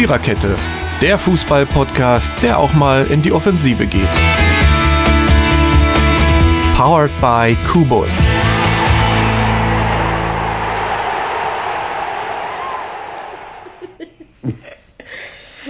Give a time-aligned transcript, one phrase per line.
[0.00, 0.56] Viererkette,
[1.02, 4.08] der Fußball-Podcast, der auch mal in die Offensive geht.
[6.74, 8.08] Powered by Kubus.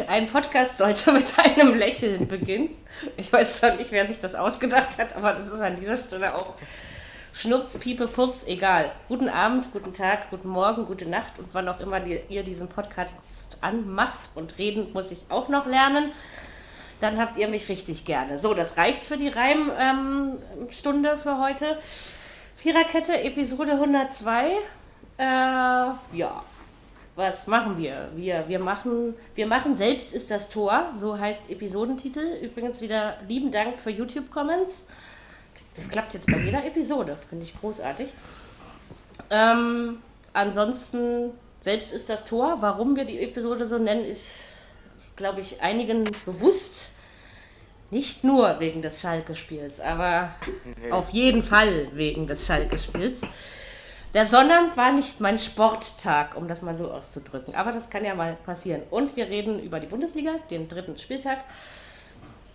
[0.07, 2.68] Ein Podcast sollte mit einem Lächeln beginnen.
[3.17, 6.36] Ich weiß zwar nicht, wer sich das ausgedacht hat, aber das ist an dieser Stelle
[6.36, 6.54] auch
[7.32, 8.90] Schnurz, Piepe, Furz, egal.
[9.08, 12.68] Guten Abend, guten Tag, guten Morgen, gute Nacht und wann auch immer die, ihr diesen
[12.68, 14.18] Podcast anmacht.
[14.34, 16.12] Und reden muss ich auch noch lernen.
[16.98, 18.38] Dann habt ihr mich richtig gerne.
[18.38, 21.79] So, das reicht für die Reimstunde ähm, für heute.
[22.57, 24.50] Viererkette, Episode 102.
[25.16, 26.44] Äh, ja,
[27.14, 28.08] was machen wir?
[28.16, 32.38] Wir, wir, machen, wir machen Selbst ist das Tor, so heißt Episodentitel.
[32.42, 34.86] Übrigens wieder lieben Dank für YouTube-Comments.
[35.77, 38.12] Das klappt jetzt bei jeder Episode, finde ich großartig.
[39.30, 39.98] Ähm,
[40.33, 42.56] ansonsten, Selbst ist das Tor.
[42.60, 44.48] Warum wir die Episode so nennen, ist,
[45.16, 46.90] glaube ich, einigen bewusst.
[47.90, 50.32] Nicht nur wegen des Schalke-Spiels, aber
[50.80, 50.92] nee.
[50.92, 53.22] auf jeden Fall wegen des Schalke-Spiels.
[54.14, 57.55] Der Sonnabend war nicht mein Sporttag, um das mal so auszudrücken.
[57.55, 58.82] Aber das kann ja mal passieren.
[58.90, 61.38] Und wir reden über die Bundesliga, den dritten Spieltag,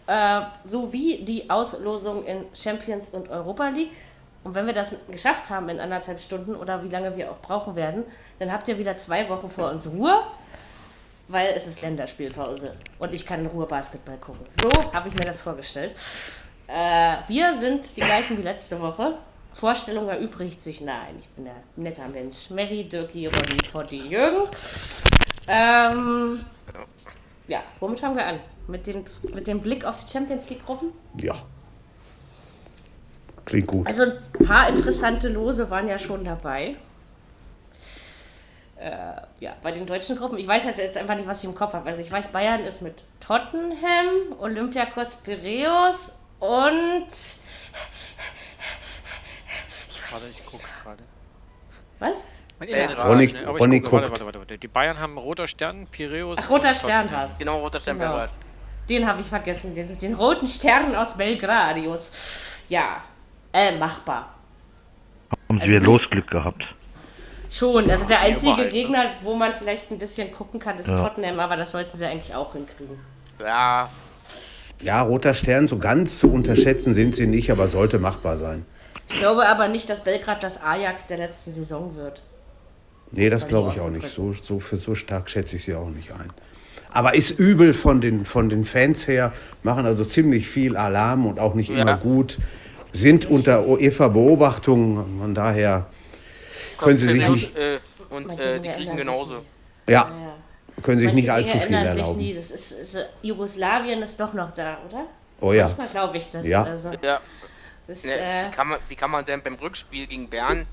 [0.07, 3.91] äh, sowie die Auslosung in Champions und Europa League.
[4.43, 7.75] Und wenn wir das geschafft haben in anderthalb Stunden oder wie lange wir auch brauchen
[7.75, 8.03] werden,
[8.37, 10.21] dann habt ihr wieder zwei Wochen vor uns Ruhe,
[11.27, 14.45] weil es ist Länderspielpause und ich kann in Ruhe Basketball gucken.
[14.49, 15.95] So habe ich mir das vorgestellt.
[16.67, 19.17] Äh, wir sind die gleichen wie letzte Woche.
[19.51, 20.81] Vorstellung erübrigt sich.
[20.81, 22.49] Nein, ich bin ein netter Mensch.
[22.49, 24.49] Mary, Dirki, Ronny, Totti, Jürgen.
[25.47, 26.45] Ähm,
[27.47, 28.39] ja, womit fangen wir an?
[28.67, 30.91] Mit, den, mit dem Blick auf die Champions League-Gruppen?
[31.21, 31.35] Ja.
[33.45, 33.85] Klingt gut.
[33.85, 36.75] Also ein paar interessante Lose waren ja schon dabei.
[38.77, 38.89] Äh,
[39.39, 40.37] ja, bei den deutschen Gruppen.
[40.37, 41.87] Ich weiß jetzt einfach nicht, was ich im Kopf habe.
[41.87, 47.07] Also ich weiß, Bayern ist mit Tottenham, Olympiakos Piraeus und
[50.11, 51.03] Warte, ich gucke gerade.
[51.99, 52.23] Was?
[52.59, 53.47] Ronny, ne?
[53.47, 54.57] Ronny gucke, warte, warte, warte, warte.
[54.57, 56.37] Die Bayern haben roter Stern, Piräus.
[56.39, 57.37] Ach, roter Stern war es.
[57.37, 58.25] Genau, roter Stern genau.
[58.89, 62.11] Den habe ich vergessen, den, den, roten Stern aus Belgradius.
[62.69, 63.03] Ja,
[63.51, 64.35] äh, machbar.
[65.49, 66.75] Haben sie also, wieder Losglück gehabt?
[67.49, 68.69] Schon, also der einzige ne?
[68.69, 70.97] Gegner, wo man vielleicht ein bisschen gucken kann, ist ja.
[70.97, 72.97] Tottenham, aber das sollten sie eigentlich auch hinkriegen.
[73.39, 73.89] Ja.
[74.81, 78.65] Ja, roter Stern, so ganz zu unterschätzen sind sie nicht, aber sollte machbar sein.
[79.07, 82.21] Ich glaube aber nicht, dass Belgrad das Ajax der letzten Saison wird.
[83.11, 84.07] Nee, das glaube ich auch nicht.
[84.07, 86.31] So, so, für so stark schätze ich sie auch nicht ein.
[86.95, 89.33] Aber ist übel von den, von den Fans her,
[89.63, 91.81] machen also ziemlich viel Alarm und auch nicht ja.
[91.81, 92.37] immer gut.
[92.93, 95.87] Sind unter UEFA-Beobachtung, von daher
[96.77, 97.57] können sie sich nicht.
[97.57, 97.79] Äh,
[98.09, 99.43] und äh, die Griechen genauso.
[99.89, 100.09] Ja,
[100.81, 102.17] können sich nicht allzu viel erlauben.
[102.17, 102.33] Nie.
[102.33, 105.05] Das ist, ist, Jugoslawien ist doch noch da, oder?
[105.41, 105.65] Oh ja.
[105.65, 106.47] Manchmal glaube ich das.
[106.47, 106.63] Ja.
[106.63, 106.91] Also.
[107.03, 107.19] ja.
[107.87, 110.65] Das, ne, äh, wie, kann man, wie kann man denn beim Rückspiel gegen Bern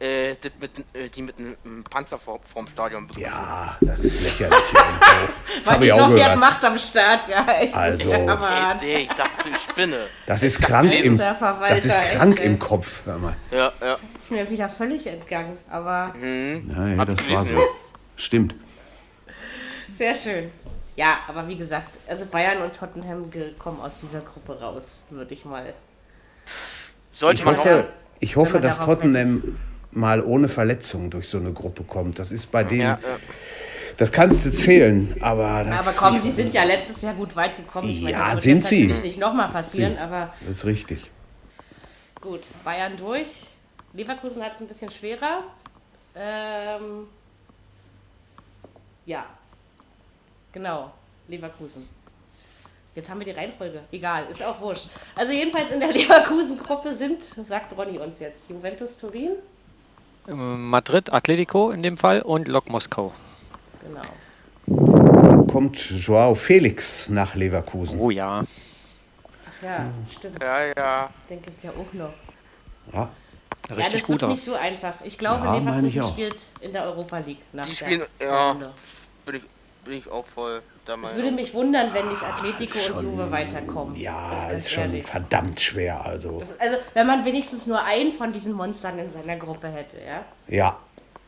[0.00, 3.26] äh, die, mit, äh, die mit einem Panzer vor, vorm Stadion bekommen?
[3.26, 4.58] Ja, das ist lächerlich.
[5.56, 6.38] das habe ich auch gehört.
[6.38, 7.46] Macht am Start, ja.
[7.60, 10.06] Echt, also, ja nee, ich dachte, ich spinne.
[10.26, 13.02] Das ist krank, im, das ist krank im Kopf.
[13.04, 13.36] Hör mal.
[13.50, 13.96] Ja, ja.
[14.14, 16.14] Das ist mir wieder völlig entgangen, aber...
[16.14, 16.70] Mhm.
[16.76, 17.56] Ja, ja, das war so.
[18.16, 18.54] Stimmt.
[19.96, 20.50] Sehr schön.
[20.96, 25.44] Ja, aber wie gesagt, also Bayern und Tottenham kommen aus dieser Gruppe raus, würde ich
[25.44, 25.74] mal
[27.18, 29.56] sollte ich hoffe, ich hoffe dass Tottenham.
[29.92, 32.18] Mal ohne Verletzung durch so eine Gruppe kommt.
[32.18, 32.80] Das ist bei denen.
[32.82, 33.18] Ja, ja.
[33.96, 35.86] Das kannst du zählen, aber das.
[35.86, 37.88] Aber komm, sie sind ja letztes Jahr gut weit gekommen.
[37.88, 38.86] Ich ja, meine, das sind sie.
[38.86, 39.98] nicht nochmal passieren, sie.
[39.98, 40.32] aber.
[40.40, 41.10] Das ist richtig.
[42.20, 43.46] Gut, Bayern durch.
[43.92, 45.42] Leverkusen hat es ein bisschen schwerer.
[46.14, 47.08] Ähm,
[49.06, 49.26] ja,
[50.52, 50.92] genau,
[51.26, 51.88] Leverkusen.
[52.94, 53.80] Jetzt haben wir die Reihenfolge.
[53.92, 54.88] Egal, ist auch wurscht.
[55.14, 59.36] Also jedenfalls in der Leverkusen-Gruppe sind, sagt Ronny uns jetzt, Juventus Turin.
[60.34, 63.12] Madrid, Atletico in dem Fall und Lok Moskau.
[63.86, 64.02] Genau.
[64.66, 67.98] Dann kommt Joao Felix nach Leverkusen.
[67.98, 68.44] Oh ja.
[68.44, 70.42] Ach ja, stimmt.
[70.42, 71.10] Ja, ja.
[71.30, 72.12] Den gibt es ja auch noch.
[72.92, 73.10] Ja.
[73.70, 74.30] Richtig ja, das gut wird aus.
[74.30, 74.94] nicht so einfach.
[75.04, 77.42] Ich glaube, ja, Leverkusen spielt in der Europa League.
[77.52, 78.56] Nach die spielen, ja,
[79.32, 79.42] ich,
[79.88, 80.62] bin ich auch voll
[81.04, 83.96] es würde mich wundern, wenn nicht Atletico schon, und Juve weiterkommen.
[83.96, 85.06] Ja, ist, ist schon ehrlich.
[85.06, 86.04] verdammt schwer.
[86.04, 86.38] Also.
[86.38, 90.24] Das, also, wenn man wenigstens nur einen von diesen Monstern in seiner Gruppe hätte, ja?
[90.46, 90.78] Ja.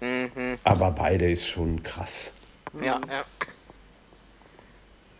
[0.00, 0.58] Mhm.
[0.64, 2.32] Aber beide ist schon krass.
[2.80, 3.24] Ja, ja.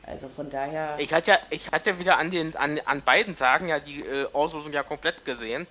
[0.07, 0.97] Also von daher.
[0.99, 4.27] Ich hatte ja, ich hatte wieder an, den, an, an beiden Tagen ja die äh,
[4.33, 5.67] Auslosung ja komplett gesehen.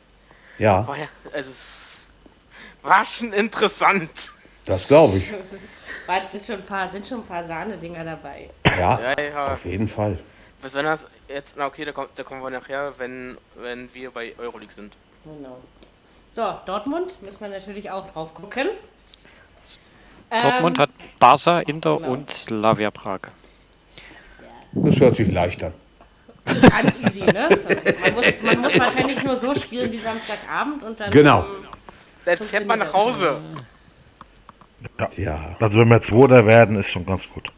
[0.60, 0.88] Ja.
[0.88, 2.10] War ja also es
[2.84, 4.34] war schon interessant.
[4.66, 5.34] Das glaube ich.
[6.28, 8.50] sind schon ein paar, sind schon ein paar Sahne-Dinger dabei.
[8.66, 10.18] Ja, ja, ja, auf jeden Fall.
[10.62, 14.74] Besonders jetzt, na okay, da, kommt, da kommen wir nachher, wenn, wenn wir bei Euroleague
[14.74, 14.98] sind.
[15.24, 15.58] Genau.
[16.32, 18.70] So, Dortmund müssen wir natürlich auch drauf gucken.
[20.30, 20.90] Dortmund ähm, hat
[21.20, 22.12] Barca, Inter genau.
[22.12, 23.22] und Slavia Prag.
[24.74, 25.74] Das hört sich leicht an.
[26.46, 27.50] Ganz easy, ne?
[28.02, 31.10] Man muss, man muss wahrscheinlich nur so spielen wie Samstagabend und dann.
[31.12, 31.46] Genau.
[32.26, 33.42] Dann fährt man nach Hause.
[35.00, 35.10] Ja.
[35.18, 35.56] ja.
[35.60, 37.52] Also wenn wir Zweiter werden, ist schon ganz gut.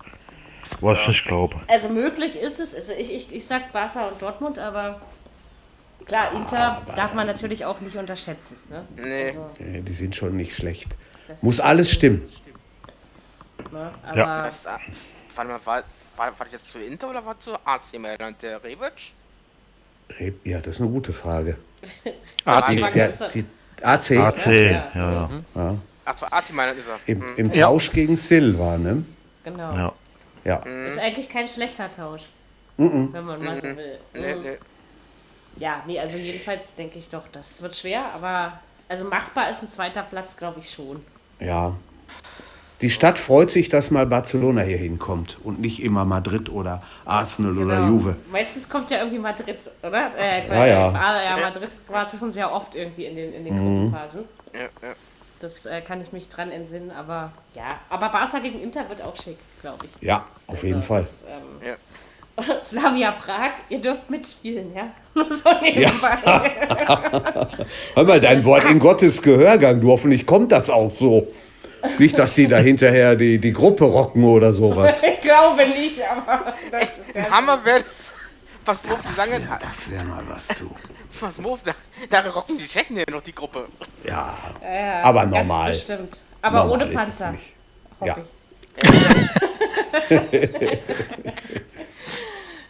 [0.79, 1.01] Was ja.
[1.01, 1.59] ich nicht glaube.
[1.67, 2.73] Also möglich ist es.
[2.75, 5.01] Also ich, ich, ich sag Barca und Dortmund, aber
[6.05, 8.57] klar, Inter aber darf man natürlich auch nicht unterschätzen.
[8.69, 8.85] Ne?
[8.95, 9.27] Nee.
[9.27, 9.81] Also, nee.
[9.81, 10.87] Die sind schon nicht schlecht.
[11.41, 12.25] Muss alles stimmen.
[13.71, 13.91] Ne?
[14.03, 14.43] Aber ja.
[14.43, 14.67] Das,
[15.35, 15.83] warte mal, war,
[16.17, 19.13] war, war jetzt zu Inter oder war zu AC Mailand der Rebic?
[20.19, 21.57] Re ja, das ist eine gute Frage.
[22.45, 22.69] AC.
[22.69, 23.45] Die, der, die,
[23.81, 24.11] AC.
[24.11, 24.91] AC, ja.
[24.93, 25.29] ja.
[25.31, 25.45] Mhm.
[25.55, 25.77] ja.
[26.05, 26.99] Ach, Mailand ist er.
[27.05, 27.33] Im, mhm.
[27.37, 27.93] im Tausch ja.
[27.93, 29.03] gegen Silva, ne?
[29.43, 29.73] Genau.
[29.73, 29.93] Ja.
[30.43, 30.61] ja.
[30.65, 30.87] Mhm.
[30.87, 32.23] Ist eigentlich kein schlechter Tausch.
[32.77, 33.09] Mhm.
[33.11, 33.99] Wenn man mal so will.
[34.13, 34.57] Nee, nee.
[35.57, 39.69] Ja, nee, also jedenfalls denke ich doch, das wird schwer, aber also machbar ist ein
[39.69, 41.05] zweiter Platz, glaube ich schon.
[41.39, 41.75] Ja,
[42.81, 47.53] die Stadt freut sich, dass mal Barcelona hier hinkommt und nicht immer Madrid oder Arsenal
[47.53, 47.65] genau.
[47.65, 48.15] oder Juve.
[48.31, 50.11] Meistens kommt ja irgendwie Madrid, oder?
[50.17, 50.89] Äh, ja, ja.
[50.89, 53.83] Ah, ja, Madrid war schon sehr oft irgendwie in den, in den mhm.
[53.83, 54.23] Gruppenphasen.
[54.53, 54.95] Ja, ja.
[55.41, 57.79] Das äh, kann ich mich dran entsinnen, aber ja.
[57.89, 59.91] Aber Barca gegen Inter wird auch schick, glaube ich.
[60.07, 61.01] Ja, auf also, jeden Fall.
[61.01, 61.75] Das, ähm, ja.
[62.63, 64.91] Slavia Prag, ihr dürft mitspielen, ja?
[65.15, 66.17] so nebenbei.
[66.25, 67.49] Ja.
[67.95, 71.27] Hör mal, dein Wort in Gottes Gehörgang, du hoffentlich kommt das auch so.
[71.97, 75.01] Nicht, dass die da hinterher die, die Gruppe rocken oder sowas.
[75.01, 76.53] ich glaube nicht, aber.
[76.71, 76.99] Das
[77.31, 77.83] Hammer wäre
[78.65, 79.43] was ja, das lange.
[79.43, 80.69] Wär, das wäre mal was, du.
[81.19, 81.73] Was Move, da,
[82.09, 83.67] da rocken die Tschechen ja noch die Gruppe.
[84.03, 85.71] Ja, ja aber normal.
[85.71, 86.21] Bestimmt.
[86.41, 87.35] Aber normal ohne Panzer.
[88.03, 88.15] Ja.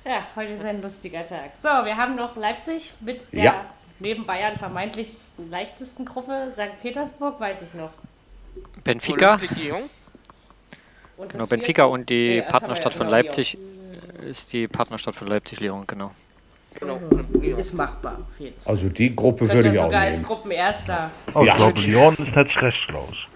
[0.03, 1.51] ja, heute ist ein lustiger Tag.
[1.61, 3.65] So, wir haben noch Leipzig mit der ja.
[3.99, 6.51] neben Bayern vermeintlich leichtesten Gruppe.
[6.51, 6.81] St.
[6.81, 7.91] Petersburg weiß ich noch.
[8.83, 9.39] Benfica.
[11.29, 13.80] Genau, Benfica und die nee, Partnerstadt von genau, Leipzig Lyon.
[14.21, 16.11] Ist die Partnerstadt von Leipzig Lyon, genau.
[16.79, 16.99] Genau.
[16.99, 17.57] Mhm.
[17.57, 18.19] Ist machbar.
[18.65, 21.11] Also die Gruppe würde ich auch sogar als Gruppenerster.
[21.33, 21.53] Oh, ja.
[21.53, 23.27] Ich glaube, Lyon ist schlecht, glaube ich.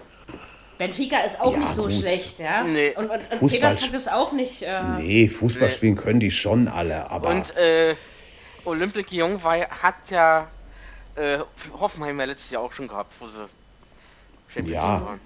[0.78, 1.92] Benfica ist auch ja, nicht so gut.
[1.92, 2.62] schlecht, ja.
[2.64, 2.94] Nee.
[2.96, 4.62] Und, und, und Petersburg ist auch nicht.
[4.62, 5.74] Äh nee, Fußball nee.
[5.74, 7.30] spielen können die schon alle, aber.
[7.30, 7.94] Und äh,
[8.64, 10.48] Olympique Lyon war, hat ja
[11.14, 11.38] äh,
[11.78, 13.46] Hoffenheim ja letztes Jahr auch schon gehabt, wo sie
[14.48, 15.00] Champions ja.
[15.02, 15.20] waren.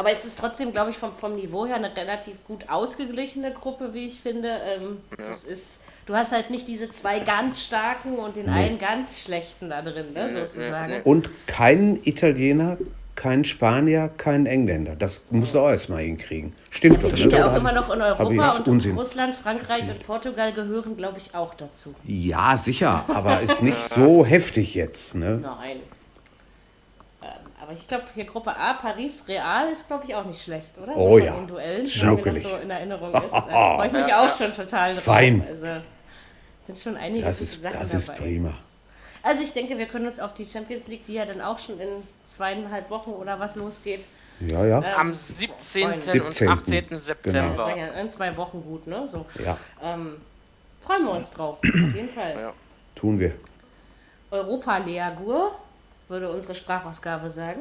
[0.00, 3.92] Aber es ist trotzdem, glaube ich, vom, vom Niveau her eine relativ gut ausgeglichene Gruppe,
[3.92, 4.48] wie ich finde.
[4.48, 5.26] Ähm, ja.
[5.26, 8.52] Das ist, du hast halt nicht diese zwei ganz starken und den nee.
[8.52, 11.02] einen ganz schlechten da drin, ne, sozusagen.
[11.02, 12.78] Und keinen Italiener,
[13.14, 14.96] keinen Spanier, keinen Engländer.
[14.96, 16.54] Das musst du auch erstmal hinkriegen.
[16.70, 17.14] Stimmt ja, doch.
[17.14, 17.38] Die sind ne?
[17.40, 18.96] ja auch immer noch in Europa und Unsinn.
[18.96, 21.94] Russland, Frankreich und Portugal gehören, glaube ich, auch dazu.
[22.04, 25.14] Ja, sicher, aber ist nicht so heftig jetzt.
[25.14, 25.40] Ne?
[25.42, 25.80] Nein.
[27.70, 30.96] Aber ich glaube, hier Gruppe A, Paris, Real ist, glaube ich, auch nicht schlecht, oder?
[30.96, 31.38] Oh so ja.
[31.38, 33.32] In Duellen, wenn das so in Erinnerung ist.
[33.32, 33.40] Da
[33.76, 35.04] freue ich mich ja, auch schon total drauf.
[35.04, 35.44] Fein.
[35.46, 35.66] Also,
[36.58, 38.18] sind schon einige das ist, Sachen Das ist dabei.
[38.18, 38.54] prima.
[39.22, 41.78] Also ich denke, wir können uns auf die Champions League, die ja dann auch schon
[41.78, 41.88] in
[42.26, 44.04] zweieinhalb Wochen oder was losgeht.
[44.40, 44.78] Ja, ja.
[44.78, 46.00] Ähm, Am 17.
[46.00, 46.22] 17.
[46.22, 46.88] und 18.
[46.88, 46.98] Genau.
[46.98, 47.72] September.
[47.72, 48.00] Genau.
[48.00, 49.08] In zwei Wochen gut, ne?
[49.08, 49.26] So.
[49.44, 49.56] Ja.
[49.80, 50.16] Ähm,
[50.84, 52.34] freuen wir uns drauf, auf jeden Fall.
[52.36, 52.52] Ja.
[52.96, 53.34] Tun wir.
[54.32, 55.52] Europa Leagur
[56.10, 57.60] würde unsere Sprachausgabe sagen.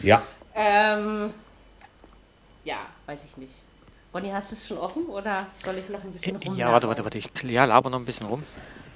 [0.00, 0.22] Ja.
[0.54, 1.32] Ähm,
[2.64, 3.54] ja, weiß ich nicht.
[4.12, 6.56] Bonnie, hast du es schon offen oder soll ich noch ein bisschen rum?
[6.56, 7.18] Ja, warte, warte, warte.
[7.18, 8.42] Ich ja, laber noch ein bisschen rum.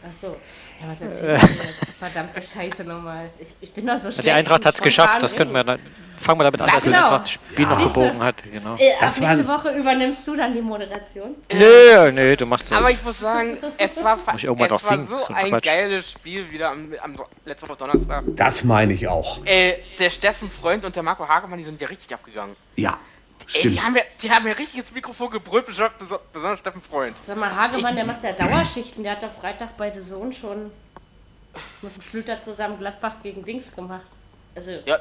[0.08, 0.36] Achso.
[0.80, 1.64] Ja, was erzähl ich äh.
[1.64, 1.98] jetzt?
[1.98, 3.30] Verdammte Scheiße nochmal.
[3.38, 4.26] Ich, ich bin da so schlecht.
[4.26, 5.22] Die Eintracht hat es geschafft.
[5.22, 5.78] Das können wir dann.
[6.16, 7.18] Fangen wir damit an, dass genau.
[7.18, 8.36] das Spiel noch gebogen hat.
[8.44, 8.76] Genau.
[8.76, 11.34] Äh, das nächste Woche übernimmst du dann die Moderation?
[11.52, 12.78] Nö, nö, du machst das.
[12.78, 14.44] Aber ich muss sagen, es war, es
[14.84, 15.64] war so ein Quatsch.
[15.64, 18.24] geiles Spiel wieder am, am letzten Woche Donnerstag.
[18.28, 19.44] Das meine ich auch.
[19.44, 22.54] Äh, der Steffen Freund und der Marco Hagemann, die sind ja richtig abgegangen.
[22.76, 22.96] Ja.
[23.52, 27.16] Ey, die haben, ja, die haben ja richtig ins Mikrofon gebrüllt, besonders Steffen Freund.
[27.24, 29.02] Sag mal, Hagemann, ich, der macht ja Dauerschichten.
[29.02, 30.70] Der hat doch Freitag bei The Zone schon
[31.82, 34.06] mit dem Schlüter zusammen Gladbach gegen Dings gemacht.
[34.56, 34.98] Also, ja,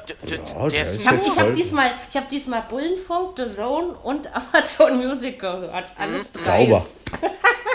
[0.72, 5.92] ich habe hab diesmal, hab diesmal Bullenfunk, The Zone und Amazon Music gehört.
[5.96, 6.40] Alles mhm.
[6.40, 6.86] Sauber.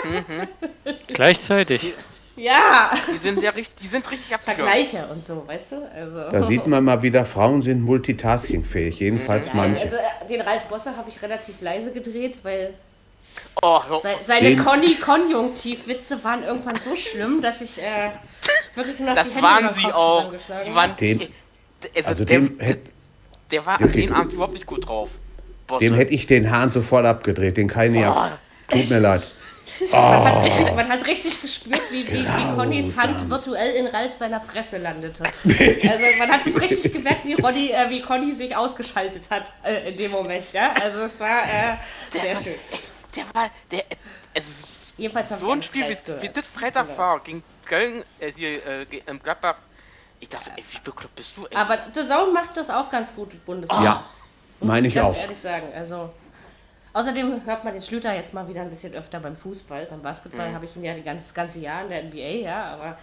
[0.04, 0.48] mhm.
[1.06, 1.94] Gleichzeitig.
[2.40, 2.92] Ja.
[3.12, 4.60] Die sind ja richtig, die sind richtig abgegangen.
[4.60, 5.76] Vergleiche und so, weißt du?
[5.94, 6.20] Also.
[6.30, 9.82] Da sieht man mal wieder, Frauen sind multitaskingfähig, jedenfalls Nein, manche.
[9.82, 12.72] Also äh, den Ralf Bosse habe ich relativ leise gedreht, weil
[13.62, 13.80] oh,
[14.24, 18.10] seine Conny-Konjunktivwitze waren irgendwann so schlimm, dass ich äh,
[18.74, 20.32] wirklich nur noch das die Hände waren sie auch.
[20.64, 21.20] Die waren, den,
[21.94, 22.76] also, also der, den, der,
[23.50, 25.10] der war an dem Abend überhaupt nicht gut drauf.
[25.78, 27.58] dem hätte ich den Hahn sofort abgedreht.
[27.58, 28.28] Den kann ich oh,
[28.68, 29.26] Tut mir leid.
[29.92, 29.96] Oh.
[29.96, 34.12] Man, hat richtig, man, hat richtig, gespürt, wie, wie, wie Connys Hand virtuell in Ralf
[34.12, 35.22] seiner Fresse landete.
[35.44, 39.90] Also man hat es richtig gemerkt, wie, Ronny, äh, wie Conny sich ausgeschaltet hat äh,
[39.90, 40.52] in dem Moment.
[40.52, 40.72] Ja?
[40.82, 41.76] Also es war äh,
[42.10, 42.52] sehr der schön.
[43.16, 43.84] der war, der,
[44.34, 44.66] also
[45.00, 46.98] Jedenfalls so ein Spiel wie, wie das Freitag genau.
[46.98, 49.56] war gegen Köln, äh, hier äh, im Gladbach.
[50.20, 51.46] Ich dachte, ey, wie bekloppt bist du?
[51.46, 51.56] Ey?
[51.56, 53.82] Aber The Zone macht das auch ganz gut, Bundesliga.
[53.82, 54.04] Ja,
[54.60, 55.16] meine ich, ich auch.
[55.16, 56.12] ehrlich sagen, also
[56.92, 59.86] Außerdem hört man den Schlüter jetzt mal wieder ein bisschen öfter beim Fußball.
[59.86, 60.54] Beim Basketball mhm.
[60.54, 62.98] habe ich ihn ja die ganze, ganze Jahr in der NBA, ja, aber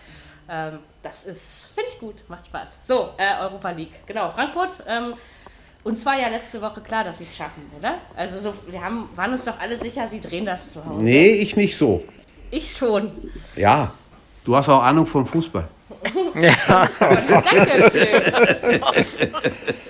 [0.49, 2.79] ähm, das ist, finde ich gut, macht Spaß.
[2.83, 4.05] So, äh, Europa League.
[4.05, 4.83] Genau, Frankfurt.
[4.87, 5.13] Ähm,
[5.83, 7.99] uns war ja letzte Woche klar, dass sie es schaffen, oder?
[8.15, 11.03] Also so, wir haben, waren uns doch alle sicher, sie drehen das zu Hause.
[11.03, 12.03] Nee, ich nicht so.
[12.51, 13.11] Ich schon.
[13.55, 13.93] Ja,
[14.43, 15.67] du hast auch Ahnung von Fußball.
[16.35, 16.89] Ja.
[16.99, 18.81] Danke schön.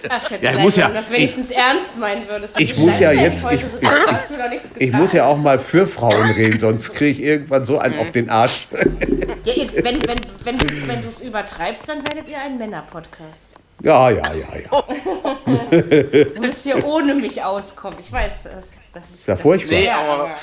[0.10, 2.60] Ach, ich hätte ja, ich muss ja, das wenigstens ich, ernst meinen würdest.
[2.60, 6.94] Ich muss ja jetzt, ich, ich, ich, muss ja auch mal für Frauen reden, sonst
[6.94, 8.68] kriege ich irgendwann so einen auf den Arsch.
[9.44, 13.56] Ja, wenn, wenn, wenn, wenn du es übertreibst, dann werdet ihr ein Männer-Podcast.
[13.84, 16.24] Ja, ja, ja, ja.
[16.24, 17.98] du musst hier ohne mich auskommen.
[18.00, 19.78] Ich weiß, das, das ist, ist ja furchtbar.
[19.78, 20.36] Nee, aber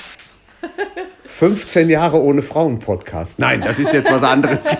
[1.24, 3.38] 15 Jahre ohne Frauen-Podcast.
[3.38, 4.60] Nein, das ist jetzt was anderes.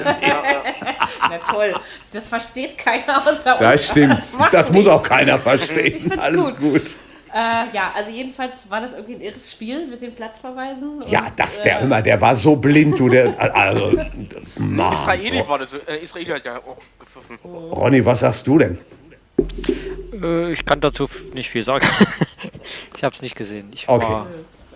[1.20, 1.74] Na toll,
[2.12, 3.60] das versteht keiner außer uns.
[3.60, 6.18] Das stimmt, das, das muss auch keiner verstehen.
[6.18, 6.72] Alles gut.
[6.72, 6.96] gut.
[7.34, 11.02] Äh, ja, also jedenfalls war das irgendwie ein irres Spiel mit den Platzverweisen.
[11.08, 13.98] Ja, und, das, der äh, immer, der war so blind, du, der, also,
[14.56, 17.36] Mann, Israeli war das, äh, Israeli hat ja auch gepfiffen.
[17.44, 18.78] Ronny, was sagst du denn?
[20.12, 21.84] Äh, ich kann dazu nicht viel sagen.
[22.96, 23.68] ich habe es nicht gesehen.
[23.74, 24.08] Ich okay.
[24.08, 24.26] war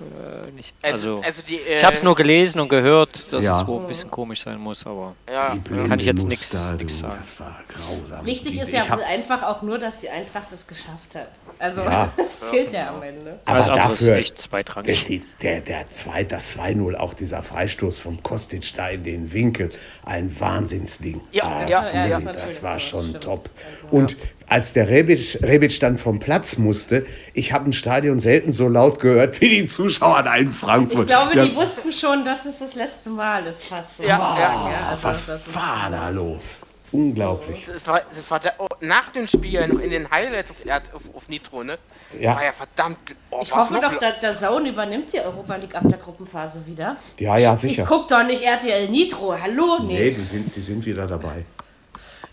[0.00, 0.74] äh, nicht.
[0.82, 3.60] Also, also, also die, äh, ich habe es nur gelesen und gehört, dass ja.
[3.60, 5.54] es wohl ein bisschen komisch sein muss, aber ja.
[5.86, 6.86] kann ich jetzt nichts sagen.
[6.86, 8.24] Das war grausam.
[8.24, 11.28] Wichtig ist ja wohl einfach auch nur, dass die Eintracht es geschafft hat.
[11.58, 12.12] Also ja.
[12.16, 13.38] das zählt ja am Ende.
[13.44, 15.04] Aber also dafür echt zweitrangig.
[15.06, 19.70] Der, der, der zwei, das 2-0, auch dieser Freistoß vom Kostic da in den Winkel,
[20.04, 21.20] ein Wahnsinnsding.
[21.32, 23.24] Ja, ja, ja, ja, das, das war schon stimmt.
[23.24, 23.50] top.
[23.90, 24.16] Und
[24.48, 28.98] als der Rebic, Rebic dann vom Platz musste, ich habe ein Stadion selten so laut
[29.00, 31.02] gehört wie die Zuschauer da in Frankfurt.
[31.02, 31.44] Ich glaube, ja.
[31.44, 33.98] die wussten schon, dass es das letzte Mal ist fast.
[33.98, 34.02] So.
[34.02, 36.62] Ja, wow, ja, also was war da los?
[36.90, 37.66] Unglaublich.
[37.66, 40.56] Das war, das war der, oh, nach dem Spiel noch in den Highlights auf,
[40.94, 41.76] auf, auf Nitro, ne?
[42.18, 42.36] Ja.
[42.36, 42.98] War ja verdammt.
[43.30, 46.96] Oh, ich hoffe doch, der, der Zone übernimmt die Europa League ab der Gruppenphase wieder.
[47.18, 47.82] Ja, ja, sicher.
[47.82, 49.36] Ich guck doch nicht RTL Nitro.
[49.38, 49.80] Hallo?
[49.82, 51.44] Nee, nee die, sind, die sind wieder dabei.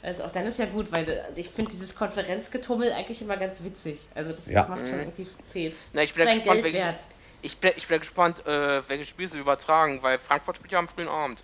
[0.06, 4.08] Also auch dann ist ja gut, weil ich finde dieses Konferenzgetummel eigentlich immer ganz witzig.
[4.14, 4.62] Also das, ja.
[4.62, 5.90] das macht schon irgendwie Fets.
[5.94, 6.84] Na, ich bin gespannt, welches,
[7.42, 10.88] ich bin, ich bin gespannt, äh, welches Spiel sie übertragen, weil Frankfurt spielt ja am
[10.88, 11.44] frühen Abend.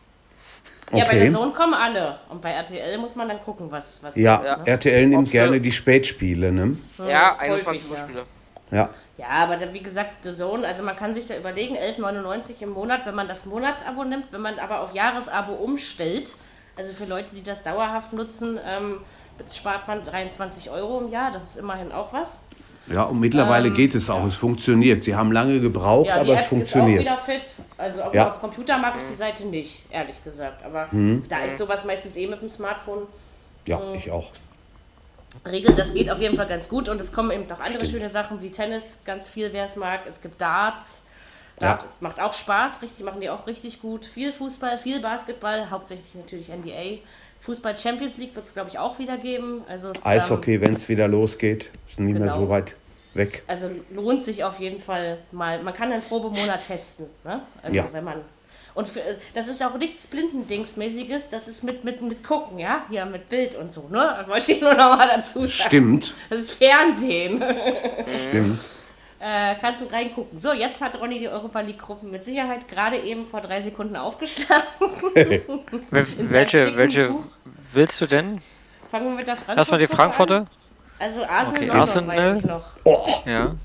[0.91, 2.20] Ja, bei der Sohn kommen alle.
[2.30, 4.03] Und bei RTL muss man dann gucken, was.
[4.03, 4.72] was ja, kommt, ne?
[4.74, 6.77] RTL nimmt Ob gerne die Spätspiele, ne?
[7.08, 8.25] Ja, 21 Uhr Spiele.
[8.70, 8.89] Ja.
[9.18, 12.72] Ja, aber dann, wie gesagt, The Zone, also man kann sich ja überlegen, 11,99 im
[12.72, 16.36] Monat, wenn man das Monatsabo nimmt, wenn man aber auf Jahresabo umstellt,
[16.82, 18.98] also für Leute, die das dauerhaft nutzen, ähm,
[19.54, 22.42] spart man 23 Euro im Jahr, das ist immerhin auch was.
[22.88, 24.28] Ja, und mittlerweile ähm, geht es auch, ja.
[24.28, 25.04] es funktioniert.
[25.04, 27.04] Sie haben lange gebraucht, ja, aber es funktioniert.
[27.04, 27.54] Ist auch wieder fit.
[27.78, 28.32] Also ja.
[28.32, 30.66] auf Computer mag ich die Seite nicht, ehrlich gesagt.
[30.66, 31.24] Aber hm.
[31.30, 33.04] da ist sowas meistens eh mit dem Smartphone.
[33.68, 33.94] Ja, hm.
[33.94, 34.32] ich auch.
[35.50, 37.92] Regel, das geht auf jeden Fall ganz gut und es kommen eben noch andere Stimmt.
[37.92, 40.02] schöne Sachen wie Tennis, ganz viel, wer es mag.
[40.08, 41.04] Es gibt Darts.
[41.62, 41.80] Ja.
[41.84, 44.06] Es macht auch Spaß, richtig, machen die auch richtig gut.
[44.06, 47.00] Viel Fußball, viel Basketball, hauptsächlich natürlich NBA.
[47.41, 49.63] Fußball Champions League wird es, glaube ich, auch wieder geben.
[49.68, 52.25] Also es, Eishockey, ähm, wenn es wieder losgeht, ist nie genau.
[52.25, 52.75] mehr so weit
[53.13, 53.44] weg.
[53.48, 55.62] Also lohnt sich auf jeden Fall mal.
[55.63, 57.08] Man kann einen Probemonat testen.
[57.24, 57.41] Ne?
[57.63, 57.89] Also ja.
[57.91, 58.22] wenn man.
[58.74, 59.01] Und für,
[59.34, 62.86] das ist auch nichts Blindendingsmäßiges, das ist mit, mit, mit Gucken, ja?
[62.89, 64.15] Hier mit Bild und so, ne?
[64.18, 65.50] Das wollte ich nur noch mal dazu sagen.
[65.50, 66.15] Stimmt.
[66.30, 67.44] Das ist Fernsehen.
[68.30, 68.60] Stimmt.
[69.22, 70.40] Äh, kannst du reingucken.
[70.40, 74.63] So, jetzt hat Ronny die Europa League-Gruppen mit Sicherheit gerade eben vor drei Sekunden aufgeschlagen.
[76.18, 77.13] welche welche
[77.72, 78.42] willst du denn?
[78.90, 80.38] Fangen wir mit der Frankfurt Erstmal die Frankfurter.
[80.38, 80.48] An.
[80.98, 82.63] Also Arsenal, okay, Arsenal weiß ich noch.
[82.84, 83.06] Oh.
[83.25, 83.56] Ja.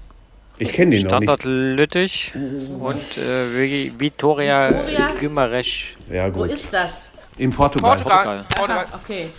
[0.59, 1.45] Ich kenne den noch nicht.
[1.45, 5.95] Lüttich und äh, Vitoria, Vitoria Guimarães.
[6.11, 6.37] Ja, gut.
[6.37, 7.13] Wo ist das?
[7.39, 7.97] In Portugal.
[7.97, 8.45] Portugal.
[8.55, 8.87] Portugal.
[8.91, 9.31] Aha, okay.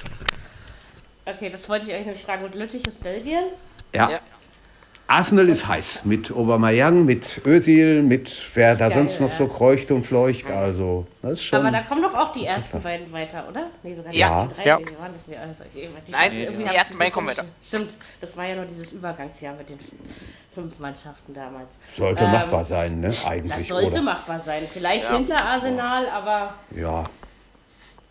[1.25, 2.43] Okay, das wollte ich euch nämlich fragen.
[2.43, 3.45] Und Lüttich ist Belgien?
[3.93, 4.09] ja.
[4.09, 4.19] ja.
[5.07, 6.01] Arsenal ist heiß.
[6.03, 9.37] Mit Aubameyang, mit Özil, mit wer da geil, sonst noch ja.
[9.37, 10.51] so kreucht und fleucht.
[10.51, 11.59] Also, das ist schon.
[11.59, 13.67] Aber da kommen doch auch die ersten beiden weiter, oder?
[13.83, 14.41] Nee, sogar die ja.
[14.41, 14.67] ersten drei.
[14.67, 14.79] Ja.
[14.79, 15.39] Nee, waren das nicht.
[15.39, 17.45] Also, ich, ich, Nein, die ersten beiden kommen weiter.
[17.63, 19.79] Stimmt, das war ja nur dieses Übergangsjahr mit den
[20.51, 21.79] fünf Mannschaften damals.
[21.95, 23.13] Sollte ähm, machbar sein, ne?
[23.25, 23.55] Eigentlich.
[23.55, 24.01] Das sollte oder?
[24.01, 24.63] machbar sein.
[24.71, 25.15] Vielleicht ja.
[25.15, 26.55] hinter Arsenal, aber.
[26.75, 27.05] Ja.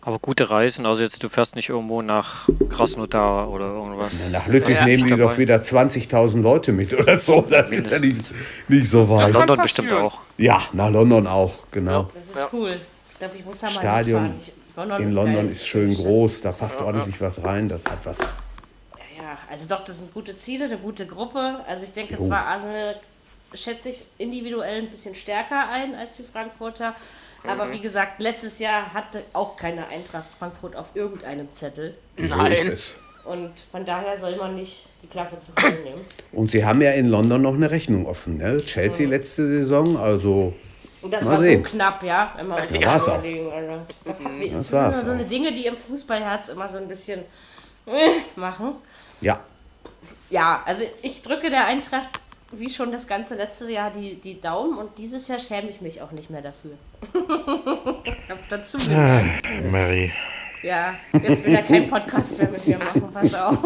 [0.07, 4.13] Aber gute Reisen, also jetzt du fährst nicht irgendwo nach Krasnodar oder irgendwas.
[4.13, 5.23] Ja, nach Lüttich ja, nehmen die dabei.
[5.23, 7.41] doch wieder 20.000 Leute mit oder so.
[7.41, 8.21] Das ist ja nicht,
[8.69, 9.33] nicht so weit.
[9.33, 10.19] Nach London bestimmt auch.
[10.37, 12.07] Ja, nach London auch, genau.
[12.13, 12.79] Das ist cool.
[13.19, 14.33] Darf ich muss da mal Stadion
[14.77, 15.47] London in ist London geil.
[15.47, 18.19] ist schön groß, da passt ordentlich was rein, das hat was.
[18.19, 21.59] Ja, also doch, das sind gute Ziele, eine gute Gruppe.
[21.67, 22.23] Also ich denke jo.
[22.25, 22.95] zwar, Arsenal
[23.53, 26.95] schätze ich individuell ein bisschen stärker ein als die Frankfurter.
[27.45, 27.73] Aber mhm.
[27.73, 31.95] wie gesagt, letztes Jahr hatte auch keine Eintracht Frankfurt auf irgendeinem Zettel.
[32.17, 32.77] Nein.
[33.23, 36.05] Und von daher soll man nicht die Klappe zu voll nehmen.
[36.31, 38.37] Und sie haben ja in London noch eine Rechnung offen.
[38.37, 38.57] Ne?
[38.65, 39.11] Chelsea mhm.
[39.11, 40.53] letzte Saison, also.
[41.01, 41.63] Und das war sehen.
[41.63, 42.35] so knapp, ja.
[42.39, 43.21] Immer das ja, war's auch.
[43.21, 44.53] Also, das, mhm.
[44.53, 47.21] das war's so eine Dinge, die im Fußballherz immer so ein bisschen
[47.85, 48.75] äh, machen.
[49.21, 49.39] Ja.
[50.29, 52.19] Ja, also ich drücke der Eintracht
[52.51, 56.01] wie schon das ganze letzte Jahr die, die Daumen und dieses Jahr schäme ich mich
[56.01, 56.71] auch nicht mehr dafür.
[58.03, 59.21] ich hab dazu ah,
[59.69, 60.13] Mary.
[60.63, 63.57] Ja, jetzt will er keinen Podcast mehr mit mir machen, pass auf.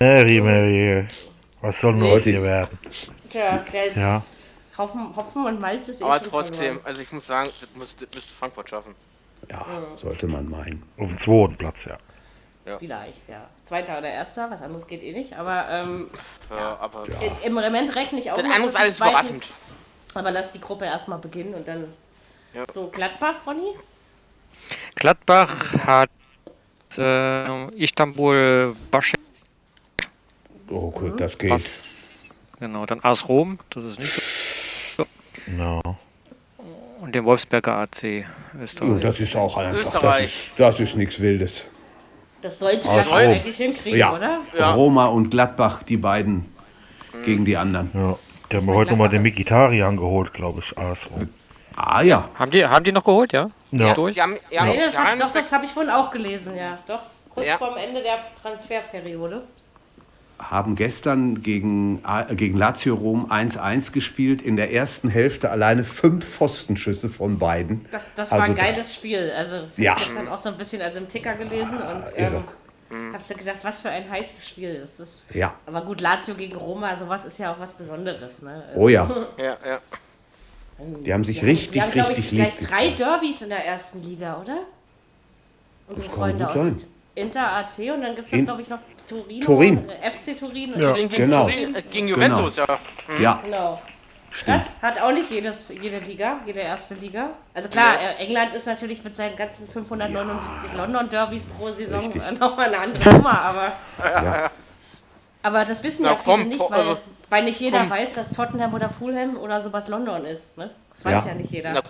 [0.00, 1.06] Mary, Mary.
[1.60, 2.76] Was soll nur aus dir werden?
[3.30, 4.22] Tja, jetzt ja.
[4.76, 8.70] Hopfen, Hopfen und Malz ist eh Aber trotzdem, also ich muss sagen, das müsste Frankfurt
[8.70, 8.94] schaffen.
[9.50, 9.64] Ja,
[9.96, 10.82] sollte man meinen.
[10.96, 11.98] Auf dem zweiten Platz, ja.
[12.68, 12.78] Ja.
[12.78, 13.48] Vielleicht, ja.
[13.62, 15.32] Zweiter oder erster, was anderes geht eh nicht.
[15.34, 16.10] Aber, ähm,
[16.50, 17.16] ja, aber ja.
[17.46, 18.36] im Moment rechne ich auch.
[18.36, 19.46] Das andere ist alles überraschend.
[20.14, 21.84] Aber lass die Gruppe erstmal beginnen und dann
[22.52, 22.64] ja.
[22.66, 23.74] so Gladbach, Ronny?
[24.96, 26.10] Gladbach hat
[26.98, 29.18] äh, Istanbul Baschek.
[30.68, 31.16] Oh, gut, mhm.
[31.16, 31.50] das geht.
[31.50, 31.84] Was?
[32.60, 35.04] Genau, dann AS Rom, das ist nicht so.
[35.46, 35.80] No.
[37.00, 38.26] Und den Wolfsberger AC.
[38.60, 38.90] Österreich.
[38.90, 40.00] Oh, das ist auch einfach.
[40.00, 41.64] Das ist, das ist nichts Wildes.
[42.42, 44.14] Das sollte man eigentlich hinkriegen, ja.
[44.14, 44.40] oder?
[44.56, 44.72] Ja.
[44.72, 46.54] Roma und Gladbach, die beiden
[47.12, 47.22] mhm.
[47.24, 47.90] gegen die anderen.
[47.94, 48.16] Ja.
[48.50, 50.76] Die haben heute nochmal den Mikitarian geholt, glaube ich.
[50.78, 51.10] ASO.
[51.76, 52.28] Ah ja.
[52.34, 53.50] Haben die, haben die noch geholt, ja?
[53.70, 53.94] Ja.
[53.94, 54.14] Durch?
[54.14, 56.78] Die haben, ja, nee, das hat, doch, das habe ich vorhin auch gelesen, ja.
[56.86, 57.58] Doch, kurz ja.
[57.58, 59.42] vorm Ende der Transferperiode
[60.38, 64.40] haben gestern gegen, äh, gegen Lazio Rom 1-1 gespielt.
[64.40, 67.84] In der ersten Hälfte alleine fünf Pfostenschüsse von beiden.
[67.90, 69.32] Das, das also war ein geiles Spiel.
[69.36, 69.92] Also, das ja.
[69.92, 72.44] habe ich gestern auch so ein bisschen als im Ticker gelesen und ähm,
[72.90, 73.12] mhm.
[73.12, 74.80] habe so gedacht, was für ein heißes Spiel.
[74.80, 75.54] Das ist, ja.
[75.66, 78.40] Aber gut, Lazio gegen Roma, sowas ist ja auch was Besonderes.
[78.42, 78.62] Ne?
[78.76, 79.10] Oh ja.
[79.38, 79.80] ja, ja.
[80.78, 83.66] Die haben sich die richtig, haben, die haben, richtig lieb gleich drei Derbys in der
[83.66, 84.58] ersten Liga, oder?
[85.88, 86.54] Unsere Freunde aus.
[86.54, 86.76] Sein.
[87.18, 88.78] Inter AC und dann gibt es, glaube ich, noch
[89.08, 89.88] Torino, Turin.
[89.88, 90.74] Äh, FC Turin.
[90.76, 90.90] Ja.
[90.90, 91.44] Turin gegen, genau.
[91.44, 92.68] Turin, äh, gegen Juventus, genau.
[92.68, 92.78] ja.
[93.14, 93.22] Mhm.
[93.22, 93.40] Ja.
[93.44, 93.82] Genau.
[94.30, 94.60] Stimmt.
[94.60, 97.30] Das hat auch nicht jedes, jede Liga, jede erste Liga.
[97.54, 98.10] Also klar, ja.
[98.10, 100.84] Äh, England ist natürlich mit seinen ganzen 579 ja.
[100.84, 103.72] London-Derbys pro Saison nochmal eine andere Nummer, aber,
[104.04, 104.50] ja.
[105.42, 106.98] aber das wissen ja, viele nicht, weil, also,
[107.30, 107.90] weil nicht jeder komm.
[107.90, 110.58] weiß, dass Tottenham oder Fulham oder sowas London ist.
[110.58, 110.70] Ne?
[110.92, 111.72] Das weiß ja, nicht jeder.
[111.72, 111.82] Na,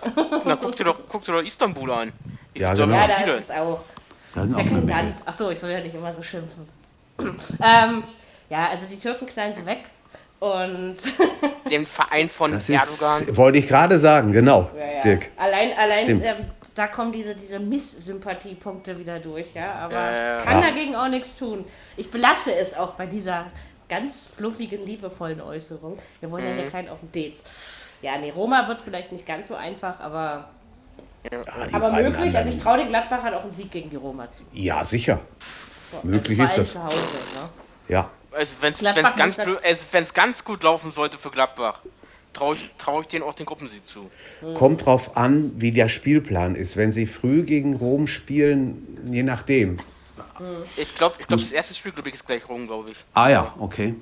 [0.45, 2.13] na guck, dir doch, guck dir doch Istanbul an.
[2.55, 2.95] Ja, genau.
[2.95, 3.81] ja, da ist es auch.
[4.35, 5.15] Das ist ja kein Land.
[5.25, 6.67] Achso, ich soll ja nicht immer so schimpfen.
[7.19, 8.03] ähm,
[8.49, 9.85] ja, also die Türken knallen sie weg.
[10.39, 10.95] Und
[11.69, 13.23] den Verein von das Erdogan.
[13.23, 15.01] Ist, wollte ich gerade sagen, genau, ja, ja.
[15.01, 15.31] Dirk.
[15.35, 16.35] Allein, allein ähm,
[16.75, 19.73] da kommen diese, diese Misssympathiepunkte wieder durch, ja.
[19.73, 21.65] Aber ja, ich kann dagegen auch nichts tun.
[21.97, 23.47] Ich belasse es auch bei dieser
[23.89, 25.97] ganz fluffigen, liebevollen Äußerung.
[26.21, 26.51] Wir wollen mhm.
[26.51, 26.71] ja hier mhm.
[26.71, 27.43] keinen auf den Dates.
[28.01, 30.49] Ja, nee, Roma wird vielleicht nicht ganz so einfach, aber
[31.23, 31.41] ja,
[31.73, 34.43] aber möglich, also ich traue den Gladbachern auch einen Sieg gegen die Roma zu.
[34.53, 35.19] Ja, sicher.
[35.91, 36.81] So, möglich also ist das.
[36.81, 36.95] Zu Hause,
[37.35, 37.49] ne?
[37.87, 38.09] Ja.
[38.31, 38.81] Also wenn es
[39.15, 41.81] ganz, also ganz gut laufen sollte für Gladbach,
[42.33, 44.09] traue ich, trau ich denen auch den Gruppensieg zu.
[44.41, 44.53] Hm.
[44.53, 46.77] Kommt drauf an, wie der Spielplan ist.
[46.77, 49.79] Wenn sie früh gegen Rom spielen, je nachdem.
[50.77, 52.97] Ich glaube, ich glaub, das erste Spiel ich, ist gleich Rom, glaube ich.
[53.13, 53.95] Ah ja, okay.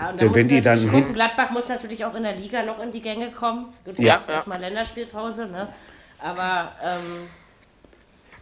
[0.00, 2.82] Ja, und dann wenn die dann gucken, Gladbach muss natürlich auch in der Liga noch
[2.82, 3.66] in die Gänge kommen.
[3.84, 4.14] Gut, ja.
[4.14, 4.34] jetzt ja.
[4.34, 5.68] erstmal Länderspielpause, ne?
[6.18, 7.28] Aber ähm,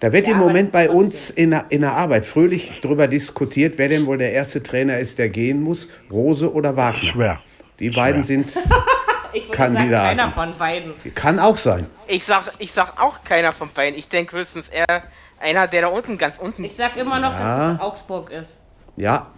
[0.03, 3.79] da wird ja, im Moment bei uns in der, in der Arbeit fröhlich darüber diskutiert,
[3.79, 7.11] wer denn wohl der erste Trainer ist, der gehen muss, Rose oder Wagner.
[7.11, 7.43] Schwer.
[7.79, 8.03] Die Schwer.
[8.03, 8.53] beiden sind
[9.33, 9.91] ich Kandidaten.
[9.91, 10.95] Sagen, keiner von beiden.
[11.15, 11.87] Kann auch sein.
[12.09, 13.97] Ich sag, ich sag auch keiner von beiden.
[13.97, 15.05] Ich denke höchstens eher
[15.39, 16.65] einer, der da unten, ganz unten.
[16.65, 17.69] Ich sag immer noch, ja.
[17.69, 18.59] dass es Augsburg ist.
[18.97, 19.29] Ja.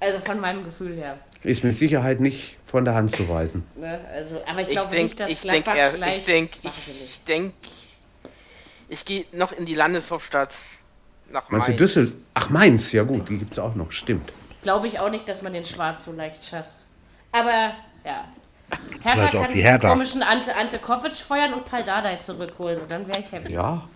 [0.00, 1.18] Also von meinem Gefühl her.
[1.44, 3.64] Ist mit Sicherheit nicht von der Hand zu weisen.
[3.76, 6.18] Ne, also, aber ich glaube nicht, dass ich Gladbach denk, gleich...
[6.18, 7.54] Ich denke, ich denke,
[8.88, 10.54] ich gehe noch in die Landeshauptstadt
[11.30, 11.68] nach Mainz.
[11.68, 12.12] Meinst du Düssel?
[12.34, 14.32] Ach, Mainz, ja gut, die gibt es auch noch, stimmt.
[14.62, 16.86] Glaube ich auch nicht, dass man den Schwarz so leicht schasst.
[17.30, 17.72] Aber,
[18.04, 18.24] ja.
[19.02, 19.88] Hertha kann die Hertha.
[19.90, 23.52] komischen Ante, Ante Kovic feuern und Paldadei zurückholen und dann wäre ich happy.
[23.52, 23.88] Ja,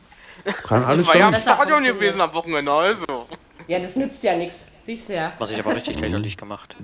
[0.62, 1.00] kann alles sein.
[1.00, 3.26] Ich war ja im Stadion gewesen am Wochenende, also.
[3.66, 4.70] Ja, das nützt ja nichts.
[4.84, 5.32] Siehst du ja.
[5.38, 6.76] Was ich aber richtig lächerlich gemacht.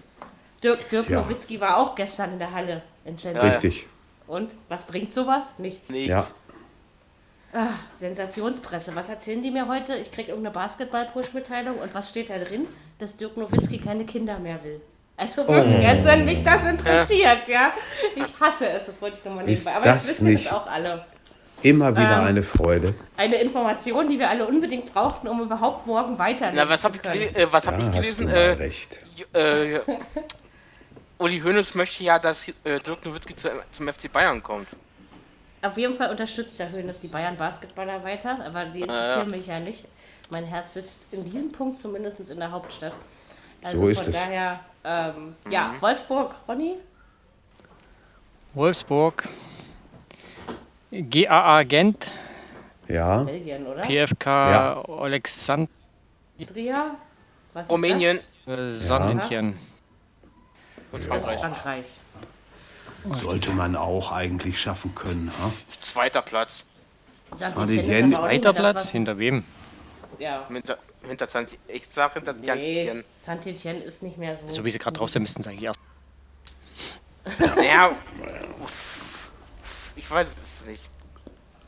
[0.62, 1.20] Dirk, Dirk ja.
[1.20, 3.42] Nowitzki war auch gestern in der Halle in Chelsea.
[3.42, 3.86] Richtig.
[4.26, 5.54] Und was bringt sowas?
[5.58, 5.90] Nichts.
[5.90, 6.08] Nichts.
[6.08, 6.24] Ja.
[7.52, 8.94] Ach, Sensationspresse.
[8.94, 9.96] Was erzählen die mir heute?
[9.96, 12.66] Ich kriege irgendeine Basketball-Push-Mitteilung und was steht da drin?
[12.98, 14.80] Dass Dirk Nowitzki keine Kinder mehr will.
[15.16, 15.88] Also wirklich, oh.
[15.88, 17.72] als wenn mich das interessiert, ja.
[18.14, 19.74] Ich hasse es, das wollte ich nochmal nebenbei.
[19.74, 20.52] Aber das wissen nicht.
[20.52, 21.04] auch alle.
[21.62, 22.94] Immer wieder ähm, eine Freude.
[23.16, 27.36] Eine Information, die wir alle unbedingt brauchten, um überhaupt morgen weiter Na, was habe ich,
[27.36, 28.28] äh, was hab ja, ich gelesen?
[28.28, 29.00] Äh, recht.
[29.32, 29.80] Äh,
[31.18, 34.68] Uli Hoeneß möchte ja, dass äh, Dirk Nowitzki zu, zum FC Bayern kommt.
[35.62, 39.36] Auf jeden Fall unterstützt der Hoeneß die Bayern Basketballer weiter, aber die interessieren ja.
[39.36, 39.84] mich ja nicht.
[40.30, 42.94] Mein Herz sitzt in diesem Punkt zumindest in der Hauptstadt.
[43.62, 44.14] Also so ist von es.
[44.14, 45.50] daher, ähm, mhm.
[45.50, 46.76] ja, Wolfsburg, Ronny?
[48.54, 49.28] Wolfsburg,
[50.92, 52.10] GAA Gent.
[52.86, 53.24] Ja.
[53.24, 53.82] Belgien, oder?
[53.82, 54.84] PFK ja.
[54.88, 55.68] Alexandria.
[57.68, 58.20] Rumänien.
[58.46, 59.58] Äh, Sandentjen.
[60.92, 61.38] Und Frankreich.
[61.38, 61.86] Frankreich.
[63.22, 65.30] Sollte man auch eigentlich schaffen können.
[65.40, 65.52] Ha?
[65.80, 66.64] Zweiter Platz.
[67.32, 68.90] Zweiter Platz?
[68.90, 69.44] Hinter wem?
[70.18, 70.46] Ja.
[70.48, 74.48] Hinter, hinter Sant ich sag hinter nee, Saint-Etienne ist nicht mehr so.
[74.48, 75.80] So wie sie gerade drauf sind, müssten sie eigentlich erst.
[77.56, 77.92] Naja.
[79.96, 80.82] ich weiß es nicht.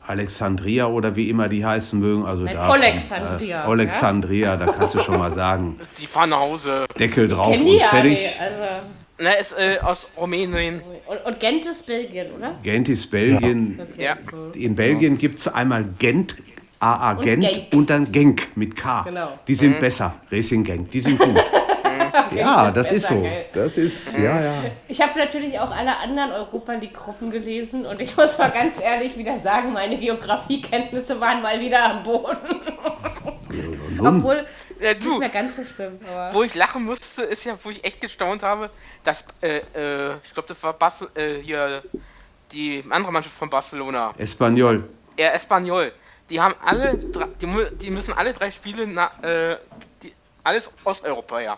[0.01, 2.25] Alexandria oder wie immer die heißen mögen.
[2.25, 3.63] Also Nein, da, Alexandria.
[3.63, 4.57] Äh, Alexandria, ja?
[4.57, 5.79] da kannst du schon mal sagen.
[5.99, 6.87] Die fahren nach Hause.
[6.97, 8.41] Deckel drauf und fertig.
[8.41, 8.87] Also.
[9.21, 10.81] Na, ist äh, aus Rumänien.
[11.05, 12.55] Und, und, Gent ist Belgien, oder?
[12.63, 13.79] Gent ist Belgien.
[13.95, 14.13] Ja.
[14.13, 14.65] Okay.
[14.65, 16.37] In Belgien gibt es einmal Gent,
[16.79, 17.73] AA Gent und, Genk.
[17.73, 19.03] und dann Genk mit K.
[19.03, 19.37] Genau.
[19.47, 19.79] Die sind mhm.
[19.79, 21.37] besser, Racing Genk, die sind gut.
[22.35, 23.23] ja, das ist so.
[23.53, 24.53] Das ist, ja, ja.
[24.87, 29.15] Ich habe natürlich auch alle anderen Europa League-Gruppen gelesen und ich muss mal ganz ehrlich
[29.19, 32.37] wieder sagen, meine Geografiekenntnisse waren mal wieder am Boden.
[34.07, 34.45] Obwohl,
[34.79, 35.99] ja, du, nicht mehr ganz so schlimm.
[36.31, 38.69] Wo ich lachen musste, ist ja, wo ich echt gestaunt habe,
[39.03, 41.83] dass, äh, äh, ich glaube, das war Bas äh, hier
[42.51, 44.13] die andere Mannschaft von Barcelona.
[44.17, 44.83] Espanyol.
[45.17, 45.91] Ja, Espanyol.
[46.29, 46.97] Die haben alle,
[47.41, 49.57] die, die müssen alle drei Spiele, na, äh,
[50.01, 51.57] die, alles Osteuropa, ja.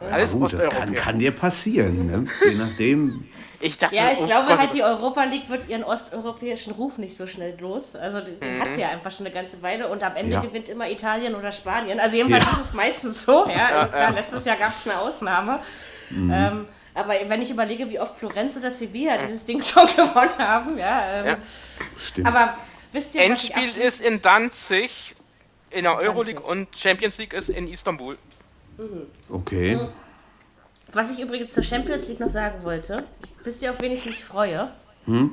[0.00, 2.26] Alles ja, gut, das kann, kann, dir passieren, ne?
[2.44, 3.24] je nachdem.
[3.60, 4.58] Ich dachte, ja, ich oh glaube Gott.
[4.58, 7.96] halt, die Europa League wird ihren osteuropäischen Ruf nicht so schnell los.
[7.96, 8.60] Also den mhm.
[8.60, 10.40] hat sie ja einfach schon eine ganze Weile und am Ende ja.
[10.40, 11.98] gewinnt immer Italien oder Spanien.
[11.98, 12.50] Also jedenfalls ja.
[12.52, 13.46] ist es meistens so.
[13.48, 13.66] Ja?
[13.76, 15.60] Also, klar, letztes Jahr gab es eine Ausnahme.
[16.10, 16.32] Mhm.
[16.32, 20.78] Ähm, aber wenn ich überlege, wie oft Florenz oder Sevilla dieses Ding schon gewonnen haben,
[20.78, 21.02] ja.
[21.14, 21.38] Ähm, ja.
[21.96, 22.26] Stimmt.
[22.26, 22.54] Aber
[22.92, 25.14] wisst ihr, Endspiel ist in Danzig
[25.70, 28.16] in der Euroleague und Champions League ist in Istanbul.
[28.78, 29.06] Mhm.
[29.30, 29.76] Okay.
[29.76, 29.88] Mhm.
[30.92, 33.04] Was ich übrigens zur Champions League noch sagen wollte,
[33.44, 34.70] wisst ihr, auf wen ich mich freue?
[35.06, 35.30] Hm?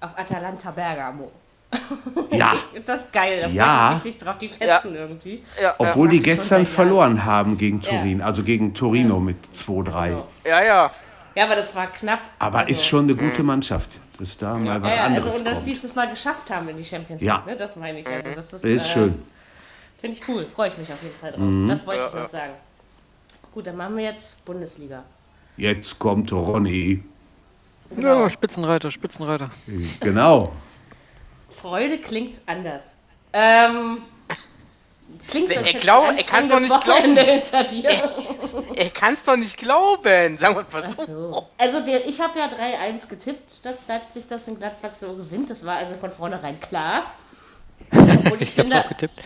[0.00, 1.30] Auf Atalanta Bergamo.
[2.30, 2.52] Ja.
[2.84, 3.88] das ist geil, da ja.
[3.88, 5.00] freue ich mich drauf, die fetzen ja.
[5.00, 5.42] irgendwie.
[5.60, 5.74] Ja.
[5.78, 9.92] Obwohl die gestern verloren haben gegen Turin, also gegen Torino mit 2-3.
[9.92, 10.26] Also.
[10.44, 10.90] Ja, ja.
[11.34, 12.20] Ja, aber das war knapp.
[12.38, 12.70] Aber also.
[12.70, 15.72] ist schon eine gute Mannschaft, dass da mal was ja, anderes also, Und dass die
[15.72, 17.42] dieses Mal geschafft haben in die Champions League, ja.
[17.44, 17.56] ne?
[17.56, 18.06] das meine ich.
[18.06, 19.22] Also, das ist, ist äh, schön.
[19.96, 21.40] Finde ich cool, freue ich mich auf jeden Fall drauf.
[21.40, 21.68] Mhm.
[21.68, 22.52] Das wollte ich noch sagen.
[23.54, 25.04] Gut, dann machen wir jetzt Bundesliga.
[25.56, 27.04] Jetzt kommt Ronny.
[27.90, 28.22] Genau.
[28.22, 29.48] Ja, Spitzenreiter, Spitzenreiter.
[30.00, 30.50] Genau.
[31.48, 32.94] Freude klingt anders.
[33.32, 33.98] Ähm,
[35.28, 37.16] klingt so, ich glaube, er kann es doch nicht glauben.
[37.16, 37.90] Hinter dir.
[38.74, 40.36] Er, kann es doch nicht glauben.
[40.36, 41.06] Sagen wir mal so.
[41.06, 41.46] so.
[41.56, 45.48] Also der, ich habe ja 3-1 getippt, dass Leipzig das in Gladbach so gewinnt.
[45.48, 47.04] Das war also von vornherein klar.
[47.92, 49.22] Und ich, ich habe auch getippt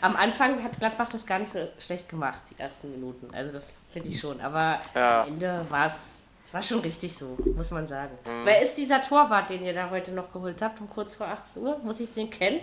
[0.00, 3.28] am Anfang hat Gladbach das gar nicht so schlecht gemacht, die ersten Minuten.
[3.34, 4.40] Also das finde ich schon.
[4.40, 5.22] Aber ja.
[5.22, 8.12] am Ende war es, es war schon richtig so, muss man sagen.
[8.24, 8.44] Mhm.
[8.44, 11.62] Wer ist dieser Torwart, den ihr da heute noch geholt habt, um kurz vor 18
[11.62, 11.78] Uhr?
[11.84, 12.60] Muss ich den kennen?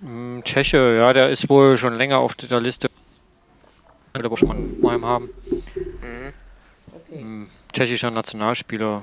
[0.00, 2.90] Mm, Tscheche, ja, der ist wohl schon länger auf der Liste.
[4.14, 5.28] Der wir schon mal haben.
[5.44, 6.32] Mhm.
[6.92, 7.22] Okay.
[7.22, 9.02] Mm, tschechischer Nationalspieler.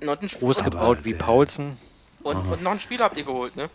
[0.00, 1.76] Groß gebaut wie Paulsen.
[2.22, 3.70] Und, und noch einen Spieler habt ihr geholt, ne?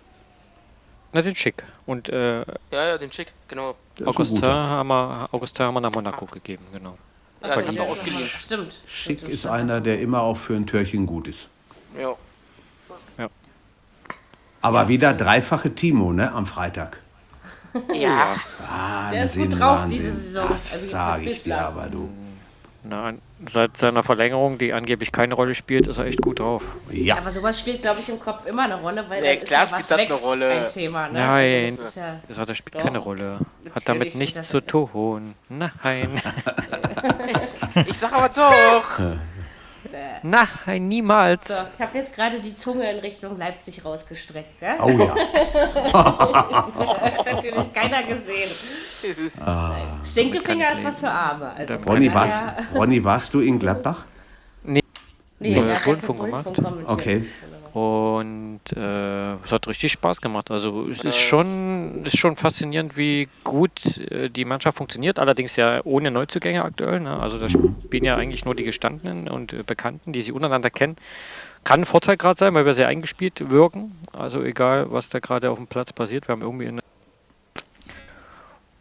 [1.14, 1.64] Na, den Schick.
[1.86, 3.76] Und, äh, ja, ja, den Schick, genau.
[4.04, 6.34] Augustin haben, wir, Augustin haben wir nach Monaco ah.
[6.34, 6.98] gegeben, genau.
[7.40, 8.28] Also, ja, ja, ausgeliehen.
[8.28, 8.76] Stimmt.
[8.88, 9.54] Schick stimmt, ist stimmt.
[9.54, 11.48] einer, der immer auch für ein Törchen gut ist.
[12.00, 12.16] Ja.
[13.20, 13.30] ja.
[14.62, 17.00] Aber wieder dreifache Timo, ne, am Freitag.
[17.94, 18.36] Ja.
[18.70, 19.98] Wahnsinn, der ist gut drauf Wahnsinn.
[19.98, 20.50] diese Saison.
[20.50, 22.08] Das also sage ich dir aber, du.
[22.84, 23.14] Na,
[23.50, 26.64] seit seiner Verlängerung, die angeblich keine Rolle spielt, ist er echt gut drauf.
[26.92, 27.18] Ja.
[27.18, 29.78] Aber sowas spielt, glaube ich, im Kopf immer eine Rolle, weil ja, klar ist ja
[29.78, 30.52] was spielt weg eine Rolle.
[30.52, 31.08] ein Thema.
[31.08, 31.14] Ne?
[31.14, 32.84] Nein, also das, ja das, das spielt doch.
[32.84, 33.40] keine Rolle.
[33.74, 35.36] Hat damit nichts zu tun.
[35.50, 35.70] Nein.
[37.88, 39.00] ich sag aber doch.
[40.24, 41.48] Nein, niemals.
[41.48, 44.62] So, ich habe jetzt gerade die Zunge in Richtung Leipzig rausgestreckt.
[44.62, 44.78] Ja?
[44.84, 45.16] Oh ja.
[45.94, 48.50] Hat natürlich keiner gesehen.
[49.40, 49.74] Ah.
[50.04, 51.54] Stinkefinger ist was für Arme.
[51.54, 54.06] Also Ronny, warst, Ronny, warst du in Gladbach?
[54.64, 54.82] Nee.
[55.40, 55.78] Nee, nee.
[55.86, 56.48] Rundfunk gemacht.
[56.88, 57.26] Okay.
[57.74, 60.52] Und äh, es hat richtig Spaß gemacht.
[60.52, 65.18] Also es ist schon, ist schon faszinierend, wie gut äh, die Mannschaft funktioniert.
[65.18, 67.00] Allerdings ja ohne Neuzugänge aktuell.
[67.00, 67.20] Ne?
[67.20, 70.98] Also da spielen ja eigentlich nur die Gestandenen und äh, Bekannten, die sie untereinander kennen.
[71.64, 73.98] Kann ein Vorteil gerade sein, weil wir sehr eingespielt wirken.
[74.12, 76.82] Also egal, was da gerade auf dem Platz passiert, wir haben irgendwie eine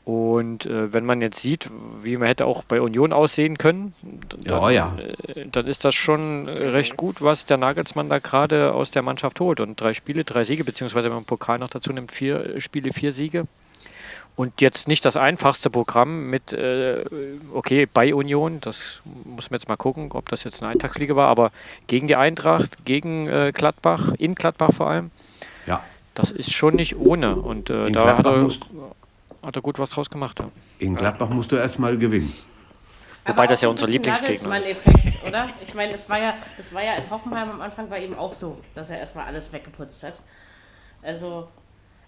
[0.05, 1.71] und äh, wenn man jetzt sieht,
[2.03, 3.95] wie man hätte auch bei Union aussehen können,
[4.29, 4.97] dann, ja, ja.
[5.29, 9.03] Äh, dann ist das schon äh, recht gut, was der Nagelsmann da gerade aus der
[9.03, 9.61] Mannschaft holt.
[9.61, 13.13] Und drei Spiele, drei Siege, beziehungsweise wenn man Pokal noch dazu nimmt, vier Spiele, vier
[13.13, 13.45] Siege.
[14.35, 17.05] Und jetzt nicht das einfachste Programm mit, äh,
[17.53, 21.29] okay, bei Union, das muss man jetzt mal gucken, ob das jetzt eine Eintagsfliege war,
[21.29, 21.53] aber
[21.87, 25.11] gegen die Eintracht, gegen äh, Gladbach, in Gladbach vor allem.
[25.67, 25.81] Ja.
[26.15, 27.37] Das ist schon nicht ohne.
[27.37, 28.91] Und äh, da Gladbach hat er,
[29.43, 30.39] hat er gut was draus gemacht.
[30.41, 30.51] Ja.
[30.79, 32.33] In Gladbach musst du erstmal gewinnen.
[33.25, 34.87] Wobei das ja unser Lieblingsgegner ist.
[34.87, 35.49] Effekt, oder?
[35.61, 38.33] Ich meine, es war ja, das war ja in Hoffenheim am Anfang bei ihm auch
[38.33, 40.21] so, dass er erstmal alles weggeputzt hat.
[41.03, 41.49] Also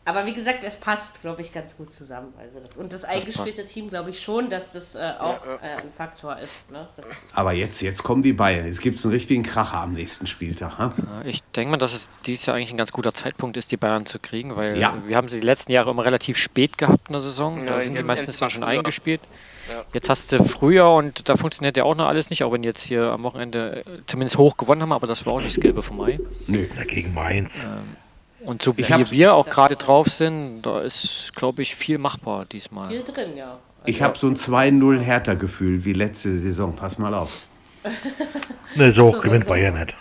[0.04, 2.34] aber wie gesagt, es passt, glaube ich, ganz gut zusammen.
[2.38, 5.90] Also das, und das eingespielte Team, glaube ich schon, dass das äh, auch äh, ein
[5.96, 6.70] Faktor ist.
[6.70, 6.86] Ne?
[7.32, 8.66] Aber jetzt, jetzt kommen die Bayern.
[8.66, 10.78] Jetzt gibt es einen richtigen Kracher am nächsten Spieltag.
[10.78, 10.92] Hm?
[11.24, 14.04] Ich denke mal, dass es dieses Jahr eigentlich ein ganz guter Zeitpunkt ist, die Bayern
[14.04, 14.94] zu kriegen, weil ja.
[15.06, 17.64] wir haben sie die letzten Jahre immer relativ spät gehabt in der Saison.
[17.66, 19.22] Da sind die meistens dann schon eingespielt.
[19.70, 19.84] Ja.
[19.94, 22.82] Jetzt hast du früher und da funktioniert ja auch noch alles nicht, auch wenn jetzt
[22.82, 25.82] hier am Wochenende äh, zumindest hoch gewonnen haben, aber das war auch nicht das Gelbe
[25.82, 26.20] vom Mai.
[26.46, 27.64] Nö, dagegen Mainz.
[27.64, 27.96] Ähm,
[28.44, 32.88] und so wie wir auch gerade drauf sind, da ist, glaube ich, viel machbar diesmal.
[32.88, 33.58] Viel drin, ja.
[33.80, 36.74] Also ich habe so ein 2-0 Härter-Gefühl wie letzte Saison.
[36.74, 37.46] Pass mal auf.
[38.76, 39.96] ne, so, so gewinnt so, Bayern nicht.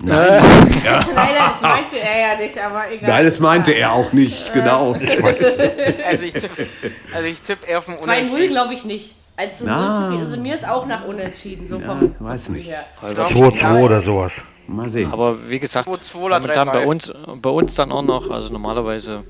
[0.00, 0.40] Nein.
[0.84, 1.04] ja.
[1.14, 3.10] Nein, das meinte er ja nicht, aber egal.
[3.10, 4.94] Nein, das meinte er auch nicht, genau.
[4.94, 6.68] Ich also ich tippe
[7.12, 9.16] also tipp eher vom 2-0 glaube ich nicht.
[9.36, 11.68] Also, also mir ist auch nach Unentschieden.
[11.68, 12.72] So ja, vom, weiß nicht.
[13.02, 14.44] 2-2 oder sowas.
[14.68, 15.10] Mal sehen.
[15.12, 19.24] Aber wie gesagt, 2, 2 momentan bei uns, bei uns dann auch noch, also normalerweise,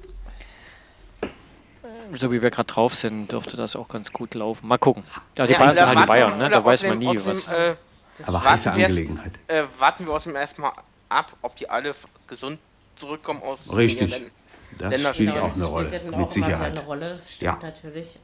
[2.15, 4.67] so wie wir gerade drauf sind, dürfte das auch ganz gut laufen.
[4.67, 5.05] Mal gucken.
[5.37, 6.51] Ja, die ja, Bayern sind halt die Bayern, ne?
[6.51, 7.53] da weiß man nie, was.
[7.53, 7.77] Äh,
[8.25, 9.33] aber heiße Angelegenheit.
[9.47, 10.73] Erst, äh, warten wir aus dem erstmal
[11.09, 11.95] ab, ob die alle
[12.27, 12.59] gesund
[12.97, 14.11] zurückkommen aus Richtig.
[14.11, 14.31] Den
[14.77, 16.77] das Länder spielt auch eine Rolle, mit Sicherheit.
[16.77, 17.69] Eine Rolle, stimmt ja.
[17.69, 18.19] natürlich.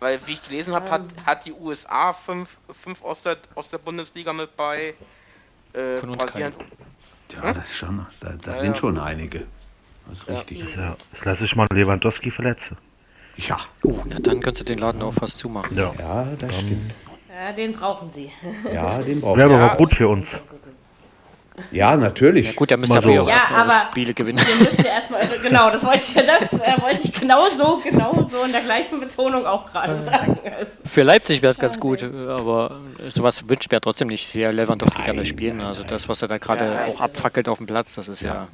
[0.00, 1.26] Weil, wie ich gelesen habe, hat, ähm.
[1.26, 4.94] hat die USA fünf, fünf aus, der, aus der Bundesliga mit bei.
[5.72, 6.52] Äh, Von uns Brasilien.
[7.32, 7.54] Ja, hm?
[7.54, 8.76] das, schon, da, da ja, sind ja.
[8.76, 9.46] schon einige.
[10.08, 10.74] Das ist richtig.
[10.74, 12.76] Ja, das lasse ich mal Lewandowski verletzen.
[13.36, 13.58] Ja.
[13.82, 15.76] Oh, na dann kannst du den Laden auch fast zumachen.
[15.76, 16.94] Ja, ja das um, stimmt.
[17.28, 18.32] Ja, den brauchen sie.
[18.72, 19.50] Ja, den brauchen wir.
[19.50, 20.42] Wäre aber gut für uns.
[21.70, 22.46] Ja, natürlich.
[22.46, 23.10] Ja, gut, der müsste so.
[23.10, 24.38] ja, aber Spiele gewinnen.
[24.38, 28.26] Ihr müsst ja erstmal, genau, das wollte ich, das äh, wollte ich genau so, genau
[28.30, 30.38] so in der gleichen Betonung auch gerade sagen.
[30.44, 34.52] Also, Für Leipzig wäre es ganz gut, aber sowas wünscht mir ja trotzdem nicht sehr
[34.52, 35.60] Lewandowski gerne spielen.
[35.60, 38.34] Also das, was er da gerade ja, auch abfackelt auf dem Platz, das ist ja,
[38.34, 38.48] ja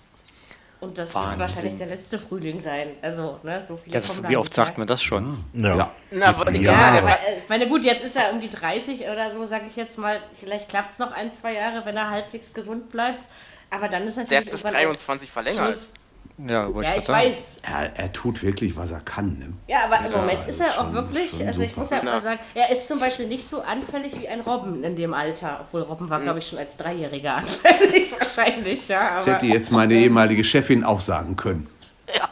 [0.84, 1.30] und das Wahnsinn.
[1.30, 2.90] wird wahrscheinlich der letzte Frühling sein.
[3.02, 5.44] Also, ne, so viele ja, das, Wie oft sagt man das schon?
[5.52, 5.76] Ja.
[5.76, 5.90] ja.
[6.10, 9.30] Na, aber, ja, ja aber, ich meine, gut, jetzt ist er um die 30 oder
[9.30, 10.20] so, sage ich jetzt mal.
[10.32, 13.28] Vielleicht klappt es noch ein, zwei Jahre, wenn er halbwegs gesund bleibt.
[13.70, 14.28] Aber dann ist natürlich.
[14.28, 15.64] Der hat bis 23 verlängert.
[15.64, 15.88] Schluss.
[16.36, 17.46] Ja, ja ich, weiß.
[17.62, 19.38] Er, er, tut wirklich, was er kann.
[19.38, 19.52] Ne?
[19.68, 22.70] Ja, aber im Moment ist er auch wirklich, also ich muss ja mal sagen, er
[22.70, 25.60] ist zum Beispiel nicht so anfällig wie ein Robben in dem Alter.
[25.62, 26.24] Obwohl Robben war, mhm.
[26.24, 28.88] glaube ich, schon als Dreijähriger anfällig, wahrscheinlich.
[28.88, 31.68] Ja, aber, das hätte jetzt meine ehemalige Chefin auch sagen können.
[32.12, 32.28] Ja.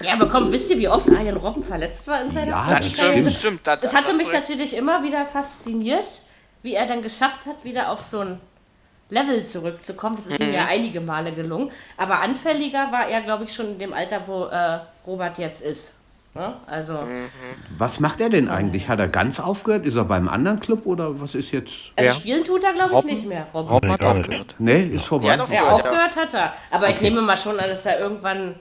[0.00, 2.92] Ja, aber komm, wisst ihr, wie oft Arjen Robben verletzt war in seiner Ja, das
[2.92, 3.32] stimmt.
[3.32, 6.06] stimmt das, das hatte mich natürlich immer wieder fasziniert,
[6.62, 8.40] wie er dann geschafft hat, wieder auf so ein
[9.10, 10.16] Level zurückzukommen.
[10.16, 10.48] Das ist mhm.
[10.48, 11.70] ihm ja einige Male gelungen.
[11.96, 15.94] Aber anfälliger war er, glaube ich, schon in dem Alter, wo äh, Robert jetzt ist.
[16.34, 16.92] Ja, also.
[16.92, 17.30] Mhm.
[17.78, 18.88] Was macht er denn eigentlich?
[18.88, 19.86] Hat er ganz aufgehört?
[19.86, 21.92] Ist er beim anderen Club oder was ist jetzt?
[21.96, 23.46] Also spielen tut er, glaube ich, nicht mehr.
[23.52, 24.54] Robben, Robben hat aufgehört.
[24.58, 25.28] Nee, ist vorbei.
[25.28, 26.52] Ja, aufgehört, aufgehört hat er.
[26.70, 26.92] Aber okay.
[26.92, 28.54] ich nehme mal schon an, dass er irgendwann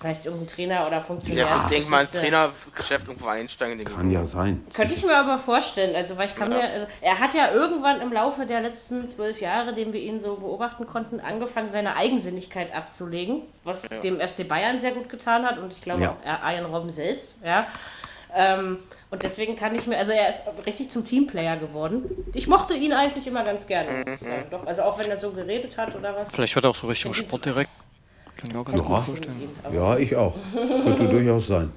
[0.00, 1.46] Vielleicht irgendein Trainer oder Funktionär.
[1.46, 3.82] Ja, ich denke mal, ins Trainergeschäft irgendwo einsteigen.
[3.84, 4.64] Kann ja sein.
[4.72, 5.96] Könnte ich mir aber vorstellen.
[5.96, 6.58] Also, weil ich kann ja.
[6.58, 10.20] mir, also, er hat ja irgendwann im Laufe der letzten zwölf Jahre, den wir ihn
[10.20, 13.98] so beobachten konnten, angefangen, seine Eigensinnigkeit abzulegen, was ja.
[13.98, 16.10] dem FC Bayern sehr gut getan hat und ich glaube ja.
[16.10, 17.44] auch Arjen Robben selbst.
[17.44, 17.66] Ja.
[18.34, 18.78] Ähm,
[19.10, 22.04] und deswegen kann ich mir, also er ist richtig zum Teamplayer geworden.
[22.34, 24.04] Ich mochte ihn eigentlich immer ganz gerne.
[24.06, 24.50] Mhm.
[24.50, 26.30] Doch, also auch wenn er so geredet hat oder was.
[26.30, 27.70] Vielleicht wird er auch so Richtung Sportdirekt.
[28.38, 29.00] Kann ich auch ganz ja.
[29.00, 29.48] vorstellen.
[29.72, 30.36] Ja, ich auch.
[30.52, 31.72] Könnte durchaus sein.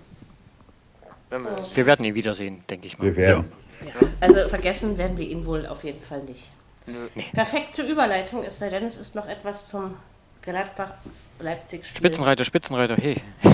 [1.74, 3.06] Wir werden ihn wiedersehen, denke ich mal.
[3.06, 3.52] Wir werden.
[3.82, 4.08] Ja.
[4.20, 6.52] Also vergessen werden wir ihn wohl auf jeden Fall nicht.
[6.86, 7.08] Nö.
[7.34, 9.96] Perfekte Überleitung, es sei denn, es ist noch etwas zum
[10.42, 11.98] Gladbach-Leipzig-Spiel.
[11.98, 13.16] Spitzenreiter, Spitzenreiter, hey.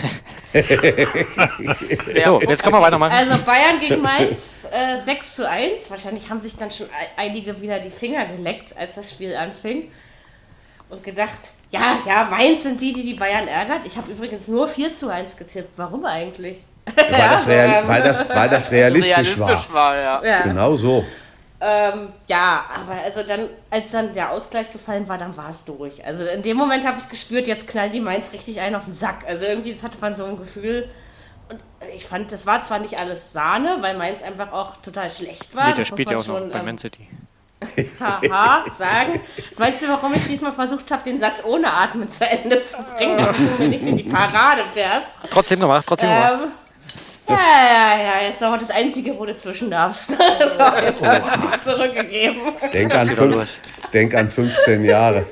[0.54, 3.12] so, jetzt können wir weitermachen.
[3.14, 5.92] Also Bayern gegen Mainz äh, 6 zu 1.
[5.92, 9.92] Wahrscheinlich haben sich dann schon einige wieder die Finger geleckt, als das Spiel anfing.
[10.90, 13.86] und gedacht, ja, ja, Mainz sind die, die die Bayern ärgert.
[13.86, 15.78] Ich habe übrigens nur 4 zu 1 getippt.
[15.78, 16.64] Warum eigentlich?
[16.96, 19.74] Weil, ja, das, real, weil, das, weil das realistisch, realistisch war.
[19.74, 20.24] war ja.
[20.24, 20.42] ja.
[20.44, 21.04] Genau so.
[21.60, 26.06] Ähm, ja, aber also dann, als dann der Ausgleich gefallen war, dann war es durch.
[26.06, 28.94] Also in dem Moment habe ich gespürt, jetzt knallen die Mainz richtig ein auf den
[28.94, 29.26] Sack.
[29.28, 30.88] Also irgendwie hatte man so ein Gefühl.
[31.50, 31.60] Und
[31.96, 35.70] ich fand, das war zwar nicht alles Sahne, weil Mainz einfach auch total schlecht war.
[35.70, 37.08] Nee, der spielt ja auch schon, noch bei ähm, Man City.
[38.00, 39.20] Haha, sagen.
[39.58, 43.18] Meinst du, warum ich diesmal versucht habe, den Satz ohne Atmen zu Ende zu bringen,
[43.18, 45.20] damit du mir nicht in die Parade fährst?
[45.32, 46.54] Trotzdem gemacht, trotzdem ähm, gemacht.
[47.30, 50.12] Ja, ja, ja, jetzt aber das Einzige, wo du zwischen darfst.
[50.40, 52.42] Das war jetzt habe ich dir zurückgegeben.
[52.72, 53.54] Denk an, fünf,
[53.92, 55.26] denk an 15 Jahre.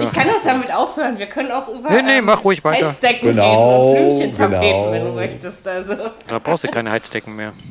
[0.00, 1.18] Ich kann auch damit aufhören.
[1.18, 2.86] Wir können auch über nee, nee, mach ruhig weiter.
[2.86, 4.92] Heizdecken genau, reden und genau.
[4.92, 5.68] wenn du möchtest.
[5.68, 5.94] Also.
[6.26, 7.52] Da brauchst du keine Heizdecken mehr.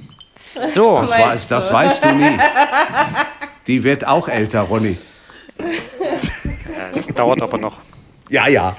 [0.74, 1.02] So.
[1.02, 2.40] Das, war, das weißt du nie.
[3.68, 4.98] Die wird auch älter, Ronny.
[5.60, 7.80] Ja, dauert aber noch.
[8.30, 8.78] Ja, ja.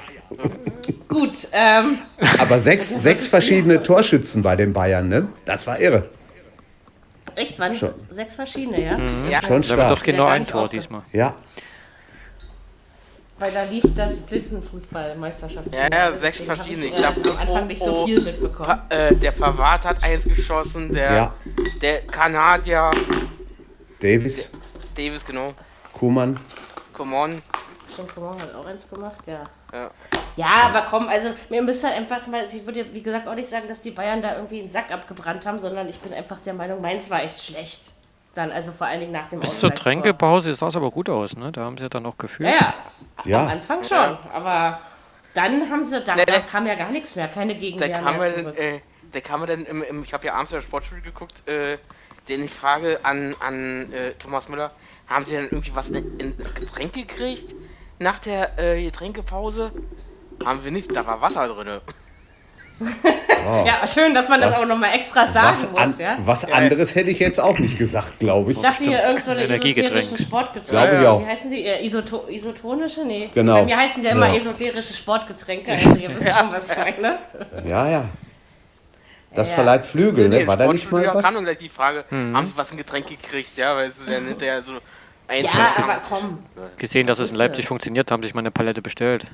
[1.07, 1.47] Gut.
[1.51, 1.99] Ähm.
[2.39, 5.27] Aber sechs, sechs verschiedene Torschützen bei den Bayern, ne?
[5.45, 6.07] Das war irre.
[7.35, 8.97] Echt, waren es sechs verschiedene, ja?
[8.97, 9.29] Mhm.
[9.29, 9.41] ja.
[9.41, 9.89] Schon stark.
[9.89, 11.03] doch genau ein Tor diesmal.
[11.13, 11.35] Ja.
[13.37, 15.73] Weil da lief das Blindenfußballmeisterschaft.
[15.73, 16.87] Ja, ja, sechs verschiedene.
[16.87, 18.67] Ich glaube, am Anfang nicht so viel mitbekommen.
[18.67, 21.33] Pa äh, der Pavard hat eins geschossen, der, ja.
[21.81, 22.91] der Kanadier.
[24.01, 24.51] Davis.
[24.99, 25.53] Davis, genau.
[25.93, 26.37] Kuman.
[26.93, 27.41] Kuman.
[27.93, 29.43] Stimmt, Kuman hat auch eins gemacht, ja.
[29.73, 29.89] Ja.
[30.35, 33.49] Ja, aber komm, also mir müsste halt einfach mal, ich würde wie gesagt auch nicht
[33.49, 36.53] sagen, dass die Bayern da irgendwie einen Sack abgebrannt haben, sondern ich bin einfach der
[36.53, 37.91] Meinung, meins war echt schlecht.
[38.35, 41.35] Dann, also vor allen Dingen nach dem Bis zur Tränkepause sah es aber gut aus,
[41.35, 41.51] ne?
[41.51, 42.49] Da haben sie dann noch gefühlt.
[42.49, 42.73] Ja,
[43.25, 43.43] ja.
[43.43, 44.79] Am Anfang schon, aber
[45.33, 48.17] dann haben sie, da, nee, da kam ja gar nichts mehr, keine Gegenwehr da kam
[48.17, 48.55] mehr zurück.
[48.55, 48.81] Dann, äh,
[49.11, 51.79] da kam dann, im, im, ich habe ja abends in der Sportschule geguckt, äh,
[52.29, 54.71] den ich frage an, an äh, Thomas Müller,
[55.07, 57.55] haben sie dann irgendwie was in, ins Getränk gekriegt
[57.97, 59.71] nach der äh, Getränkepause?
[60.45, 61.81] Haben wir nicht, da war Wasser drin.
[62.81, 63.65] Oh.
[63.65, 65.99] ja, schön, dass man das was, auch nochmal extra sagen was muss.
[65.99, 66.17] ja?
[66.23, 68.57] Was anderes hätte ich jetzt auch nicht gesagt, glaube ich.
[68.57, 70.71] Ich dachte hier irgendeine so esoterische Sportgetränke.
[70.71, 71.21] Glaube ich auch.
[71.21, 71.65] Wie heißen die?
[71.85, 73.05] Isoto isotonische?
[73.05, 73.29] Nee.
[73.33, 73.55] Genau.
[73.55, 74.35] Bei mir heißen ja immer ja.
[74.35, 75.71] esoterische Sportgetränke.
[75.79, 77.19] Also ihr wisst schon, was ich meine.
[77.65, 78.05] Ja, ja.
[79.33, 79.55] Das ja.
[79.55, 80.47] verleiht Flügel, ne?
[80.47, 81.23] War da nicht mal was?
[81.23, 82.35] Kam gleich die Frage, mhm.
[82.35, 83.55] haben sie was in Getränk gekriegt?
[83.57, 84.73] Ja, weil es ist ja hinterher so
[85.37, 86.39] ja, aber komm.
[86.77, 89.25] Gesehen, dass es in Leipzig funktioniert, haben sich meine Palette bestellt.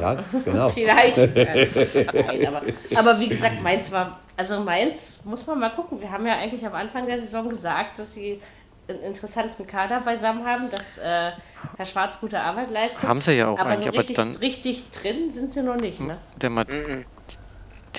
[0.00, 0.68] Ja, genau.
[0.74, 1.16] Vielleicht.
[1.34, 2.62] Nein, aber,
[2.94, 6.00] aber wie gesagt, Mainz war, also Mainz muss man mal gucken.
[6.00, 8.40] Wir haben ja eigentlich am Anfang der Saison gesagt, dass sie
[8.88, 11.32] einen interessanten Kader beisammen haben, dass äh,
[11.76, 13.08] Herr Schwarz gute Arbeit leistet.
[13.08, 13.84] Haben sie ja auch aber eigentlich.
[13.84, 16.18] So richtig, aber dann richtig drin sind sie noch nicht, ne?
[16.36, 16.68] Der Mat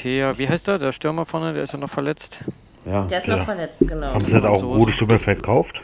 [0.02, 0.78] Thea, wie heißt der?
[0.78, 2.44] Der Stürmer vorne, der ist ja noch verletzt.
[2.86, 4.14] Ja, der ist noch verletzt, genau.
[4.14, 5.84] Haben sie da auch gute Stimme verkauft?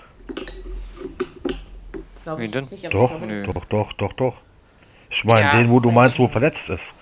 [2.26, 2.68] glaube ich denn?
[2.72, 2.94] nicht.
[2.94, 3.12] Doch,
[3.46, 4.36] doch, doch, doch, doch.
[5.10, 6.94] Ich meine, ja, den, wo du meinst, wo verletzt ist.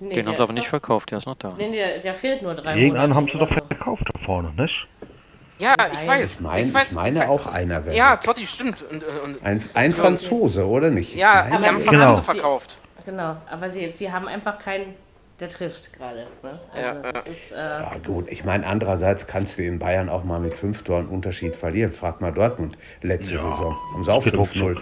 [0.00, 1.54] Nee, den haben sie aber nicht verkauft, der ist noch da.
[1.56, 4.88] Nee, der, der fehlt nur drei Irgendeinen haben sie doch verkauft da vorne, nicht?
[5.60, 6.32] Ja, ich weiß.
[6.32, 7.94] Ich, mein, ich, weiß, ich meine auch einer wäre.
[7.94, 8.82] Ja, Totti, stimmt.
[8.90, 11.14] Und, und ein, ein Franzose, oder nicht?
[11.14, 12.16] Ja, aber die haben genau.
[12.16, 12.78] verkauft.
[13.04, 14.94] Genau, aber sie, sie haben einfach keinen
[15.42, 16.28] der trifft gerade.
[16.42, 16.60] Ne?
[16.72, 20.38] Also ja, ist, äh ja, gut, ich meine, andererseits kannst du in Bayern auch mal
[20.38, 21.90] mit fünf Toren Unterschied verlieren.
[21.90, 23.76] Frag mal Dortmund letzte ja, Saison.
[24.04, 24.80] Sie auch 5-0.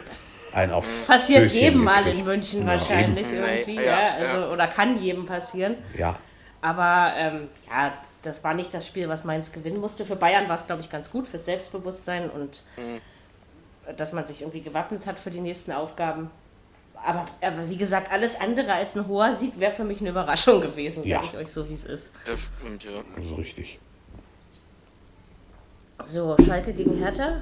[0.53, 3.43] Ein aufs passiert Höschen jedem Mal in München wahrscheinlich eben.
[3.43, 5.77] irgendwie, ja, also, oder kann jedem passieren.
[5.97, 6.17] Ja.
[6.61, 10.05] Aber ähm, ja, das war nicht das Spiel, was Mainz gewinnen musste.
[10.05, 13.01] Für Bayern war es, glaube ich, ganz gut fürs Selbstbewusstsein und mhm.
[13.97, 16.31] dass man sich irgendwie gewappnet hat für die nächsten Aufgaben
[17.05, 20.61] aber, aber wie gesagt, alles andere als ein hoher Sieg wäre für mich eine Überraschung
[20.61, 21.19] gewesen, ja.
[21.19, 22.13] sage ich euch so, wie es ist.
[22.25, 22.91] Das stimmt, ja.
[23.17, 23.79] Das ist richtig.
[26.05, 27.41] So, Schalke gegen Hertha.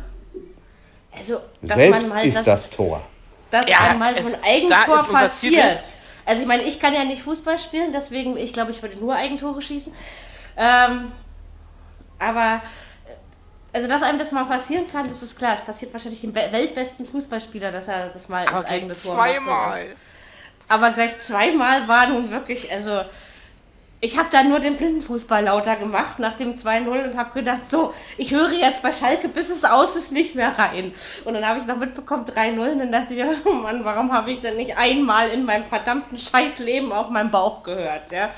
[1.13, 3.03] Also, dass Selbst man mal ist das, das Tor.
[3.51, 5.81] Dass ja, mal so ein Eigentor passiert.
[6.25, 9.15] Also, ich meine, ich kann ja nicht Fußball spielen, deswegen, ich glaube, ich würde nur
[9.15, 9.93] Eigentore schießen.
[10.57, 11.13] Ähm,
[12.19, 12.63] aber
[13.73, 15.55] also dass einem das mal passieren kann, das ist klar.
[15.55, 19.31] Es passiert wahrscheinlich dem weltbesten Fußballspieler, dass er das mal ins eigene Tor macht.
[19.31, 19.87] Zweimal.
[20.69, 23.03] Aber gleich zweimal war nun wirklich, also
[24.01, 27.93] ich habe da nur den Blindenfußball lauter gemacht nach dem 2-0 und habe gedacht, so,
[28.17, 30.93] ich höre jetzt bei Schalke, bis es aus ist, nicht mehr rein.
[31.25, 34.31] Und dann habe ich noch mitbekommen 3-0 und dann dachte ich, oh Mann, warum habe
[34.31, 38.31] ich denn nicht einmal in meinem verdammten Scheißleben auf meinen Bauch gehört, ja?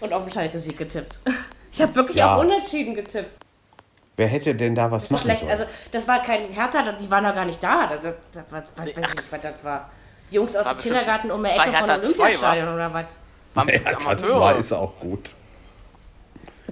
[0.00, 1.20] Und auf den Schalke-Sieg getippt.
[1.72, 2.34] Ich habe wirklich ja.
[2.34, 3.45] auf Unentschieden getippt.
[4.16, 5.40] Wer hätte denn da was machen schlecht.
[5.40, 5.50] sollen?
[5.50, 7.86] Also, das war kein Hertha, die waren noch gar nicht da.
[7.86, 9.90] Das, das, das, was, weiß ich nicht, was das war.
[10.30, 13.04] Die Jungs aus dem Kindergarten um die Ecke von Olympiastadion oder was?
[13.68, 15.34] Hertha 2 ist auch gut.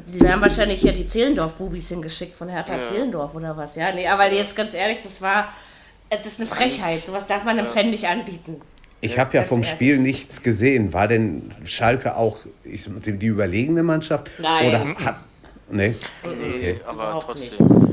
[0.07, 2.83] Sie werden wahrscheinlich hier die Zehlendorf-Bubis hingeschickt von Hertha ja.
[2.83, 3.93] Zehlendorf oder was, ja?
[3.93, 5.49] Nee, aber jetzt ganz ehrlich, das war,
[6.11, 6.97] das ist eine Frechheit.
[6.97, 7.73] Sowas darf man einem ja.
[7.73, 8.61] Fan nicht anbieten.
[9.01, 9.71] Ich habe ja vom ehrlich.
[9.71, 10.93] Spiel nichts gesehen.
[10.93, 14.31] War denn Schalke auch ich, die überlegene Mannschaft?
[14.39, 14.67] Nein.
[14.67, 15.17] Oder hat,
[15.71, 15.95] nee?
[16.25, 17.67] Nee, aber trotzdem.
[17.67, 17.85] Nicht.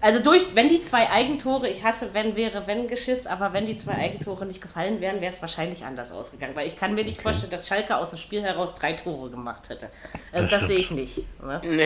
[0.00, 3.74] Also durch, wenn die zwei Eigentore, ich hasse wenn wäre wenn Geschiss, aber wenn die
[3.76, 6.54] zwei Eigentore nicht gefallen wären, wäre es wahrscheinlich anders ausgegangen.
[6.54, 7.22] Weil ich kann mir nicht okay.
[7.22, 9.90] vorstellen, dass Schalke aus dem Spiel heraus drei Tore gemacht hätte.
[10.30, 11.24] Also das, das sehe ich nicht.
[11.42, 11.60] Ne?
[11.64, 11.84] Nee.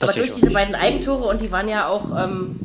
[0.00, 0.54] aber durch diese nicht.
[0.54, 2.60] beiden Eigentore und die waren ja auch ähm,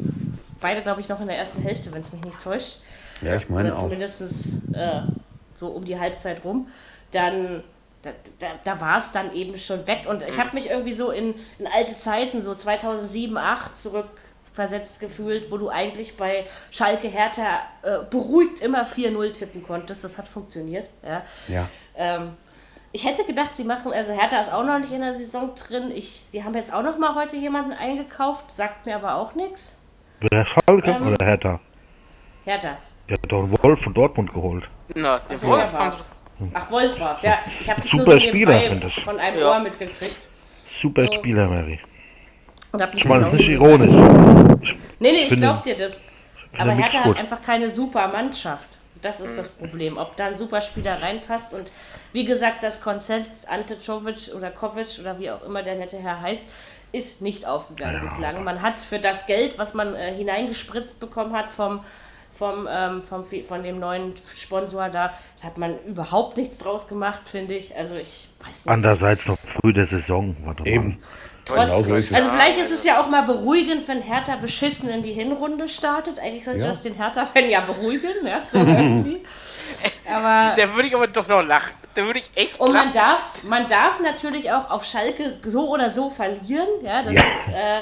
[0.62, 2.82] beide, glaube ich, noch in der ersten Hälfte, wenn es mich nicht täuscht.
[3.22, 3.84] Ja, ich meine Oder auch.
[3.84, 4.22] Zumindest
[4.74, 5.02] äh,
[5.56, 6.68] so um die Halbzeit rum.
[7.10, 7.64] Dann
[8.04, 10.06] da, da, da war es dann eben schon weg.
[10.08, 15.50] Und ich habe mich irgendwie so in, in alte Zeiten, so 2007, 2008 zurückversetzt gefühlt,
[15.50, 20.04] wo du eigentlich bei Schalke Hertha äh, beruhigt immer 4-0 tippen konntest.
[20.04, 20.90] Das hat funktioniert.
[21.02, 21.24] Ja.
[21.48, 21.70] ja.
[21.96, 22.34] Ähm,
[22.92, 25.90] ich hätte gedacht, sie machen, also Hertha ist auch noch nicht in der Saison drin.
[25.90, 29.82] Ich, sie haben jetzt auch noch mal heute jemanden eingekauft, sagt mir aber auch nichts.
[30.20, 31.60] Wer Schalke ähm, oder Hertha?
[32.44, 32.78] Hertha.
[33.10, 34.70] Der hat doch einen Wolf von Dortmund geholt.
[34.94, 36.06] Na, den Wolf haben sie
[36.54, 37.40] Ach, Wolf war's, ja.
[37.46, 39.04] Ich habe Super Spieler, finde ich.
[39.04, 39.52] Von einem ja.
[39.52, 40.18] Ohr mitgekriegt.
[40.66, 41.14] Super so.
[41.14, 41.80] Spieler, Mary.
[42.96, 43.94] Ich meine, das ist nicht ironisch.
[44.62, 46.02] Ich nee, nee, ich glaub dir das.
[46.58, 48.70] Aber Hertha hat einfach keine super Mannschaft.
[49.02, 49.98] Das ist das Problem.
[49.98, 51.72] Ob da ein Superspieler reinpasst und
[52.14, 56.22] wie gesagt, das Konzept Ante Czovic oder Kovic oder wie auch immer der nette Herr
[56.22, 56.46] heißt,
[56.94, 58.44] ist nicht aufgegangen ja, bislang.
[58.44, 61.84] Man hat für das Geld, was man äh, hineingespritzt bekommen hat vom
[62.34, 65.14] vom, ähm, vom, von dem neuen Sponsor da.
[65.42, 67.76] Da hat man überhaupt nichts draus gemacht, finde ich.
[67.76, 68.68] Also ich weiß nicht.
[68.68, 70.36] Andererseits noch früh der Saison.
[70.44, 71.00] Warte Eben.
[71.46, 71.66] Trotzdem.
[71.66, 75.68] Genau also vielleicht ist es ja auch mal beruhigend, wenn Hertha beschissen in die Hinrunde
[75.68, 76.18] startet.
[76.20, 76.68] Eigentlich sollte ja.
[76.68, 78.60] das den Hertha-Fan ja beruhigen, ja, so
[80.10, 81.74] aber Der würde ich aber doch noch lachen.
[81.96, 85.90] Da würde ich echt Und man darf, man darf natürlich auch auf Schalke so oder
[85.90, 86.68] so verlieren.
[86.82, 87.22] Ja, das ja.
[87.22, 87.50] ist...
[87.50, 87.82] Äh,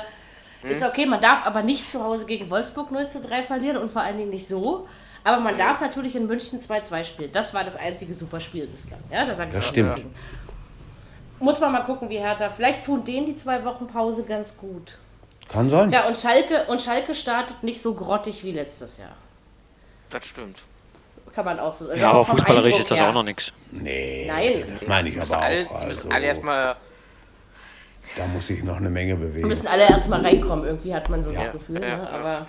[0.63, 3.89] ist okay, man darf aber nicht zu Hause gegen Wolfsburg 0 zu 3 verlieren und
[3.89, 4.87] vor allen Dingen nicht so.
[5.23, 7.31] Aber man darf natürlich in München 2-2 spielen.
[7.31, 8.99] Das war das einzige super Spiel bislang.
[9.11, 10.05] Ja, da sage ich das stimmt.
[11.39, 12.49] Muss man mal gucken, wie Hertha.
[12.49, 14.97] Vielleicht tun denen die zwei Wochen Pause ganz gut.
[15.49, 15.89] Kann sein.
[15.89, 19.15] Ja, und Schalke, und Schalke startet nicht so grottig wie letztes Jahr.
[20.09, 20.59] Das stimmt.
[21.33, 21.99] Kann man auch so sagen.
[21.99, 23.53] Ja, aber fußballerisch ist das auch noch nichts.
[23.71, 24.65] Nee, Nein.
[24.71, 25.41] das meine ich aber auch.
[25.41, 25.85] Alle, also.
[25.87, 26.75] müssen alle erstmal
[28.17, 29.43] da muss ich noch eine Menge bewegen.
[29.43, 31.39] Wir müssen alle erstmal reinkommen, irgendwie hat man so ja.
[31.39, 31.81] das Gefühl.
[31.81, 32.09] Ja, ne?
[32.09, 32.47] Aber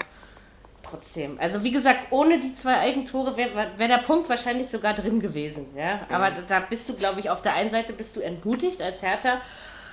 [0.83, 1.39] trotzdem.
[1.41, 5.67] Also wie gesagt, ohne die zwei Eigentore wäre wär der Punkt wahrscheinlich sogar drin gewesen.
[5.77, 6.01] Ja?
[6.11, 9.03] Aber da, da bist du, glaube ich, auf der einen Seite bist du entmutigt als
[9.03, 9.41] Hertha,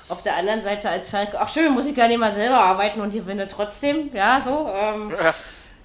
[0.09, 2.99] auf der anderen Seite als Schalke, ach schön, muss ich gar nicht mal selber arbeiten
[2.99, 4.09] und gewinne trotzdem.
[4.13, 4.67] Ja, so.
[4.73, 5.33] Ähm, ja.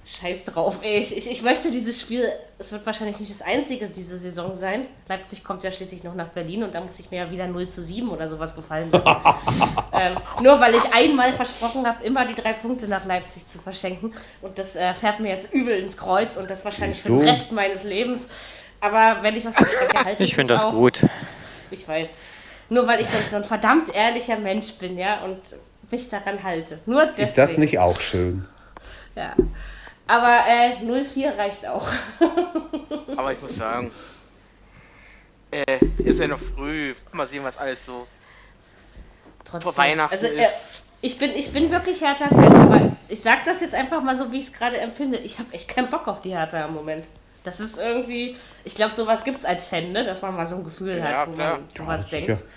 [0.07, 0.99] Scheiß drauf, ey.
[0.99, 2.29] Ich, ich, ich möchte dieses Spiel,
[2.59, 4.83] es wird wahrscheinlich nicht das einzige diese Saison sein.
[5.09, 7.67] Leipzig kommt ja schließlich noch nach Berlin und da muss ich mir ja wieder 0
[7.69, 9.09] zu 7 oder sowas gefallen lassen.
[9.93, 14.13] ähm, nur weil ich einmal versprochen habe, immer die drei Punkte nach Leipzig zu verschenken.
[14.43, 17.51] Und das äh, fährt mir jetzt übel ins Kreuz und das wahrscheinlich für den Rest
[17.51, 18.29] meines Lebens.
[18.81, 20.73] Aber wenn ich was verspreche, halte ich Ich finde das auch.
[20.73, 21.03] gut.
[21.71, 22.21] Ich weiß.
[22.69, 25.39] Nur weil ich so, so ein verdammt ehrlicher Mensch bin, ja, und
[25.91, 26.79] mich daran halte.
[26.85, 27.23] Nur deswegen.
[27.23, 28.45] Ist das nicht auch schön?
[29.15, 29.33] Ja.
[30.07, 31.87] Aber äh, 04 reicht auch.
[33.17, 33.91] Aber ich muss sagen,
[35.51, 36.93] äh, ist ja noch früh.
[37.11, 38.07] Mal sehen, was alles so
[39.43, 39.61] Trotzdem.
[39.61, 40.83] vor Weihnachten also, äh, ist.
[41.01, 44.37] Ich bin, ich bin wirklich Hertha-Fan, aber ich sag das jetzt einfach mal so, wie
[44.37, 45.17] ich es gerade empfinde.
[45.19, 47.07] Ich habe echt keinen Bock auf die Hertha im Moment.
[47.43, 50.03] Das ist irgendwie, ich glaube, sowas gibt es als Fan, ne?
[50.03, 51.59] dass man mal so ein Gefühl ja, hat, wo klar.
[51.59, 52.37] man sowas ja, denkt.
[52.37, 52.49] Sicher.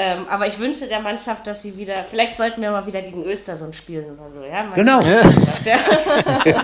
[0.00, 3.24] Ähm, aber ich wünsche der Mannschaft, dass sie wieder, vielleicht sollten wir mal wieder gegen
[3.24, 4.70] Östersund spielen oder so, ja?
[4.72, 5.00] genau.
[5.02, 5.76] Das, ja?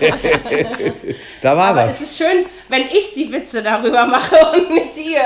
[1.43, 2.01] da war aber was.
[2.01, 5.25] Es ist schön, wenn ich die Witze darüber mache und nicht ihr.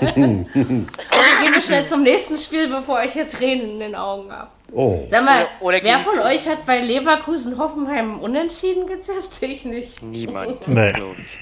[0.14, 0.48] gehen
[1.52, 4.48] wir schnell zum nächsten Spiel, bevor ich hier Tränen in den Augen habe.
[4.72, 5.04] Oh.
[5.10, 9.42] Sag mal, oder, oder wer von euch hat bei Leverkusen Hoffenheim unentschieden gezapft?
[9.42, 10.02] Ich nicht.
[10.02, 10.92] Niemand, nee.
[10.92, 11.38] glaube ich.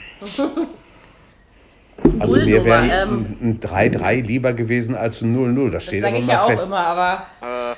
[2.18, 5.70] Also mir wäre ähm, ein 3-3 lieber gewesen als ein 0-0.
[5.70, 6.64] Das, steht aber ich mal ja fest.
[6.64, 7.26] auch immer, aber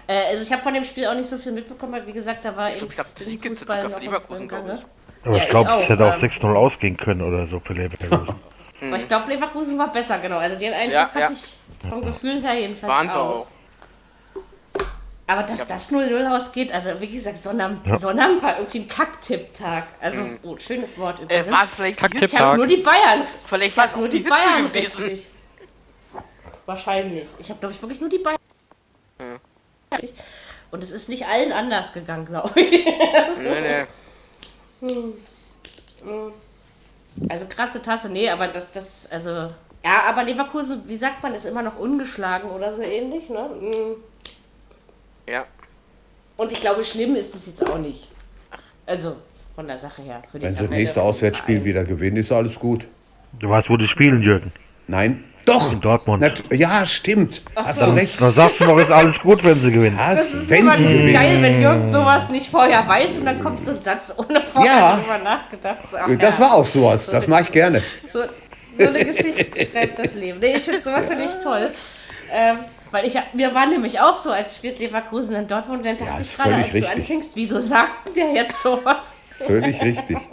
[0.07, 2.45] äh, also ich habe von dem Spiel auch nicht so viel mitbekommen, weil wie gesagt,
[2.45, 5.27] da war ich eben glaub, ich glaub, Fußball noch Leverkusen, glaube ich.
[5.27, 8.35] Aber ja, ich glaube, es hätte auch 6-0 ähm, ausgehen können oder so für Leverkusen.
[8.83, 10.39] aber ich glaube, Leverkusen war besser, genau.
[10.39, 11.59] Also den Eindruck ja, hatte ich
[11.89, 13.17] vom Gefühl her jedenfalls Waren auch.
[13.17, 13.47] auch.
[15.27, 15.65] Aber dass ja.
[15.65, 17.97] das 0-0 ausgeht, also wie gesagt, Sonnabend, ja.
[17.97, 19.87] Sonnabend war irgendwie ein Kacktipp-Tag.
[20.01, 20.39] Also, mhm.
[20.43, 21.47] oh, schönes Wort äh, übrigens.
[21.47, 23.27] Äh, war es vielleicht Ich habe nur die Bayern.
[23.45, 25.03] Vielleicht war es nur die, die Bayern gewesen.
[25.05, 25.27] Richtig.
[26.67, 27.29] Wahrscheinlich.
[27.39, 28.39] Ich habe, glaube ich, wirklich nur die Bayern.
[29.19, 29.99] Ja.
[30.71, 32.85] Und es ist nicht allen anders gegangen, glaube ich.
[33.35, 33.41] so.
[33.43, 33.87] Nee,
[34.81, 34.89] nee.
[34.89, 35.13] Hm.
[36.03, 36.33] Hm.
[37.29, 39.51] Also krasse Tasse, nee, aber das, das, also.
[39.85, 43.49] Ja, aber Leverkusen, wie sagt man, ist immer noch ungeschlagen oder so ähnlich, ne?
[43.49, 43.97] Hm.
[45.29, 45.45] Ja.
[46.37, 48.11] Und ich glaube, schlimm ist es jetzt auch nicht.
[48.87, 49.17] Also,
[49.55, 50.23] von der Sache her.
[50.33, 52.89] Wenn sie das nächste Auswärtsspiel wieder gewinnen, ist alles gut.
[53.39, 54.53] Du weißt, wo die spielen, Jürgen.
[54.87, 55.73] Nein, doch.
[55.73, 56.23] In Dortmund.
[56.23, 57.43] Nat ja, stimmt.
[57.55, 58.21] Hast du recht.
[58.21, 59.99] Da sagst du doch, ist alles gut, wenn sie gewinnen.
[59.99, 61.13] Was, das ist wenn sie gewinnen.
[61.13, 64.73] geil, wenn Jürgen sowas nicht vorher weiß und dann kommt so ein Satz, ohne vorher
[64.73, 64.97] ja.
[64.97, 66.19] darüber nachgedacht zu haben.
[66.19, 66.45] Das ja.
[66.45, 67.07] war auch sowas.
[67.07, 67.83] So das mache ich gerne.
[68.11, 68.23] So,
[68.79, 70.41] so eine Geschichte schreibt das Leben.
[70.41, 71.71] Nee, ich finde sowas finde ich toll.
[72.33, 72.57] Ähm,
[72.95, 76.13] weil ich, mir war nämlich auch so, als spielt Leverkusen in Dortmund, und dann dachte
[76.13, 76.83] ja, ich gerade, als richtig.
[76.83, 79.19] du anfängst, wieso sagt der jetzt sowas?
[79.31, 80.17] Völlig richtig.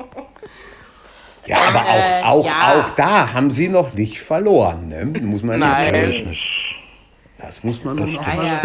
[1.48, 2.80] Ja, aber auch, äh, auch, ja.
[2.80, 4.90] auch da haben sie noch nicht verloren.
[4.90, 5.06] Ne?
[5.22, 6.10] Muss man Nein.
[6.10, 6.76] nicht.
[7.40, 8.62] Das muss man das noch ja,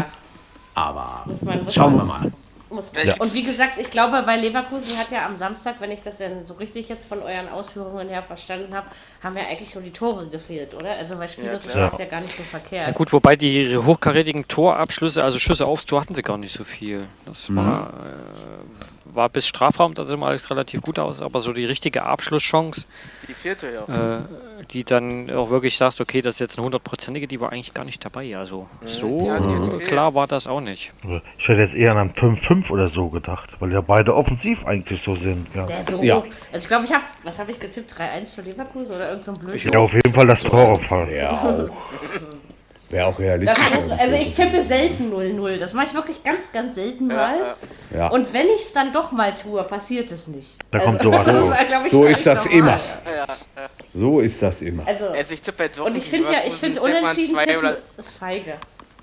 [0.74, 2.30] Aber muss man, schauen wir mal.
[2.70, 3.14] Ja.
[3.18, 6.44] Und wie gesagt, ich glaube, bei Leverkusen hat ja am Samstag, wenn ich das denn
[6.44, 8.88] so richtig jetzt von euren Ausführungen her verstanden habe,
[9.22, 10.96] haben ja eigentlich nur die Tore gefehlt, oder?
[10.96, 12.88] Also weil spielerisch ja, ist ja gar nicht so verkehrt.
[12.88, 16.64] Ja, gut, wobei die hochkarätigen Torabschlüsse, also Schüsse aufs Tor hatten sie gar nicht so
[16.64, 17.06] viel.
[17.24, 17.56] Das mhm.
[17.56, 18.65] war, äh,
[19.16, 22.84] war bis Strafraum, da sah alles relativ gut aus, aber so die richtige Abschlusschance,
[23.28, 24.16] die vierte, ja.
[24.18, 24.20] Äh,
[24.70, 27.84] die dann auch wirklich sagst, okay, das ist jetzt eine hundertprozentige, die war eigentlich gar
[27.84, 28.36] nicht dabei.
[28.36, 28.86] Also mhm.
[28.86, 30.92] so ja, äh, klar war das auch nicht.
[31.38, 35.02] Ich hätte jetzt eher an einem 5-5 oder so gedacht, weil ja beide offensiv eigentlich
[35.02, 35.48] so sind.
[35.54, 36.02] Ja, so.
[36.02, 36.22] Ja.
[36.52, 37.92] Also ich glaube, ich habe, was habe ich getippt?
[37.92, 39.72] 3-1 für Leverkusen oder irgend so ein Blödsinn?
[39.72, 41.14] Ja, auf jeden Fall das Tor fallen.
[41.14, 41.70] Ja, auch.
[42.88, 43.58] Wäre auch realistisch.
[43.98, 45.58] also ich tippe selten 0-0.
[45.58, 47.56] Das mache ich wirklich ganz, ganz selten mal.
[47.92, 48.08] Ja.
[48.08, 50.56] Und wenn ich es dann doch mal tue, passiert es nicht.
[50.70, 51.52] Da also, kommt sowas so,
[51.90, 52.58] so ist das normal.
[52.58, 52.80] immer.
[53.92, 54.86] So ist das immer.
[54.86, 58.12] Also, also ich tippe bei Und ich finde ja, ich finde unentschieden tippen oder, ist
[58.12, 58.54] feige.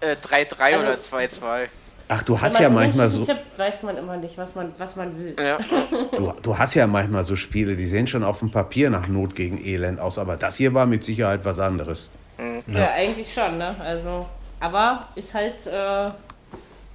[0.01, 1.67] 3-3 äh, also, oder 2-2.
[2.09, 3.21] Ach, du hast ja manchmal so.
[3.21, 5.35] Tippt, weiß man immer nicht, was man, was man will.
[5.39, 5.57] Ja.
[6.17, 9.35] Du, du hast ja manchmal so Spiele, die sehen schon auf dem Papier nach Not
[9.35, 12.11] gegen Elend aus, aber das hier war mit Sicherheit was anderes.
[12.37, 12.63] Mhm.
[12.67, 12.79] Ja.
[12.79, 12.91] ja.
[12.91, 13.75] eigentlich schon, ne?
[13.79, 14.25] Also,
[14.59, 16.11] aber ist halt, äh,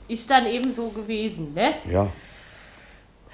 [0.09, 1.75] ist dann eben so gewesen, ne?
[1.91, 2.09] Ja.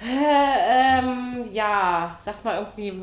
[0.01, 2.93] Äh, ähm, ja, sag mal irgendwie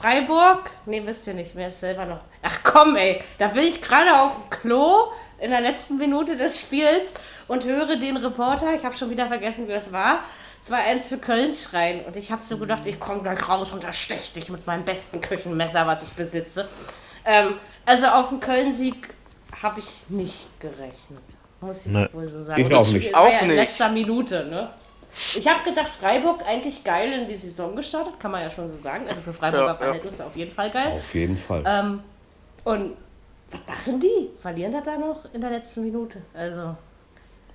[0.00, 0.70] Freiburg?
[0.86, 2.20] Ne, wisst ihr nicht, wer ist selber noch.
[2.42, 6.60] Ach komm, ey, da will ich gerade auf dem Klo in der letzten Minute des
[6.60, 7.14] Spiels
[7.46, 10.24] und höre den Reporter, ich habe schon wieder vergessen, wie es war,
[10.66, 12.04] 2-1 für Köln schreien.
[12.04, 15.20] Und ich habe so gedacht, ich komme gleich raus und erstech dich mit meinem besten
[15.20, 16.68] Küchenmesser, was ich besitze.
[17.24, 17.54] Ähm,
[17.88, 19.14] also auf den Köln-Sieg
[19.62, 21.22] habe ich nicht gerechnet.
[21.60, 22.06] Muss ich nee.
[22.12, 22.60] wohl so sagen.
[22.60, 23.14] Ich auch nicht.
[23.14, 23.42] Auch nicht.
[23.42, 24.70] In letzter Minute, ne?
[25.36, 28.76] Ich habe gedacht, Freiburg eigentlich geil in die Saison gestartet, kann man ja schon so
[28.76, 29.08] sagen.
[29.08, 30.28] Also für Freiburger ja, Verhältnisse ja.
[30.28, 30.92] auf jeden Fall geil.
[30.98, 31.64] Auf jeden Fall.
[31.66, 32.00] Ähm,
[32.64, 32.92] und
[33.50, 34.28] was machen die?
[34.36, 36.20] Verlieren das da noch in der letzten Minute?
[36.34, 36.76] Also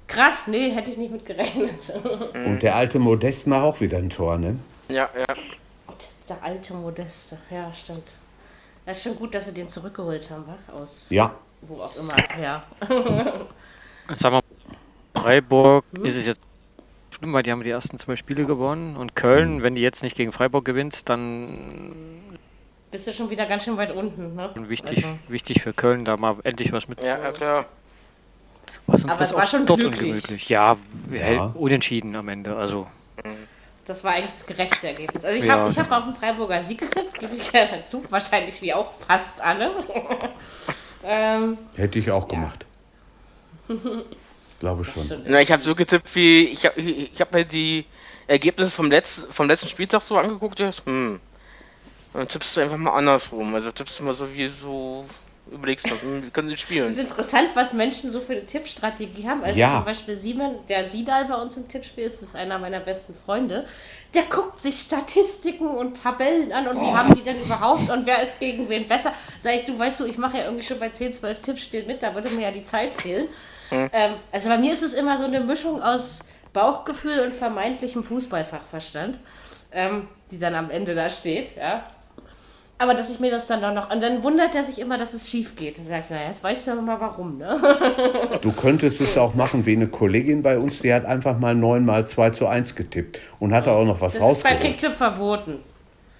[0.07, 1.93] krass, nee, hätte ich nicht mit gerechnet.
[2.33, 4.57] Und der alte Modest macht auch wieder ein Tor, ne?
[4.89, 5.35] Ja, ja.
[6.27, 8.15] Der alte Modeste, ja, stimmt.
[8.85, 10.57] Das ist schon gut, dass sie den zurückgeholt haben, wa?
[10.73, 11.33] Aus ja.
[11.61, 12.63] wo auch immer her.
[14.15, 16.05] Sagen wir, Freiburg hm?
[16.05, 16.41] ist es jetzt
[17.11, 19.63] schlimm, weil die haben die ersten zwei Spiele gewonnen und Köln, hm.
[19.63, 21.93] wenn die jetzt nicht gegen Freiburg gewinnt, dann
[22.91, 24.35] bist du schon wieder ganz schön weit unten.
[24.35, 24.51] Ne?
[24.67, 25.17] Wichtig, also.
[25.27, 27.03] wichtig für Köln, da mal endlich was mit.
[27.03, 27.65] Ja, ja klar.
[28.85, 30.49] Was Aber es war schon dort ungemütlich.
[30.49, 30.77] Ja,
[31.11, 32.55] ja, unentschieden am Ende.
[32.55, 32.87] Also.
[33.23, 33.47] Mhm.
[33.85, 35.25] Das war eigentlich das gerechte Ergebnis.
[35.25, 35.53] Also ich ja.
[35.57, 38.03] habe hab auf den Freiburger Sieg getippt, gebe ich gerne dazu.
[38.09, 39.71] Wahrscheinlich wie auch fast alle.
[41.03, 42.65] ähm, Hätte ich auch gemacht.
[44.59, 45.23] Glaube schon.
[45.25, 46.45] Na, ich habe so getippt wie.
[46.45, 47.85] Ich habe ich hab mir die
[48.27, 50.59] Ergebnisse vom, Letz, vom letzten Spieltag so angeguckt.
[50.85, 51.19] Hm.
[52.13, 53.53] Dann tippst du einfach mal andersrum.
[53.55, 55.05] Also tippst du mal so wie so
[55.51, 56.87] überlegst du, hm, wie können sie spielen?
[56.87, 59.43] Es ist interessant, was Menschen so für eine Tippstrategie haben.
[59.43, 59.75] Also ja.
[59.75, 63.65] zum Beispiel Simon, der Sidal bei uns im Tippspiel ist, ist einer meiner besten Freunde.
[64.13, 66.81] Der guckt sich Statistiken und Tabellen an und oh.
[66.81, 69.13] wie haben die denn überhaupt und wer ist gegen wen besser.
[69.41, 72.03] Sag ich, du weißt du, ich mache ja irgendwie schon bei 10, 12 Tippspielen mit,
[72.03, 73.27] da würde mir ja die Zeit fehlen.
[73.69, 73.89] Hm.
[73.91, 76.21] Ähm, also bei mir ist es immer so eine Mischung aus
[76.53, 79.19] Bauchgefühl und vermeintlichem Fußballfachverstand,
[79.71, 81.87] ähm, die dann am Ende da steht, ja.
[82.79, 83.91] Aber dass ich mir das dann noch.
[83.91, 85.77] Und dann wundert er sich immer, dass es schief geht.
[85.77, 87.59] Er sagt, naja, jetzt weißt du mal warum, ne?
[88.41, 91.85] Du könntest es auch machen wie eine Kollegin bei uns, die hat einfach mal 9
[91.85, 94.31] mal 2 zu 1 getippt und hat auch noch was rausgeholt.
[94.31, 95.59] Das ist bei Kicktip verboten.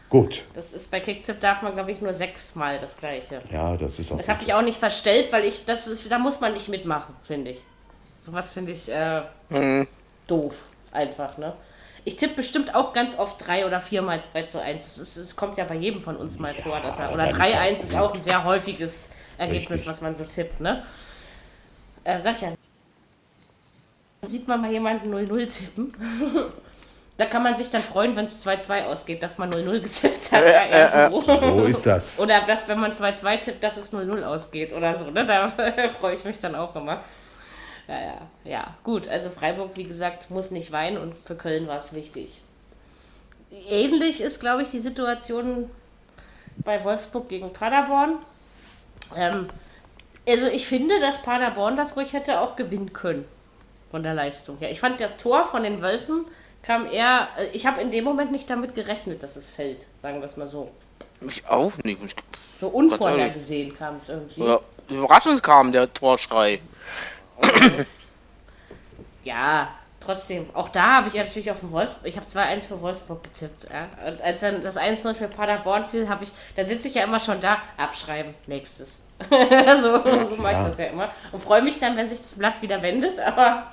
[0.10, 0.45] Gut.
[0.54, 3.39] Das ist bei Kicktip darf man, glaube ich, nur sechsmal das gleiche.
[3.51, 4.18] Ja, das ist auch.
[4.18, 7.16] Das habe ich auch nicht verstellt, weil ich, das ist, da muss man nicht mitmachen,
[7.24, 7.62] finde ich.
[8.20, 9.88] Sowas finde ich äh, mhm.
[10.28, 10.66] doof.
[10.91, 11.54] Einfach, ne?
[12.06, 14.97] Ich tippe bestimmt auch ganz oft 3 oder 4 mal 2 zu 1.
[14.97, 17.14] Es, kommt ja bei jedem von uns mal ja, vor, dass er.
[17.14, 19.88] Oder 3-1 ist, ist auch ein sehr häufiges Ergebnis, Richtig.
[19.89, 20.84] was man so tippt, ne?
[22.04, 22.54] Äh, sag ich ja.
[24.22, 25.93] Dann sieht man mal jemanden 0-0 tippen.
[27.18, 30.43] da kann man sich dann freuen, wenn es 2-2 ausgeht, dass man 0-0 getippt hat.
[30.43, 31.22] Äh, äh, so.
[31.22, 32.20] so ist das.
[32.20, 35.10] Oder dass, wenn man 2-2 tippt, dass es 0-0 ausgeht oder so.
[35.10, 35.26] Ne?
[35.26, 35.47] Da
[35.99, 37.01] freue ich mich dann auch immer.
[37.88, 38.76] Ja, ja, ja.
[38.84, 42.42] Gut, also Freiburg, wie gesagt, muss nicht weinen und für Köln war es wichtig.
[43.70, 45.70] ähnlich ist, glaube ich, die Situation
[46.58, 48.18] bei Wolfsburg gegen Paderborn.
[49.16, 49.50] Ähm,
[50.28, 53.26] also ich finde, dass Paderborn das ruhig hätte auch gewinnen können
[53.92, 54.72] von der Leistung her.
[54.72, 56.26] Ich fand das Tor von den Wölfen
[56.64, 60.20] kam eher, äh, ich habe in dem Moment nicht damit gerechnet, dass es fällt, sagen
[60.20, 60.72] wir es mal so.
[61.20, 62.00] Mich auch nicht.
[62.60, 64.44] So unvorhergesehen kam es irgendwie.
[64.44, 64.60] Ja,
[64.90, 66.62] überraschend kam der Torschrei.
[69.24, 69.70] ja,
[70.00, 73.68] trotzdem, auch da habe ich natürlich auf den Wolfsburg, ich habe 2-1 für Wolfsburg getippt.
[73.72, 74.08] Ja.
[74.08, 77.20] Und als dann das 1-0 für Paderborn fiel, habe ich, dann sitze ich ja immer
[77.20, 79.02] schon da, abschreiben, nächstes.
[79.30, 81.10] so so mache ich das ja immer.
[81.32, 83.68] Und freue mich dann, wenn sich das Blatt wieder wendet, aber.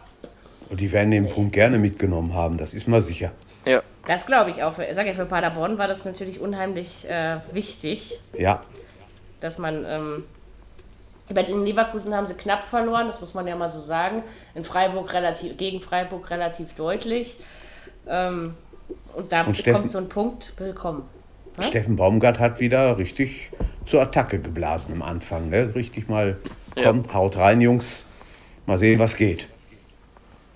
[0.68, 3.32] Und die werden den Punkt gerne mitgenommen haben, das ist mal sicher.
[3.66, 3.82] Ja.
[4.06, 4.78] Das glaube ich auch.
[4.78, 8.18] Ich sage ja, für Paderborn war das natürlich unheimlich äh, wichtig.
[8.36, 8.62] Ja.
[9.40, 9.84] Dass man.
[9.86, 10.24] Ähm,
[11.30, 14.22] in Leverkusen haben sie knapp verloren, das muss man ja mal so sagen.
[14.54, 17.38] In Freiburg relativ, gegen Freiburg relativ deutlich.
[18.06, 18.54] Ähm,
[19.14, 21.02] und da und Steffen, kommt so ein Punkt willkommen.
[21.56, 21.62] Ja?
[21.62, 23.50] Steffen Baumgart hat wieder richtig
[23.86, 25.50] zur Attacke geblasen am Anfang.
[25.50, 25.74] Ne?
[25.74, 26.38] Richtig mal,
[26.82, 27.14] kommt, ja.
[27.14, 28.06] haut rein, Jungs.
[28.66, 29.48] Mal sehen, was geht.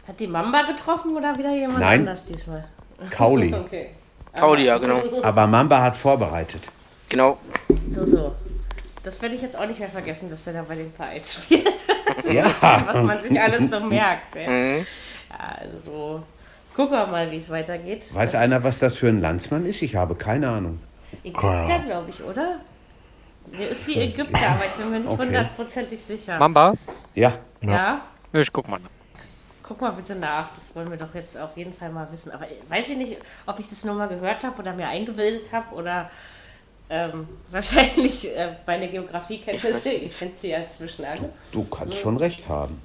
[0.07, 2.01] Hat die Mamba getroffen oder wieder jemand Nein.
[2.01, 2.64] anders diesmal?
[3.11, 3.55] Kauli.
[3.66, 3.91] okay.
[4.35, 5.01] Kauli, ja, genau.
[5.22, 6.68] Aber Mamba hat vorbereitet.
[7.09, 7.39] Genau.
[7.91, 8.35] So, so.
[9.05, 11.87] Das werde ich jetzt auch nicht mehr vergessen, dass der da bei dem Verein spielt.
[12.33, 12.47] ja.
[12.61, 14.35] Was man sich alles so merkt.
[14.35, 14.87] Ja, mhm.
[15.31, 16.23] ja also so.
[16.75, 18.13] Gucken wir mal, wie es weitergeht.
[18.15, 19.83] Weiß das einer, was das für ein Landsmann ist?
[19.83, 20.81] Ich habe keine Ahnung.
[21.23, 22.61] Ägypter, glaube ich, oder?
[23.47, 26.17] Der ist wie Ägypter, aber ich bin mir nicht hundertprozentig okay.
[26.17, 26.39] sicher.
[26.39, 26.73] Mamba?
[27.15, 27.35] Ja.
[27.61, 28.01] Ja?
[28.33, 28.81] Ich guck mal.
[29.63, 32.33] Guck mal bitte nach, das wollen wir doch jetzt auf jeden Fall mal wissen.
[32.33, 35.75] Aber weiß ich nicht, ob ich das nur mal gehört habe oder mir eingebildet habe
[35.75, 36.11] oder
[36.91, 41.30] ähm, wahrscheinlich äh, meine Geografiekenntnisse, ihr kennt sie ja inzwischen alle.
[41.53, 42.80] Du kannst schon recht haben.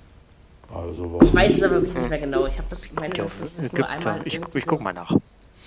[0.74, 2.46] Also, ich weiß es aber wirklich nicht mehr genau.
[2.46, 4.22] Ich habe das, ich meine, das, das, das nur einmal.
[4.26, 5.16] Ich, ich guck mal nach.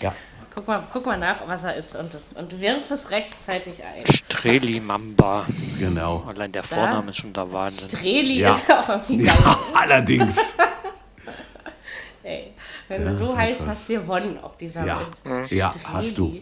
[0.00, 0.14] Ja.
[0.54, 4.04] Guck mal, guck mal nach, was er ist und, und wirf es rechtzeitig ein.
[4.06, 5.46] Streli Mamba.
[5.78, 6.24] Genau.
[6.28, 7.10] Allein der Vorname da?
[7.10, 7.88] ist schon der Wahnsinn.
[7.88, 8.50] Streli ja.
[8.50, 9.34] ist auch irgendwie geil.
[9.44, 10.56] Ja, allerdings.
[12.22, 12.52] Ey,
[12.88, 15.00] wenn du so heißt, hast du gewonnen auf dieser ja.
[15.24, 15.50] Welt.
[15.50, 16.38] Ja, hast du.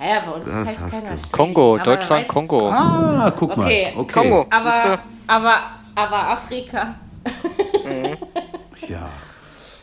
[0.00, 1.30] Ja, bei uns das heißt keiner du.
[1.30, 2.70] Kongo, Deutschland, weißt, Kongo.
[2.70, 3.66] Ah, guck mal.
[3.66, 4.12] Okay, okay.
[4.12, 4.46] Kongo.
[4.48, 5.60] Aber, aber,
[5.94, 6.94] aber Afrika.
[7.84, 8.16] Mhm.
[8.88, 9.10] ja.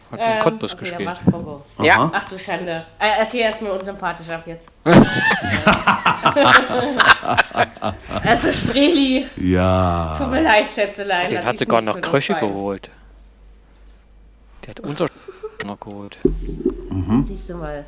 [0.09, 1.09] Hat den ähm, Cottbus okay, gespielt.
[1.25, 1.61] Dann Kongo.
[1.83, 2.09] Ja.
[2.13, 2.85] Ach du Schande.
[2.97, 4.71] Äh, okay, er ist mir unsympathisch ab jetzt.
[8.23, 9.27] also Streli.
[9.35, 10.15] Ja.
[10.17, 11.29] Tut mir leid, Schätzelein.
[11.29, 12.89] Den hat sogar noch Kröche geholt.
[14.63, 15.07] Der hat unser
[15.65, 16.17] noch geholt.
[16.89, 17.21] Mhm.
[17.21, 17.85] Siehst du mal.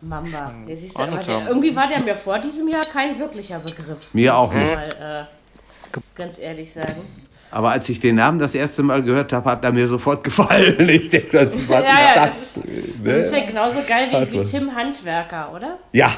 [0.00, 0.52] Mamba.
[0.66, 4.12] Der siehst du, der, irgendwie war der mir vor diesem Jahr kein wirklicher Begriff.
[4.12, 4.74] Mir auch nicht.
[4.74, 7.02] Mal, äh, ganz ehrlich sagen.
[7.50, 10.88] Aber als ich den Namen das erste Mal gehört habe, hat er mir sofort gefallen.
[10.88, 12.54] Ich denke, das was ja, ja, das.
[12.54, 12.94] Das ist, ne?
[13.04, 15.78] das ist ja genauso geil wie, wie Tim Handwerker, oder?
[15.92, 16.10] Ja.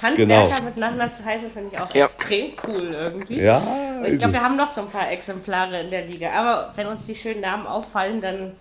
[0.00, 0.64] Handwerker genau.
[0.64, 2.04] mit Nachnamen zu heißen, finde ich auch ja.
[2.04, 3.42] extrem cool irgendwie.
[3.42, 3.58] Ja.
[3.58, 6.30] Und ich glaube, wir haben noch so ein paar Exemplare in der Liga.
[6.32, 8.52] Aber wenn uns die schönen Namen auffallen, dann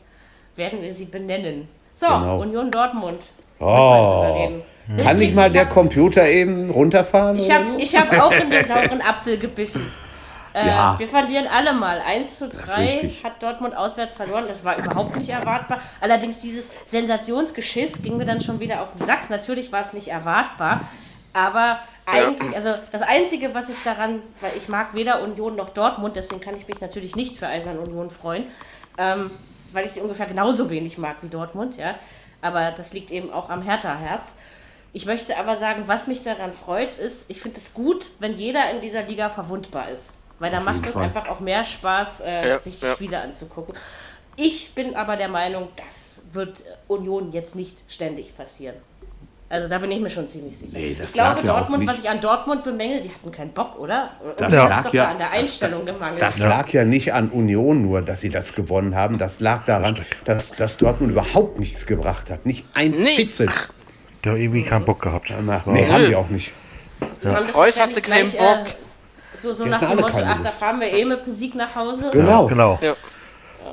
[0.56, 1.68] werden wir sie benennen.
[1.94, 2.42] So, genau.
[2.42, 3.30] Union Dortmund.
[3.60, 4.52] Oh.
[5.02, 7.40] Kann nicht mal der Computer eben runterfahren?
[7.40, 9.92] Ich habe hab auch in den sauren Apfel gebissen.
[10.54, 10.96] Äh, ja.
[10.98, 12.00] Wir verlieren alle mal.
[12.00, 14.46] 1 zu 3 hat Dortmund auswärts verloren.
[14.48, 15.82] Das war überhaupt nicht erwartbar.
[16.00, 19.30] Allerdings dieses Sensationsgeschiss ging mir dann schon wieder auf den Sack.
[19.30, 20.82] Natürlich war es nicht erwartbar.
[21.34, 26.16] Aber eigentlich, also das Einzige, was ich daran, weil ich mag weder Union noch Dortmund,
[26.16, 28.46] deswegen kann ich mich natürlich nicht für Eisern Union freuen,
[28.98, 29.30] ähm,
[29.74, 31.96] weil ich sie ungefähr genauso wenig mag wie Dortmund, ja.
[32.46, 34.38] Aber das liegt eben auch am Hertha-Herz.
[34.94, 38.70] Ich möchte aber sagen, was mich daran freut, ist, ich finde es gut, wenn jeder
[38.70, 40.14] in dieser Liga verwundbar ist.
[40.38, 42.92] Weil da macht es einfach auch mehr Spaß, äh, ja, sich die ja.
[42.94, 43.74] Spiele anzugucken.
[44.36, 48.76] Ich bin aber der Meinung, das wird Union jetzt nicht ständig passieren.
[49.48, 50.72] Also da bin ich mir schon ziemlich sicher.
[50.74, 54.12] Nee, ich glaube, Dortmund, was ich an Dortmund bemängel, die hatten keinen Bock, oder?
[54.38, 54.68] Das ja.
[54.68, 56.22] lag ja an der Einstellung das, gemangelt.
[56.22, 59.20] Das lag ja nicht an Union nur, dass sie das gewonnen haben.
[59.20, 62.48] Das lag daran, dass, dass Dortmund überhaupt nichts gebracht hat.
[62.48, 63.06] Nicht ein nee.
[63.18, 63.50] Fitzel.
[64.24, 65.32] Die haben irgendwie keinen Bock gehabt.
[65.68, 66.52] Nee, haben die auch nicht.
[67.22, 67.38] Ja.
[67.38, 68.66] Reus hatte keinen Bock.
[68.66, 72.10] Äh, so, so nach dem Motto, ach, da fahren wir eh mit Musik nach Hause.
[72.12, 72.48] Genau.
[72.48, 72.80] genau.
[72.82, 72.94] Ja.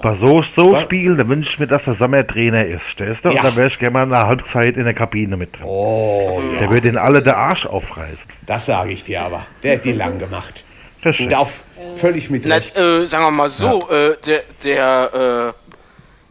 [0.00, 3.28] Bei so, so spielen, da wünsche ich mir, dass der Sommer Trainer ist, stellst du?
[3.28, 3.36] Ja.
[3.36, 5.66] Und dann wäre ich gerne mal eine Halbzeit in der Kabine mit drin.
[5.66, 6.70] Oh, der ja.
[6.70, 8.30] würde den alle der Arsch aufreißen.
[8.46, 9.46] Das sage ich dir aber.
[9.62, 10.64] Der hat die lang gemacht.
[11.02, 11.62] Das Und auf
[11.96, 14.08] völlig mit Na, äh, sagen wir mal so, ja.
[14.08, 15.62] äh, der, der äh,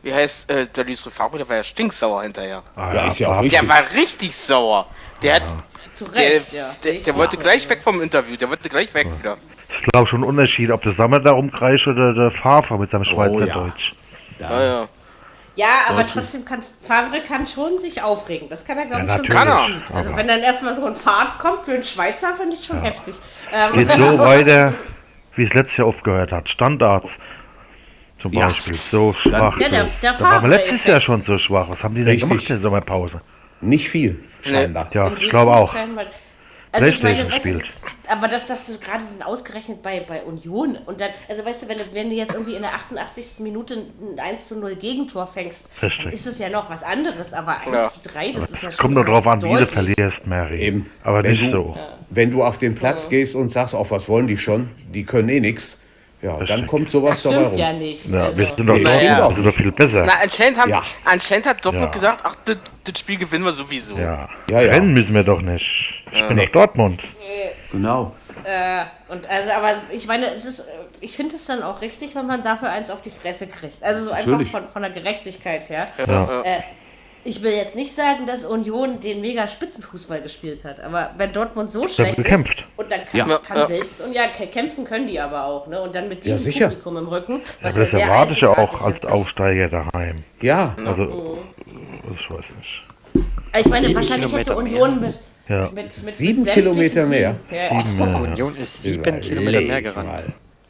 [0.03, 2.64] wie heißt äh, der Luis Rifaro, der war ja stinksauer hinterher.
[2.76, 4.88] Ah, ja, ist ja auch der war richtig sauer.
[5.22, 5.43] Der hat
[5.91, 6.76] zu Recht, der, ja.
[6.84, 9.38] Der, der wollte gleich weg vom Interview, der wollte gleich weg wieder.
[9.72, 12.78] Das ist glaube ich schon ein Unterschied, ob der Sammer da rumkreischt oder der Fafer
[12.78, 13.93] mit seinem Schweizerdeutsch.
[13.93, 14.49] Oh, ja.
[14.49, 14.88] Ja, ja.
[15.55, 18.49] Ja, aber trotzdem kann Favre kann schon sich aufregen.
[18.49, 19.36] Das kann er, glaube Ja, ich, schon.
[19.36, 19.86] natürlich.
[19.88, 19.95] tun.
[19.95, 23.15] Also wenn dann erstmal so ein Fahrt kommt für einen Schweizer, finde ich schon heftig.
[23.51, 24.74] Es Ähm, geht so weiter,
[25.36, 26.49] wie es letztes Jahr aufgehört hat.
[26.49, 27.19] Standards
[28.17, 28.47] zum Ja.
[28.47, 28.76] Beispiel.
[28.76, 29.57] So schwach.
[29.59, 30.86] Ja, der- der da waren wir letztes.
[30.86, 31.67] Jahr schon so schwach.
[31.69, 32.28] Was haben die denn Richtig.
[32.30, 33.22] gemacht in der Sommerpause?
[33.61, 34.88] Nicht viel, scheinbar.
[34.93, 35.74] Ja, ich glaube auch.
[36.74, 37.74] Also ich Playstation meine, weißt du, spielt.
[38.07, 41.78] aber dass das so gerade ausgerechnet bei, bei Union und dann, also weißt du, wenn
[41.78, 43.39] du, wenn du jetzt irgendwie in der 88.
[43.39, 47.65] Minute ein 1 zu 0 Gegentor fängst, ist es ja noch was anderes, aber 1
[47.65, 47.88] Ja.
[47.89, 50.61] zu 3, das ist Es ja schon kommt nur drauf an, wie du verlierst, Mary.
[50.61, 50.89] Eben.
[51.03, 51.78] Aber Wenn nicht du- so.
[52.09, 54.69] Wenn du auf den Platz gehst und sagst, auf was wollen die schon?
[54.93, 55.78] Die können eh nichts.
[56.22, 56.67] Ja, dann Richtig.
[56.67, 57.59] kommt sowas dabei Stimmt rum.
[57.59, 58.05] ja nicht.
[58.07, 58.38] Ja, also.
[58.38, 60.03] wir sind doch, Nee, noch, stimmt auch wir sind doch viel besser.
[60.05, 60.84] Na, anscheinend, haben, Ja.
[61.05, 61.91] anscheinend hat Dortmund Ja.
[61.99, 63.97] gedacht, ach, das, das Spiel gewinnen wir sowieso.
[63.97, 64.30] Ja.
[64.49, 64.72] Ja, ja.
[64.72, 66.03] Rennen müssen wir doch nicht.
[66.11, 66.45] Ich bin Nee.
[66.45, 67.01] doch Dortmund.
[67.72, 68.11] Genau.
[68.43, 70.63] Äh, und also, aber ich meine, es ist,
[70.99, 73.82] ich finde es dann auch richtig, wenn man dafür eins auf die Fresse kriegt.
[73.84, 75.88] Also so einfach von, von der Gerechtigkeit her.
[76.07, 76.41] Ja.
[76.43, 76.59] Äh,
[77.24, 81.72] ich will jetzt nicht sagen, dass Union den mega Spitzenfußball gespielt hat, aber wenn Dortmund
[81.72, 82.59] so schlecht gekämpft.
[82.61, 83.38] ist und dann kann, Ja.
[83.39, 83.67] kann Ja.
[83.67, 85.82] selbst und ja, kä- kämpfen können die aber auch, ne?
[85.82, 86.67] Und dann mit Ja, diesem sicher.
[86.69, 87.41] Publikum im Rücken.
[87.61, 89.05] Ja, aber das erwarte ich ja auch als.
[89.05, 90.15] Aufsteiger daheim.
[90.41, 91.38] Ja, Also,
[92.15, 92.84] ich weiß nicht.
[93.59, 95.19] Ich meine, Sieben wahrscheinlich hätte Kilometer Union mit,
[95.49, 95.61] Ja.
[95.63, 97.36] mit, mit Sieben mit Kilometer mehr.
[97.51, 100.24] Ja, Union ist sieben Kilometer mehr Überleg gerannt.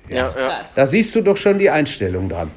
[0.10, 0.62] Ja, ja.
[0.76, 2.52] Da siehst du doch schon die Einstellung dran.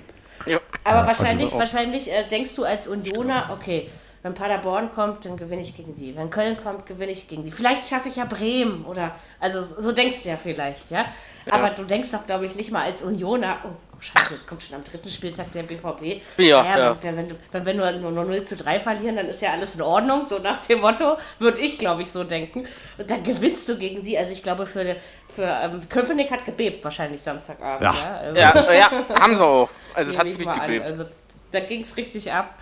[0.47, 0.59] Ja.
[0.84, 1.59] Aber wahrscheinlich, auch.
[1.59, 3.90] wahrscheinlich äh, denkst du als Unioner, okay,
[4.22, 6.16] wenn Paderborn kommt, dann gewinne ich gegen die.
[6.16, 7.51] Wenn Köln kommt, gewinne ich gegen die.
[7.51, 11.05] Vielleicht schaffe ich ja Bremen oder, also so so denkst du ja vielleicht, ja.
[11.51, 13.68] Aber du denkst doch, glaube ich, nicht mal als Unioner, oh
[14.05, 16.20] scheiße, jetzt kommt schon am dritten Spieltag der BVB.
[16.38, 16.96] Ja, Naja, ja.
[17.02, 19.50] Wenn, wenn, du- wenn wir nur, nur, nur 0 zu 3 verlieren, dann ist ja
[19.52, 22.66] alles in Ordnung, so nach dem Motto, würde ich, glaube ich, so denken.
[22.98, 24.16] Und dann gewinnst du gegen die.
[24.18, 24.96] Also ich glaube, für,
[25.28, 27.82] für ähm, Köpenick hat gebebt wahrscheinlich Samstagabend.
[27.82, 27.94] Ja.
[28.34, 29.68] Ja, also, Ja, ja, haben sie auch.
[29.94, 30.66] Also es hat nehme ich mich mal an.
[30.66, 30.86] gebebt.
[30.86, 31.05] Also
[31.50, 32.55] da ging es richtig ab.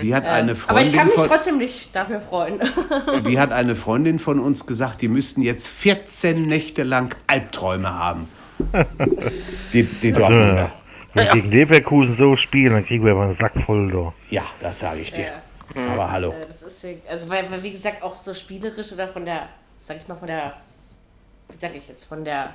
[0.00, 2.60] Wie hat eine Ähm, Aber ich kann Freundin mich von, trotzdem nicht dafür freuen.
[3.24, 8.26] wie hat eine Freundin von uns gesagt, die müssten jetzt 14 Nächte lang Albträume haben.
[9.72, 10.70] Die, die Dortmunder.
[11.14, 14.12] Wenn wir gegen Leverkusen so spielen, dann kriegen wir aber einen Sack voll da.
[14.30, 15.26] Ja, das sage ich dir.
[15.74, 16.30] Aber hallo.
[16.32, 19.48] Äh, das ist, also weil, weil, wie gesagt, auch so spielerisch oder von der,
[19.80, 20.54] sag ich mal, von der,
[21.48, 22.54] wie sag ich jetzt, von der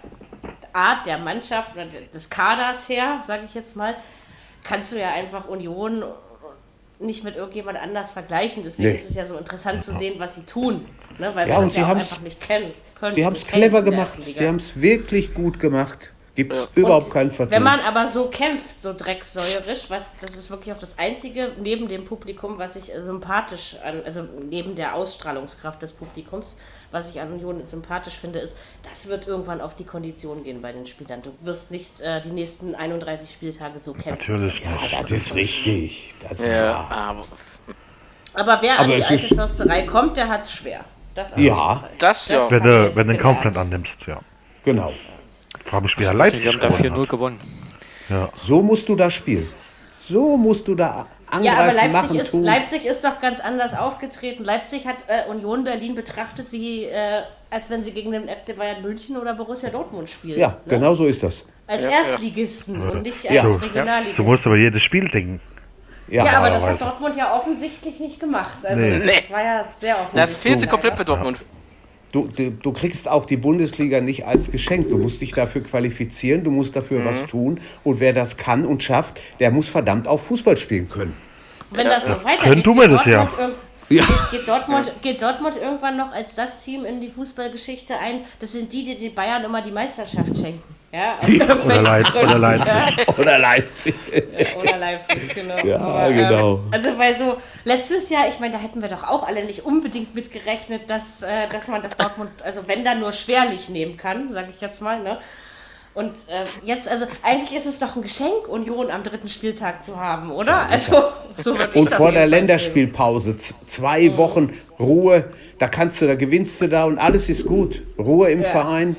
[0.74, 3.95] Art der Mannschaft oder des Kaders her, sage ich jetzt mal,
[4.64, 6.04] kannst du ja einfach Union
[6.99, 8.64] nicht mit irgendjemand anders vergleichen.
[8.64, 8.95] Deswegen Nee.
[8.95, 10.86] ist es ja so interessant zu sehen, was sie tun.
[11.18, 11.32] Ne?
[11.34, 12.72] Weil Ja, wir das sie ja auch einfach nicht kennen.
[13.14, 14.22] Sie haben es clever gemacht.
[14.22, 16.14] Sie haben es wirklich gut gemacht.
[16.34, 17.52] Gibt es Und überhaupt keinen Vertun.
[17.52, 21.89] Wenn man aber so kämpft, so drecksäuerisch, was, das ist wirklich auch das Einzige neben
[21.89, 26.58] dem Publikum, was ich äh, sympathisch an, also neben der Ausstrahlungskraft des Publikums,
[26.91, 28.58] was ich an Union sympathisch finde, ist,
[28.89, 31.22] das wird irgendwann auf die Kondition gehen bei den Spielern.
[31.22, 34.12] Du wirst nicht äh, die nächsten 31 Spieltage so kämpfen.
[34.12, 34.93] Natürlich nicht.
[34.93, 36.16] das ist richtig.
[36.28, 37.26] Das Ja, aber
[38.34, 40.86] Aber wer Aber an die alte Försterei kommt, der hat es schwer.
[41.16, 41.84] Das Ja.
[41.97, 42.49] das ja.
[42.51, 43.22] Wenn wir du, wenn du den gelernt.
[43.22, 44.20] Kaufland annimmst, ja.
[44.64, 44.91] Genau.
[45.66, 47.09] Frage mich, wie er Wir Leipzig haben da gewonnen 4-0 hat.
[47.09, 47.39] gewonnen.
[48.36, 49.47] So musst du da spielen.
[49.91, 52.43] So musst du da angreifen, Ja, aber Leipzig machen, ist, tun.
[52.43, 54.43] Leipzig ist doch ganz anders aufgetreten.
[54.43, 58.82] Leipzig hat äh, Union Berlin betrachtet, wie äh, als wenn sie gegen den FC Bayern
[58.82, 60.39] München oder Borussia Dortmund spielen.
[60.39, 60.55] ja, ne?
[60.68, 61.45] genau so ist das.
[61.68, 63.43] Als Ja, Erstligisten und nicht als Ja.
[63.43, 64.26] So, Regionalligisten.
[64.26, 65.39] du musst aber jedes Spiel denken.
[66.12, 66.82] Ja, ja, aber das hat.
[66.82, 68.57] Dortmund ja offensichtlich nicht gemacht.
[68.64, 68.99] Also Nee.
[69.22, 70.22] Das war ja sehr offensichtlich.
[70.22, 71.38] Das fehlte komplett bei Dortmund.
[72.12, 74.89] du, du, du kriegst auch die Bundesliga nicht als Geschenk.
[74.89, 77.05] Du musst dich dafür qualifizieren, du musst dafür Mhm.
[77.05, 77.62] was tun.
[77.86, 81.16] Und wer das kann und schafft, der muss verdammt auch Fußball spielen können.
[81.70, 83.30] Wenn das so weitergeht, können tun wir geht das ja.
[83.89, 84.03] Ja.
[84.03, 88.22] Geht, geht, Dortmund, geht Dortmund irgendwann noch als das Team in die Fußballgeschichte ein?
[88.39, 90.64] Das sind die, die den Bayern immer die Meisterschaft schenken.
[90.91, 92.37] Ja, irgendwelchen Leip- oder.
[92.37, 93.07] Leipzig.
[93.17, 93.95] Oder Leipzig.
[94.61, 95.57] Oder Leipzig, genau.
[95.65, 96.55] Ja, genau.
[96.55, 99.63] Ähm, also weil so letztes Jahr, ich meine, da hätten wir doch auch alle nicht
[99.63, 103.95] unbedingt mit gerechnet, dass, äh, dass man das Dortmund, also wenn dann nur schwerlich nehmen
[103.95, 105.19] kann, sage ich jetzt mal, ne?
[105.93, 109.99] Und äh, jetzt, also eigentlich ist es doch ein Geschenk, Union am dritten Spieltag zu
[109.99, 110.69] haben, oder?
[110.69, 111.03] Also
[111.37, 116.67] so Und das vor der Länderspielpause zwei Wochen Ruhe, da kannst du, da gewinnst du
[116.67, 117.81] da und alles ist gut.
[117.99, 118.95] Ruhe im Verein.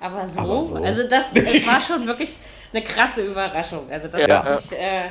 [0.00, 0.74] Aber so, Aber so.
[0.76, 2.38] also das, das war schon wirklich
[2.72, 3.90] eine krasse Überraschung.
[3.90, 4.42] Also das Ja.
[4.42, 5.10] muss ich äh,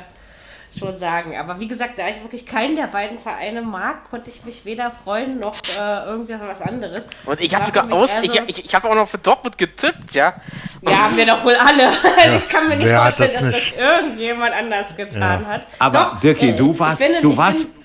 [0.78, 1.36] schon sagen.
[1.36, 4.90] Aber wie gesagt, da ich wirklich keinen der beiden Vereine mag, konnte ich mich weder
[4.90, 7.06] freuen noch äh, irgendwie was anderes.
[7.24, 9.58] Und ich habe sogar aus, eher ich, so- ich, ich habe auch noch für Dortmund
[9.58, 10.34] getippt, ja.
[10.82, 11.88] Ja, haben wir doch wohl alle.
[12.22, 13.76] Also ich kann mir nicht wer vorstellen, das dass nicht?
[13.76, 15.66] das irgendjemand anders getan hat.
[15.78, 17.68] Aber Doch, Dirki, äh, du ich warst, in- du ich warst.
[17.74, 17.82] Bin,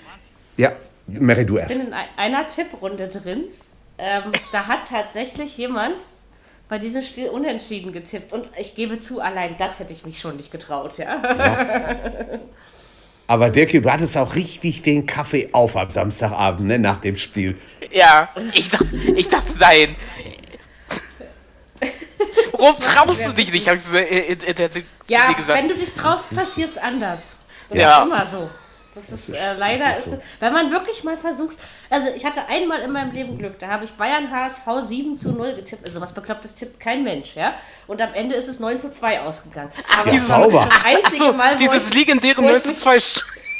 [0.58, 0.72] Ja,
[1.08, 1.78] Mary, du erst.
[1.78, 3.46] bin in ein- einer Tipprunde drin.
[3.98, 5.96] Ähm, da hat tatsächlich jemand
[6.72, 8.32] bei diesem Spiel unentschieden getippt.
[8.32, 11.22] Und ich gebe zu, allein das hätte ich mich schon nicht getraut, ja.
[13.28, 17.60] Aber Dirk, du hattest auch richtig den Kaffee auf am Samstagabend, ne, nach dem Spiel.
[17.92, 18.86] Ja, ich dachte,
[19.18, 19.98] ich dachte nein.
[22.54, 23.68] Warum traust du dich nicht?
[23.68, 27.36] Hab ich so, äh, äh, äh, ja, wenn du dich traust, passiert es anders.
[27.68, 28.00] Das ja.
[28.00, 28.50] ist immer so.
[28.94, 30.16] Das ist äh, leider, ist, so.
[30.16, 31.56] ist, wenn man wirklich mal versucht,
[31.90, 35.32] also ich hatte einmal in meinem Leben Glück, da habe ich Bayern HSV 7 zu
[35.32, 37.54] 0 getippt, also was Beklopptes tippt kein Mensch, ja,
[37.88, 39.72] und am Ende ist es 9 zu 2 ausgegangen.
[39.90, 42.98] Ach, dieses, das einzige so, Mal, dieses ich, legendäre 9 zu 2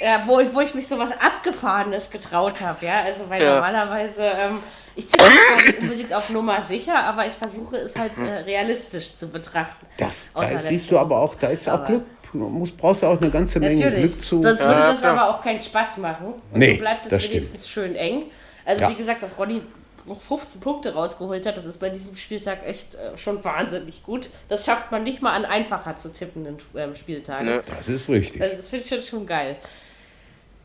[0.02, 3.54] ja, wo, wo ich mich sowas Abgefahrenes getraut habe, ja, also weil ja.
[3.56, 4.60] normalerweise, ähm,
[4.96, 9.16] ich tippe zwar nicht unbedingt auf Nummer sicher, aber ich versuche es halt äh, realistisch
[9.16, 9.86] zu betrachten.
[9.98, 13.30] Das, da siehst du aber auch, da ist auch Glück muss, brauchst du auch eine
[13.30, 14.14] ganze Menge Natürlich.
[14.14, 14.42] Glück zu.
[14.42, 16.28] Sonst würde das aber auch keinen Spaß machen.
[16.28, 17.88] Und nee, so bleibt es wenigstens stimmt.
[17.88, 18.24] schön eng.
[18.66, 18.90] Also ja.
[18.90, 19.62] wie gesagt, dass Ronny
[20.06, 24.30] noch 15 Punkte rausgeholt hat, das ist bei diesem Spieltag echt äh, schon wahnsinnig gut.
[24.50, 27.46] Das schafft man nicht mal an einfacher zu tippenden ähm, Spieltagen.
[27.46, 27.64] Ne.
[27.66, 28.42] Das ist richtig.
[28.42, 29.58] Also das finde ich schon, schon geil.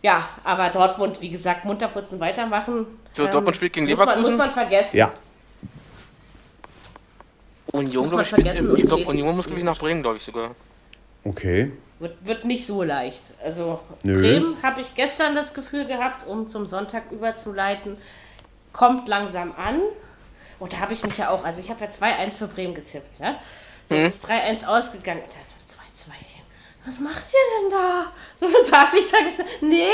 [0.02, 2.86] Ja, aber Dortmund, wie gesagt, munterputzen weitermachen.
[3.12, 4.20] So, ähm, Dortmund spielt gegen Leverkusen.
[4.22, 4.96] Muss man, muss man vergessen.
[4.96, 5.12] Ja.
[7.72, 10.54] Union, glaube ich, spielt, ich glaube, Union muss, glaube ich, nach Bremen, glaube ich sogar.
[11.26, 11.72] Okay.
[11.98, 13.32] Wird, wird nicht so leicht.
[13.42, 14.18] Also Nö.
[14.18, 17.96] Bremen habe ich gestern das Gefühl gehabt, um zum Sonntag überzuleiten,
[18.72, 19.80] kommt langsam an.
[20.58, 23.18] Und da habe ich mich ja auch, also ich habe ja 2-1 für Bremen getippt,
[23.18, 23.36] ja.
[23.84, 24.02] So mhm.
[24.02, 25.22] ist es 3-1 ausgegangen.
[25.22, 25.36] 2-2
[26.86, 28.12] was macht ihr denn da?
[28.40, 29.88] So saß ich, sage ich so, nee.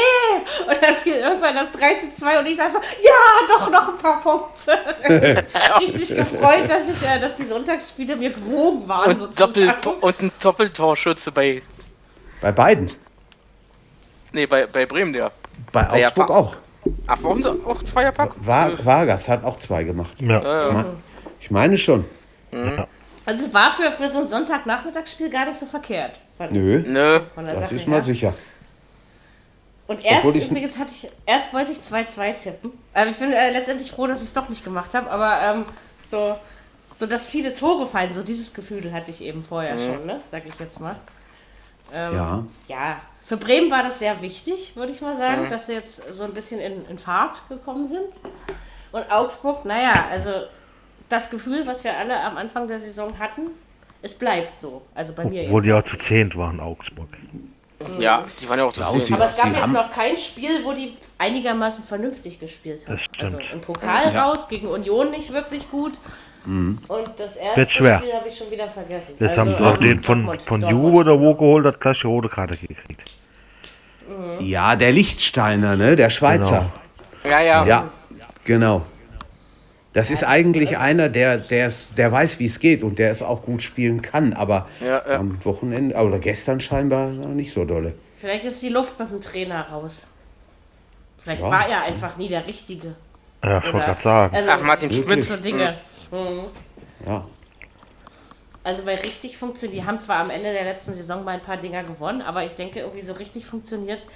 [0.66, 3.88] Und dann fiel irgendwann das 3 zu 2 und ich sage so, ja, doch noch
[3.88, 4.78] ein paar Punkte.
[5.80, 9.20] Richtig gefreut, dass, ich, äh, dass die Sonntagsspiele mir gewogen waren.
[9.20, 11.62] Und, Doppel und ein Doppeltorschütze bei.
[12.40, 12.90] Bei beiden?
[14.32, 15.30] Nee, bei, bei Bremen, der.
[15.70, 16.57] Bei Augsburg ja, auch.
[17.07, 18.32] Ach, warum auch Zweierpack?
[18.38, 20.14] Vargas hat auch zwei gemacht.
[20.20, 20.84] Ja.
[21.38, 22.05] Ich meine schon.
[22.51, 22.86] Mhm.
[23.24, 26.18] Also war für, für so ein Sonntagnachmittagsspiel gar nicht so verkehrt.
[26.51, 27.20] Nö, Nö.
[27.37, 28.33] das Sache ist mal sicher.
[29.87, 32.72] Und erst, übrigens hatte ich, erst wollte ich 2-2 tippen.
[32.95, 35.11] Aber ich bin äh, letztendlich froh, dass ich es doch nicht gemacht habe.
[35.11, 35.64] Aber ähm,
[36.09, 36.37] so,
[36.97, 39.95] so, dass viele Tore fallen, so dieses Gefühl hatte ich eben vorher mhm.
[39.95, 40.20] schon, ne?
[40.30, 40.97] Sag ich jetzt mal.
[41.93, 42.45] Ähm, ja.
[42.68, 45.51] Ja, für Bremen war das sehr wichtig, würde ich mal sagen, mhm.
[45.51, 48.09] dass sie jetzt so ein bisschen in, in Fahrt gekommen sind.
[48.93, 50.30] Und Augsburg, naja, also
[51.09, 53.51] das Gefühl, was wir alle am Anfang der Saison hatten,
[54.03, 54.83] es bleibt so.
[54.95, 55.45] Also bei mir.
[55.45, 57.09] Obwohl die auch zu zehnt waren, Augsburg.
[57.99, 59.13] Ja, die waren ja auch zu zehnt.
[59.13, 62.93] Aber es gab jetzt noch kein Spiel, wo die einigermaßen vernünftig gespielt haben.
[62.95, 63.37] Das stimmt.
[63.37, 64.25] Also im Pokal ja.
[64.25, 65.99] raus, gegen Union nicht wirklich gut.
[66.45, 66.79] Mhm.
[66.89, 67.69] Und das erste.
[67.69, 69.15] Spiel habe ich schon wieder vergessen.
[69.19, 72.01] Das also, haben sie auch den von, Dortmund, von Juve oder wo geholt, hat gleich
[72.01, 73.05] die rote Karte gekriegt.
[74.09, 74.45] Mhm.
[74.45, 75.95] Ja, der Lichtsteiner, ne?
[75.97, 76.73] Der Schweizer.
[77.23, 77.35] Genau.
[77.35, 77.65] Ja, ja.
[77.65, 77.91] Ja,
[78.45, 78.83] genau.
[79.93, 83.43] Das ist eigentlich einer, der, der, der weiß, wie es geht und der es auch
[83.43, 85.18] gut spielen kann, aber ja, ja.
[85.18, 87.95] am Wochenende oder gestern scheinbar nicht so dolle.
[88.16, 90.07] Vielleicht ist die Luft mit dem Trainer raus.
[91.18, 91.51] Vielleicht ja.
[91.51, 92.95] war er einfach nie der Richtige.
[93.45, 94.36] Ja, ich wollte gerade sagen.
[94.36, 95.24] Also, Ach, Martin Schmidt.
[95.24, 95.78] So Dinge.
[96.11, 96.45] Mhm.
[97.07, 97.26] Ja.
[98.64, 101.57] Also, weil richtig funktioniert, die haben zwar am Ende der letzten Saison mal ein paar
[101.57, 104.07] Dinger gewonnen, aber ich denke, irgendwie so richtig funktioniert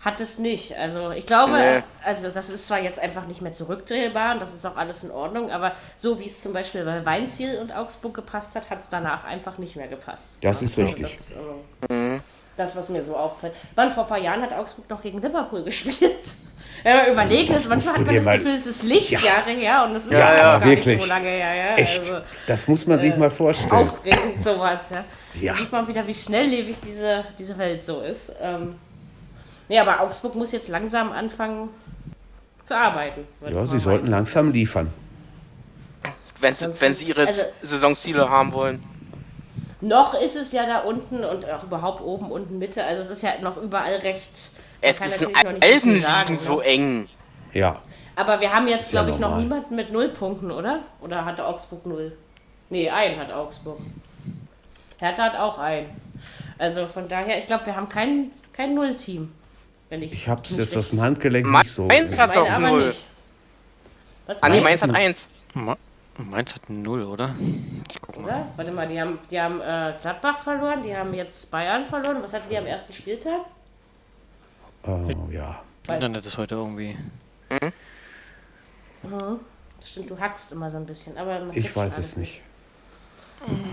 [0.00, 0.76] hat es nicht.
[0.76, 1.82] Also ich glaube, nee.
[2.04, 5.10] also das ist zwar jetzt einfach nicht mehr zurückdrehbar und das ist auch alles in
[5.10, 8.88] Ordnung, aber so wie es zum Beispiel bei Weinziel und Augsburg gepasst hat, hat es
[8.88, 10.38] danach einfach nicht mehr gepasst.
[10.40, 11.18] Das ist richtig.
[11.18, 12.20] Das, äh, mhm.
[12.56, 13.54] das, was mir so auffällt.
[13.74, 16.34] Wann vor ein paar Jahren hat Augsburg noch gegen Liverpool gespielt?
[16.82, 19.58] Wenn man überlegt, ist, manchmal hat man das Gefühl, es ist Lichtjahre ja.
[19.58, 20.96] her und das ist ja, ja, gar wirklich.
[20.96, 21.54] nicht so lange her.
[21.54, 21.76] Ja.
[21.76, 21.98] Echt?
[21.98, 23.70] Also, das muss man sich äh, mal vorstellen.
[23.90, 25.04] Aufregend sowas, ja.
[25.38, 25.52] ja.
[25.52, 28.32] Da sieht man wieder, wie schnelllebig diese, diese Welt so ist.
[28.40, 28.76] Ähm,
[29.70, 31.68] Nee, aber Augsburg muss jetzt langsam anfangen
[32.64, 33.24] zu arbeiten.
[33.48, 34.10] Ja, sie sollten meinen.
[34.10, 34.92] langsam liefern.
[36.40, 38.82] Wenn, wenn sie ihre also, Saisonziele haben wollen.
[39.80, 42.82] Noch ist es ja da unten und auch überhaupt oben, unten, Mitte.
[42.82, 44.32] Also es ist ja noch überall recht.
[44.80, 46.64] Es ist in allen Ligen so ne?
[46.64, 47.08] eng.
[47.52, 47.76] Ja.
[48.16, 50.80] Aber wir haben jetzt, glaube ja ich, noch niemanden mit null Punkten, oder?
[51.00, 52.18] Oder hatte Augsburg null?
[52.70, 53.78] Nee, einen hat Augsburg.
[54.98, 55.90] Hertha hat auch einen.
[56.58, 59.32] Also von daher, ich glaube, wir haben kein, kein Null-Team.
[59.90, 61.84] Wenn ich ich habe es jetzt aus dem Handgelenk Ma nicht so.
[61.84, 62.94] Mainz hat doch 0.
[64.26, 65.28] Was, ah, nee, Mainz hat 1.
[66.16, 67.34] Mainz hat 0, oder?
[67.90, 68.24] Ich guck mal.
[68.24, 68.46] Oder?
[68.56, 72.22] Warte mal, die haben, die haben äh, Gladbach verloren, die haben jetzt Bayern verloren.
[72.22, 73.40] Was hatten die am ersten Spieltag?
[74.84, 75.60] Oh, ja.
[75.88, 76.96] Internet ist heute irgendwie.
[77.50, 77.72] Mhm.
[79.02, 79.40] Mhm.
[79.82, 81.18] Stimmt, du hackst immer so ein bisschen.
[81.18, 82.42] aber Ich weiß es nicht.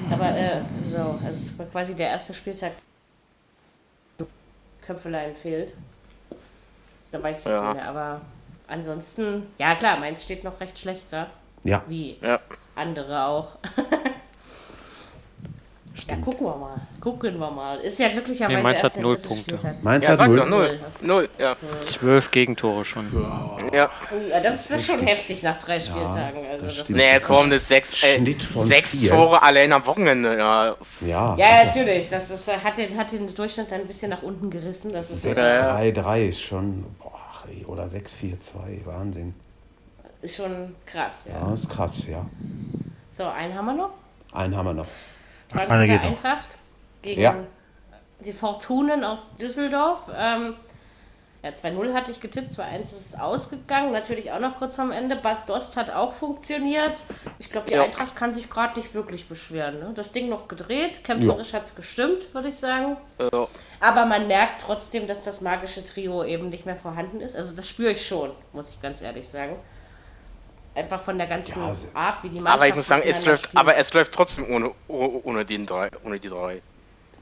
[0.09, 2.71] Aber, äh, so, also es war quasi der erste Spieltag.
[4.81, 5.73] Köpfelein fehlt.
[7.11, 7.51] Da weiß ich ja.
[7.51, 8.21] jetzt nicht mehr, aber
[8.67, 11.27] ansonsten, ja klar, meins steht noch recht schlecht da.
[11.63, 11.83] Ja.
[11.87, 12.39] Wie ja.
[12.75, 13.57] andere auch.
[15.97, 16.19] Stimmt.
[16.19, 16.81] Ja, gucken wir mal.
[17.01, 17.79] Gucken wir mal.
[17.79, 19.57] Ist ja glücklicherweise nee, Mainz hat null Punkte.
[19.81, 20.45] Mainz ja, hat null.
[20.47, 20.79] null.
[21.01, 21.55] Null, ja.
[21.81, 23.07] Zwölf Gegentore schon.
[23.73, 23.89] Ja.
[23.89, 23.89] ja.
[24.43, 26.43] Das ist schon heftig nach drei Spieltagen.
[26.43, 28.19] Ja, also das das nee, komm, das sechs, äh,
[28.57, 30.37] sechs Tore allein am Wochenende.
[30.37, 32.09] Ja, ja, ja natürlich.
[32.09, 34.91] Das ist, hat, den, hat den Durchschnitt ein bisschen nach unten gerissen.
[34.91, 37.11] 6-3-3 ist schon, boah,
[37.65, 39.33] oder 6-4-2, Wahnsinn.
[40.21, 41.39] Ist schon krass, ja.
[41.39, 42.25] Ja, ist krass, ja.
[43.11, 43.89] So, einen haben wir noch?
[44.31, 44.87] Einen haben wir noch.
[45.49, 46.57] Frankfurter Eintracht
[47.01, 47.35] gegen ja.
[48.19, 50.11] die Fortunen aus Düsseldorf.
[50.15, 50.55] Ähm,
[51.43, 53.91] ja, 2-0 hatte ich getippt, 2-1 ist es ausgegangen.
[53.91, 55.15] Natürlich auch noch kurz vorm Ende.
[55.15, 57.03] Bas Dost hat auch funktioniert.
[57.39, 57.83] Ich glaube, die ja.
[57.83, 59.79] Eintracht kann sich gerade nicht wirklich beschweren.
[59.79, 59.91] Ne?
[59.93, 61.59] Das Ding noch gedreht, kämpferisch ja.
[61.59, 62.97] hat es gestimmt, würde ich sagen.
[63.21, 63.47] Ja.
[63.79, 67.35] Aber man merkt trotzdem, dass das magische Trio eben nicht mehr vorhanden ist.
[67.35, 69.55] Also das spüre ich schon, muss ich ganz ehrlich sagen.
[70.77, 73.49] Einfach von der ganzen ja, Art, wie die Mannschaft Aber ich muss sagen, es läuft,
[73.55, 76.61] aber es läuft trotzdem ohne, ohne, den drei, ohne die drei.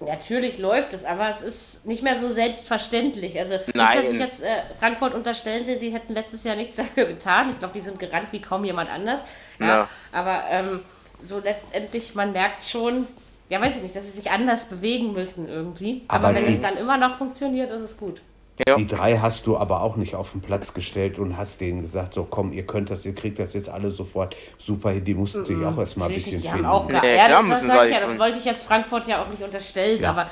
[0.02, 3.40] Natürlich läuft es, aber es ist nicht mehr so selbstverständlich.
[3.40, 3.88] Also Nein.
[3.88, 7.50] nicht, dass ich jetzt äh, Frankfurt unterstellen will, sie hätten letztes Jahr nichts dafür getan.
[7.50, 9.22] Ich glaube, die sind gerannt wie kaum jemand anders.
[9.60, 9.90] Ja, ja.
[10.12, 10.82] Aber ähm,
[11.24, 13.08] so letztendlich, man merkt schon,
[13.48, 16.04] ja weiß ich nicht, dass sie sich anders bewegen müssen irgendwie.
[16.10, 18.22] Aber, aber wenn es dann immer noch funktioniert, ist es gut.
[18.66, 18.78] Ja.
[18.78, 22.14] Die drei hast du aber auch nicht auf den Platz gestellt und hast denen gesagt,
[22.14, 25.04] so komm, ihr könnt das, ihr kriegt das jetzt alle sofort super hin.
[25.04, 26.66] Die mussten sich auch erstmal ein bisschen die finden.
[26.66, 30.02] Auch ja, ja, das, das, ja, das wollte ich jetzt Frankfurt ja auch nicht unterstellen,
[30.02, 30.10] ja.
[30.10, 30.30] aber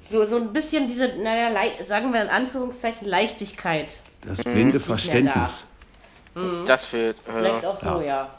[0.00, 1.50] so, so ein bisschen diese, naja,
[1.84, 3.98] sagen wir in Anführungszeichen, Leichtigkeit.
[4.22, 5.64] Das blinde Verständnis.
[6.34, 6.40] Da.
[6.40, 6.64] Mhm.
[6.66, 7.16] Das fehlt.
[7.28, 8.30] Äh, Vielleicht auch so, ja.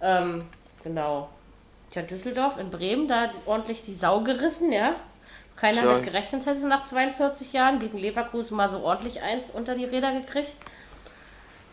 [0.00, 0.44] Ähm,
[0.82, 1.28] genau.
[1.90, 4.94] Tja, Düsseldorf in Bremen, da hat ordentlich die Sau gerissen, ja
[5.60, 5.94] keiner Tja.
[5.94, 7.78] mit gerechnet hätte nach 42 Jahren.
[7.78, 10.56] Gegen Leverkusen mal so ordentlich eins unter die Räder gekriegt.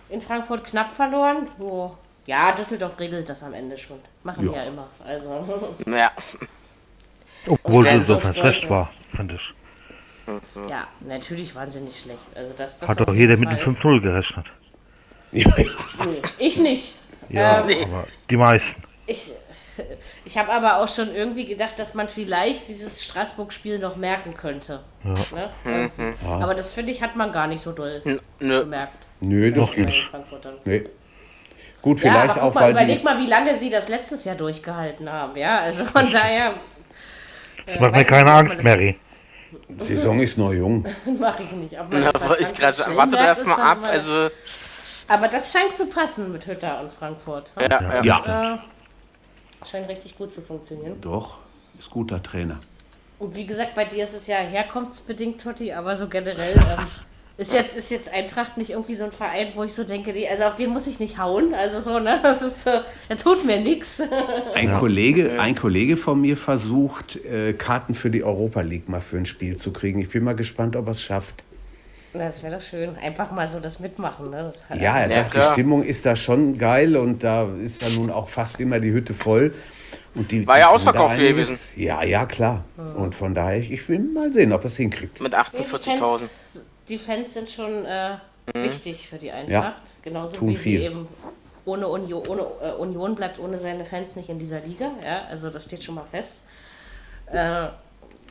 [0.09, 1.49] In Frankfurt knapp verloren.
[1.59, 1.91] Oh.
[2.25, 3.99] Ja, Düsseldorf regelt das am Ende schon.
[4.23, 4.87] Machen ja, ja immer.
[5.05, 5.75] Also.
[5.85, 6.11] Ja.
[7.47, 9.53] Obwohl Düsseldorf nicht schlecht war, fand ich.
[10.69, 12.35] Ja, natürlich waren sie nicht schlecht.
[12.35, 14.51] Also das, das Hat doch jeder mit einem 5-0 gerechnet.
[15.31, 15.45] nee,
[16.37, 16.95] ich nicht.
[17.29, 18.83] Ja, ähm, aber die meisten.
[19.05, 19.31] Ich,
[20.25, 24.81] ich habe aber auch schon irgendwie gedacht, dass man vielleicht dieses Straßburg-Spiel noch merken könnte.
[25.03, 25.13] Ja.
[25.35, 25.89] Ne?
[25.97, 26.15] Mhm.
[26.23, 26.39] Ja.
[26.39, 29.05] Aber das finde ich, hat man gar nicht so doll N gemerkt.
[29.19, 30.11] Nö, das geht nicht.
[30.65, 30.85] Nee.
[31.81, 35.11] Gut, vielleicht ja, auch, mal, weil Überleg mal, wie lange sie das letztes Jahr durchgehalten
[35.11, 35.37] haben.
[35.37, 36.53] Ja, also von daher.
[37.65, 38.97] Das äh, macht mir keine Angst, Mary.
[39.69, 40.85] Die Saison ist noch jung.
[41.19, 41.79] Mache ich nicht.
[41.79, 43.79] Aber Na, ich gerade warte erst mal ab.
[43.83, 44.29] Also
[45.07, 47.51] aber das scheint zu passen mit Hütter und Frankfurt.
[47.59, 48.23] Ja, ja.
[48.25, 48.63] ja.
[49.69, 50.99] Scheint richtig gut zu funktionieren.
[51.01, 51.37] Doch,
[51.77, 52.59] ist guter Trainer.
[53.19, 56.85] Und wie gesagt, bei dir ist es ja herkunftsbedingt, Totti, aber so generell ähm,
[57.37, 60.27] ist, jetzt, ist jetzt Eintracht nicht irgendwie so ein Verein, wo ich so denke, nee,
[60.27, 61.53] also auf den muss ich nicht hauen.
[61.53, 62.19] Also so, ne?
[62.21, 62.71] Das ist so,
[63.09, 64.01] er tut mir nichts.
[64.53, 69.17] Ein, Kollege, ein Kollege von mir versucht, äh, Karten für die Europa League mal für
[69.17, 69.99] ein Spiel zu kriegen.
[69.99, 71.43] Ich bin mal gespannt, ob er es schafft.
[72.19, 72.95] Das wäre doch schön.
[72.97, 74.29] Einfach mal so das mitmachen.
[74.29, 74.51] Ne?
[74.69, 77.95] Das ja, er sagt, ja, die Stimmung ist da schon geil und da ist dann
[77.95, 79.53] nun auch fast immer die Hütte voll.
[80.15, 81.79] Und die, War ja ausverkauft gewesen.
[81.79, 82.63] Ja, ja, klar.
[82.75, 82.95] Mhm.
[82.95, 85.21] Und von daher, ich will mal sehen, ob er es hinkriegt.
[85.21, 86.29] Mit 48.000.
[86.87, 88.63] Die, Fans sind schon äh, mhm.
[88.63, 89.53] wichtig für die Eintracht.
[89.53, 89.95] Ja.
[90.03, 90.79] Genauso Tun wie viel.
[90.79, 91.07] sie eben
[91.65, 94.91] ohne Union, ohne äh, Union bleibt ohne seine Fans nicht in dieser Liga.
[95.03, 96.41] Ja, also das steht schon mal fest.
[97.31, 97.67] Äh,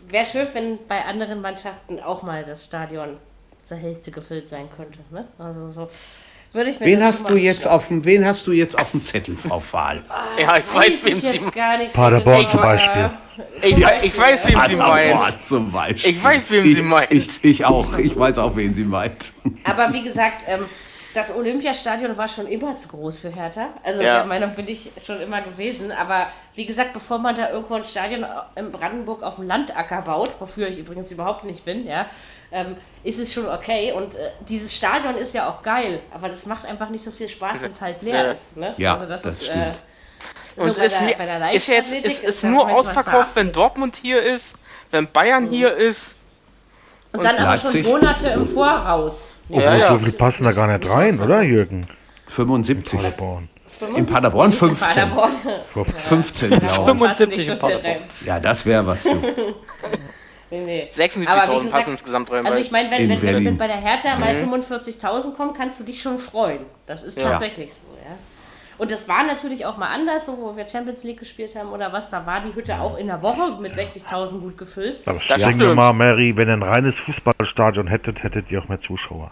[0.08, 3.16] Wäre schön, wenn bei anderen Mannschaften auch mal das Stadion
[3.66, 5.00] zur Hälfte gefüllt sein könnte.
[5.10, 5.26] Ne?
[5.38, 5.88] Also so
[6.52, 9.02] würde ich mir wen hast du jetzt auf dem, Wen hast du jetzt auf dem
[9.02, 10.02] Zettel, Frau Fahl?
[10.38, 11.92] ja, ich weiß, wem Sie meint.
[11.92, 13.10] Paderborn so zum Beispiel.
[13.60, 15.44] Ich, ja, ich weiß, wem Sie meint.
[15.44, 16.12] zum Beispiel.
[16.12, 17.12] Ich weiß, wem ich, Sie meint.
[17.12, 17.98] Ich, ich, auch.
[17.98, 19.32] Ich weiß auch, wen Sie meint.
[19.64, 20.64] Aber wie gesagt, ähm,
[21.16, 23.70] das Olympiastadion war schon immer zu groß für Hertha.
[23.82, 24.18] Also ja.
[24.18, 25.90] der Meinung bin ich schon immer gewesen.
[25.90, 30.40] Aber wie gesagt, bevor man da irgendwo ein Stadion in Brandenburg auf dem Landacker baut,
[30.40, 32.06] wofür ich übrigens überhaupt nicht bin, ja,
[32.52, 32.76] ähm,
[33.06, 33.92] ist es schon okay.
[33.92, 37.28] Und äh, dieses Stadion ist ja auch geil, aber das macht einfach nicht so viel
[37.28, 38.30] Spaß, wenn es halt leer ja.
[38.32, 38.56] ist.
[38.56, 38.74] Ne?
[38.76, 39.58] Ja, also das, das ist, stimmt.
[39.58, 39.72] Äh,
[40.56, 44.56] so und ist, der, ist jetzt ist, ist nur ausverkauft, wenn Dortmund hier ist,
[44.90, 45.50] wenn Bayern mhm.
[45.50, 46.16] hier ist.
[47.12, 49.32] Und, und dann aber schon Monate im Voraus.
[49.50, 49.88] Ja, ja.
[49.90, 51.86] So viel passen da gar nicht rein, oder Jürgen?
[52.28, 52.94] 75.
[52.94, 53.48] In Paderborn.
[53.94, 54.88] In Paderborn 15.
[54.88, 55.32] In Paderborn.
[55.94, 56.72] 15, glaube ich.
[56.72, 57.96] 75 in Paderborn.
[58.24, 59.22] Ja, das wäre was, du.
[60.50, 60.88] Nee, nee.
[60.92, 62.46] 76.000 passen insgesamt rein.
[62.46, 65.84] Also ich meine, wenn, wenn, wenn, wenn, bei der Hertha mal 45.000 kommen, kannst du
[65.84, 66.60] dich schon freuen.
[66.86, 67.30] Das ist ja.
[67.30, 68.16] tatsächlich so, ja.
[68.78, 71.92] Und das war natürlich auch mal anders, so wo wir Champions League gespielt haben oder
[71.92, 75.00] was, da war die Hütte auch in der Woche mit 60.000 gut gefüllt.
[75.06, 78.78] Aber sagen wir mal, Mary, wenn ihr ein reines Fußballstadion hättet, hättet ihr auch mehr
[78.78, 79.30] Zuschauer.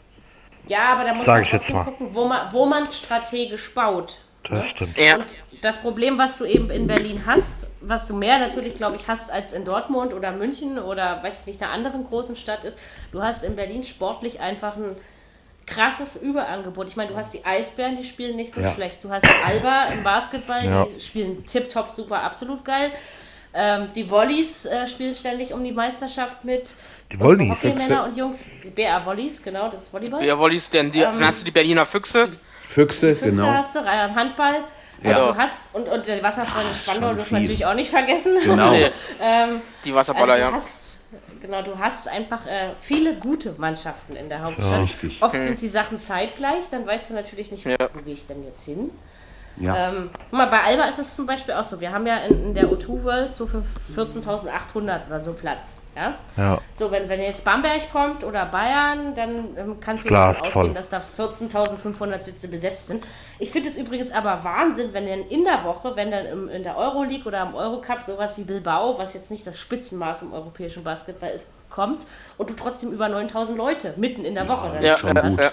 [0.67, 1.85] Ja, aber da muss Sag man ich jetzt mal.
[1.85, 4.19] gucken, wo man wo man strategisch baut.
[4.45, 4.99] Das stimmt.
[4.99, 5.17] Ja.
[5.17, 9.09] Und das Problem, was du eben in Berlin hast, was du mehr natürlich, glaube ich,
[9.09, 12.79] hast als in Dortmund oder München oder weiß ich nicht, einer anderen großen Stadt ist,
[13.13, 14.97] du hast in Berlin sportlich einfach ein
[15.67, 16.89] krasses Überangebot.
[16.89, 18.71] Ich meine, du hast die Eisbären, die spielen nicht so ja.
[18.73, 19.03] schlecht.
[19.03, 20.85] Du hast Alba im Basketball, ja.
[20.85, 22.91] die spielen tipptopp, super, absolut geil.
[23.57, 26.75] Ähm, die Wollies äh, spielen ständig um die Meisterschaft mit.
[27.13, 27.63] Die Wollies?
[27.63, 30.21] Männer und Jungs, die BA Wollies, genau, das ist Volleyball.
[30.21, 32.25] BA Wollies, denn die, ähm, dann hast du die Berliner Füchse.
[32.25, 33.47] Füchse, die Füchse genau.
[33.47, 34.65] hast du, äh, Handball.
[35.03, 35.33] Also ja.
[35.33, 38.39] du hast, und, und der Wasserfreunde Spandau dürfen wir natürlich auch nicht vergessen.
[38.43, 38.73] Genau.
[39.21, 40.53] ähm, die Wasserballer, also ja.
[40.53, 41.01] Hast,
[41.43, 44.73] genau, du hast einfach äh, viele gute Mannschaften in der Hauptstadt.
[44.73, 45.23] Ja, richtig.
[45.23, 45.43] Oft hm.
[45.43, 47.77] sind die Sachen zeitgleich, dann weißt du natürlich nicht, ja.
[47.93, 48.91] wo gehe ich denn jetzt hin.
[49.57, 49.91] Ja.
[49.91, 51.81] Ähm, mal, bei Alba ist es zum Beispiel auch so.
[51.81, 53.63] Wir haben ja in, in der O2 World so für
[53.95, 55.79] 14.800 oder so Platz.
[55.97, 56.15] Ja?
[56.37, 56.59] ja.
[56.73, 60.75] So, wenn, wenn jetzt Bamberg kommt oder Bayern, dann ähm, kannst du davon ausgehen, voll.
[60.75, 63.05] dass da 14.500 Sitze besetzt sind.
[63.39, 66.63] Ich finde es übrigens aber Wahnsinn, wenn dann in der Woche, wenn dann im, in
[66.65, 70.83] der Euroleague oder im Eurocup sowas wie Bilbao, was jetzt nicht das Spitzenmaß im europäischen
[70.83, 72.07] Basketball ist, kommt
[72.39, 75.51] und du trotzdem über 9.000 Leute mitten in der Woche ja, ja, ja, ja.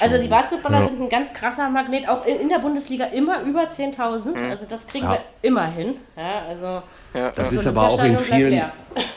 [0.00, 0.88] Also die Basketballer ja.
[0.88, 4.36] sind ein ganz krasser Magnet, auch in, in der Bundesliga immer über 10.000.
[4.36, 4.50] Mhm.
[4.50, 5.12] Also das kriegen ja.
[5.12, 5.96] wir immer hin.
[6.16, 8.62] Ja, also das so ist aber auch in vielen,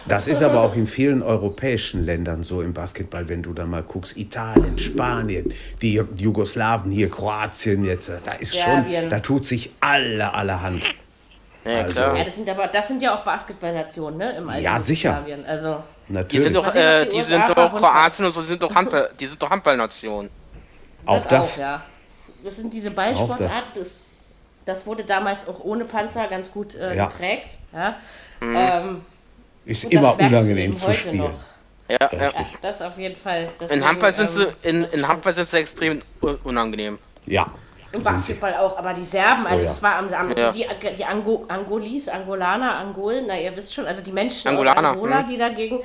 [0.05, 3.84] das ist aber auch in vielen europäischen Ländern so im Basketball, wenn du da mal
[3.84, 10.34] guckst, Italien, Spanien, die, Jugoslawen hier, Kroatien jetzt, da ist schon, da tut sich alle
[10.34, 10.82] allerhand.
[11.63, 12.18] Ja, also, klar.
[12.18, 14.38] Ja, das sind aber das sind ja auch Basketballnationen, ne?
[14.38, 15.24] Im ja, sicher.
[15.47, 16.30] Also Natürlich.
[16.30, 19.26] Die sind doch, äh, die, die sind doch Kroatien und so sind doch Handball, die
[19.26, 20.30] sind doch Handballnationen.
[21.06, 21.53] Auch das, das?
[21.53, 21.84] Auch, ja.
[22.43, 24.01] Das sind diese Ballsportarten, das.
[24.66, 24.86] das.
[24.86, 27.08] wurde damals auch ohne Panzer ganz gut äh, ja.
[27.08, 27.58] geprägt.
[27.74, 27.97] Ja.
[28.39, 28.56] Mhm.
[28.56, 29.06] Ähm,
[29.66, 31.18] ist immer unangenehm zu spielen.
[31.18, 31.34] Noch.
[31.88, 32.32] Ja, ja,
[32.62, 33.49] das auf jeden Fall.
[33.60, 36.01] Deswegen, in Handball sind sie, in, in Handball sind sie extrem
[36.43, 36.97] unangenehm.
[37.26, 37.47] Ja.
[37.91, 39.68] Im Basketball auch, aber die Serben, also oh, ja.
[39.68, 40.51] das war am, am ja.
[40.51, 40.66] die,
[40.97, 45.20] die Ango, Angolis, Angolaner, Angolen, na ihr wisst schon, also die Menschen Angolaner, aus Angola,
[45.20, 45.28] hm.
[45.28, 45.80] die dagegen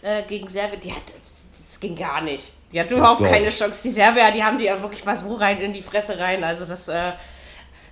[0.00, 2.52] äh, gegen Serbien, die hat, das, das ging gar nicht.
[2.72, 3.24] Die hat überhaupt so.
[3.24, 3.82] keine Chance.
[3.82, 6.42] Die Serbier, die haben die ja wirklich mal so rein in die Fresse rein.
[6.42, 7.12] Also das, äh,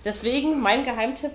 [0.05, 1.33] deswegen mein Geheimtipp,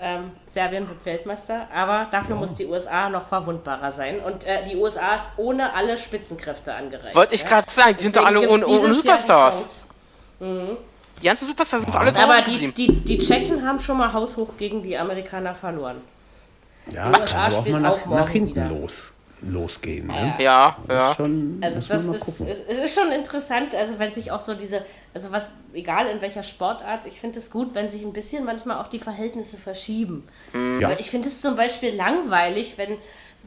[0.00, 2.40] ähm, Serbien wird Weltmeister, aber dafür ja.
[2.40, 4.20] muss die USA noch verwundbarer sein.
[4.20, 7.16] Und äh, die USA ist ohne alle Spitzenkräfte angereicht.
[7.16, 9.80] Wollte ich gerade sagen, die sind doch alle ohne, ohne Superstars.
[10.38, 10.76] Mhm.
[11.20, 14.50] Die ganzen Superstars sind alle zu Aber die, die, die Tschechen haben schon mal haushoch
[14.58, 16.00] gegen die Amerikaner verloren.
[16.90, 18.68] Ja, das kann auch mal nach, nach hinten wieder.
[18.68, 20.06] los losgehen.
[20.06, 20.34] Ne?
[20.38, 21.14] Ja, ja.
[21.14, 24.84] Schon, also das ist, ist, ist, schon interessant, also wenn sich auch so diese,
[25.14, 28.78] also was, egal in welcher Sportart, ich finde es gut, wenn sich ein bisschen manchmal
[28.78, 30.26] auch die Verhältnisse verschieben.
[30.52, 30.80] Mhm.
[30.80, 30.92] Ja.
[30.98, 32.96] Ich finde es zum Beispiel langweilig, wenn,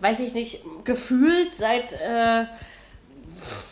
[0.01, 2.45] weiß ich nicht, gefühlt seit äh,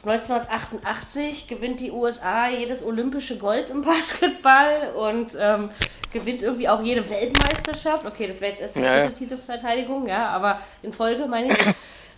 [0.05, 5.69] 1988 gewinnt die USA jedes olympische Gold im Basketball und ähm,
[6.11, 8.05] gewinnt irgendwie auch jede Weltmeisterschaft.
[8.05, 11.57] Okay, das wäre jetzt erst die ja, Titelverteidigung, ja, aber in Folge meine ich.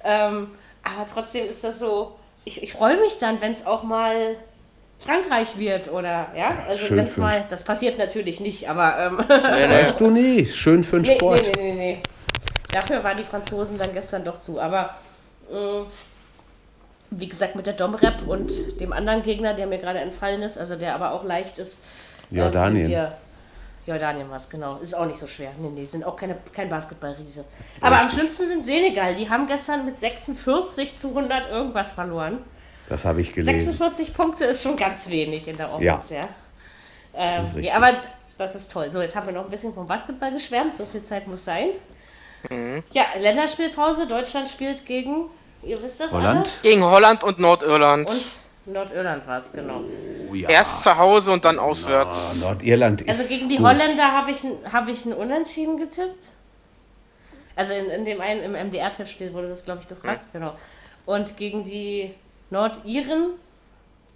[0.05, 0.51] Ähm,
[0.83, 4.37] aber trotzdem ist das so, ich, ich freue mich dann, wenn es auch mal
[4.99, 9.99] Frankreich wird oder ja, also wenn es mal, das passiert natürlich nicht, aber ähm, weißt
[9.99, 11.41] du nie, schön für den Sport.
[11.41, 11.97] Nee, nee, nee, nee.
[12.71, 14.95] Dafür waren die Franzosen dann gestern doch zu, aber
[15.51, 15.85] mh, mm,
[17.11, 20.75] wie gesagt mit der Domrep und dem anderen Gegner, der mir gerade entfallen ist, also
[20.75, 21.79] der aber auch leicht ist,
[22.29, 22.91] Jordanien.
[22.91, 23.07] Ähm,
[23.85, 24.77] Jordanien war es, genau.
[24.77, 25.51] Ist auch nicht so schwer.
[25.59, 27.45] Nee, nee, sind auch keine, kein Basketballriese.
[27.81, 28.05] Aber Richtig.
[28.05, 29.15] am schlimmsten sind Senegal.
[29.15, 32.39] Die haben gestern mit 46 zu 100 irgendwas verloren.
[32.89, 33.59] Das habe ich gelesen.
[33.59, 36.21] 46 Punkte ist schon ganz wenig in der Offense, ja.
[36.21, 36.29] ja.
[37.15, 37.93] Ähm, das ja, aber
[38.37, 38.89] das ist toll.
[38.89, 40.75] So, jetzt haben wir noch ein bisschen vom Basketball geschwärmt.
[40.77, 41.69] So viel Zeit muss sein.
[42.49, 42.83] Mhm.
[42.91, 44.07] Ja, Länderspielpause.
[44.07, 45.29] Deutschland spielt gegen,
[45.63, 46.47] ihr wisst das Holland?
[46.47, 46.49] Alle?
[46.61, 48.09] Gegen Holland und Nordirland.
[48.09, 48.21] Und
[48.65, 49.81] Nordirland war es, genau.
[50.29, 50.49] Oh, ja.
[50.49, 52.39] Erst zu Hause und dann auswärts.
[52.39, 53.09] No, Nordirland ist.
[53.09, 53.67] Also gegen die gut.
[53.67, 56.33] Holländer habe ich, hab ich ein Unentschieden getippt.
[57.55, 60.39] Also in, in dem einen, im MDR-Tippspiel wurde das, glaube ich, gefragt, mhm.
[60.39, 60.55] genau.
[61.05, 62.11] Und gegen die
[62.49, 63.31] Nordiren,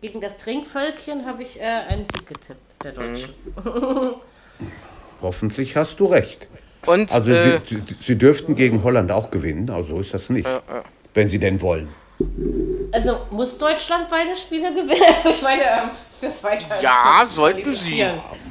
[0.02, 3.34] gegen das Trinkvölkchen, habe ich äh, einen Sieg getippt, der Deutschen.
[3.64, 4.16] Mhm.
[5.22, 6.48] Hoffentlich hast du recht.
[6.86, 10.48] Und, also äh, sie, sie, dürften gegen Holland auch gewinnen, also so ist das nicht.
[11.14, 11.90] Wenn sie denn wollen.
[12.92, 15.02] Also muss Deutschland beide Spiele gewinnen?
[15.08, 15.90] Also ich meine, ähm,
[16.20, 16.82] fürs Weiter.
[16.82, 18.06] Ja, sollten sie.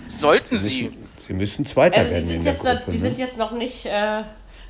[0.09, 0.85] Sollten sie.
[0.85, 2.31] Müssen, sie müssen Zweiter also werden.
[2.31, 2.99] In der Gruppe, noch, die ne?
[2.99, 4.23] sind jetzt noch nicht, äh,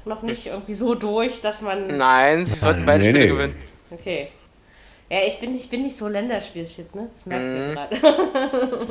[0.04, 1.96] noch nicht irgendwie so durch, dass man.
[1.96, 3.30] Nein, sie sollten beide nee, Spiele nee.
[3.30, 3.56] gewinnen.
[3.90, 4.28] Okay.
[5.10, 7.08] Ja, ich bin, ich bin nicht so länderspielfit, ne?
[7.12, 7.56] Das merkt mhm.
[7.56, 8.88] ihr gerade.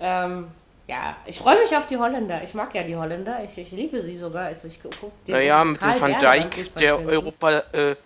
[0.00, 0.48] ähm,
[0.88, 2.42] ja, ich freue mich auf die Holländer.
[2.42, 3.44] Ich mag ja die Holländer.
[3.44, 4.46] Ich, ich liebe sie sogar.
[4.46, 4.92] Also ich guck,
[5.26, 7.62] naja, mit dem Van Dijk, der Europa.
[7.72, 7.96] Äh,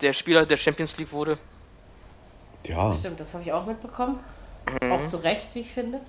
[0.00, 1.38] der Spieler der Champions League wurde.
[2.66, 2.92] Ja.
[2.92, 4.20] Stimmt, das habe ich auch mitbekommen.
[4.82, 4.92] Mhm.
[4.92, 6.00] Auch zu Recht, wie ich finde.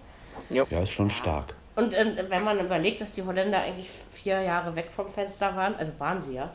[0.50, 1.54] Ja, ist schon stark.
[1.76, 5.76] Und ähm, wenn man überlegt, dass die Holländer eigentlich vier Jahre weg vom Fenster waren,
[5.76, 6.52] also waren sie ja,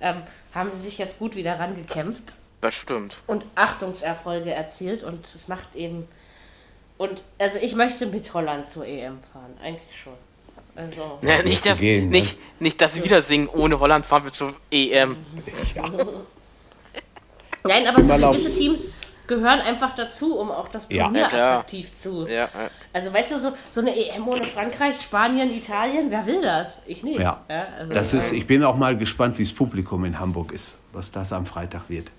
[0.00, 0.22] ähm,
[0.54, 2.34] haben sie sich jetzt gut wieder rangekämpft.
[2.60, 3.16] Das stimmt.
[3.26, 6.08] Und Achtungserfolge erzielt und es macht eben.
[6.98, 10.14] Und also ich möchte mit Holland zur EM fahren, eigentlich schon.
[10.74, 11.18] Also.
[11.22, 12.18] Ja, nicht, dass, gehen, ne?
[12.18, 15.16] nicht, nicht, dass sie wieder singen, ohne Holland fahren wir zur EM.
[15.74, 15.84] Ja.
[17.64, 22.26] Nein, aber so gewisse Teams gehören einfach dazu, um auch das Turnier ja, attraktiv zu.
[22.26, 22.48] Ja,
[22.92, 26.82] also weißt du, so, so eine EM ohne Frankreich, Spanien, Italien, wer will das?
[26.86, 27.20] Ich nicht.
[27.20, 27.40] Ja.
[27.78, 31.12] Also, das ist, ich bin auch mal gespannt, wie das Publikum in Hamburg ist, was
[31.12, 32.10] das am Freitag wird.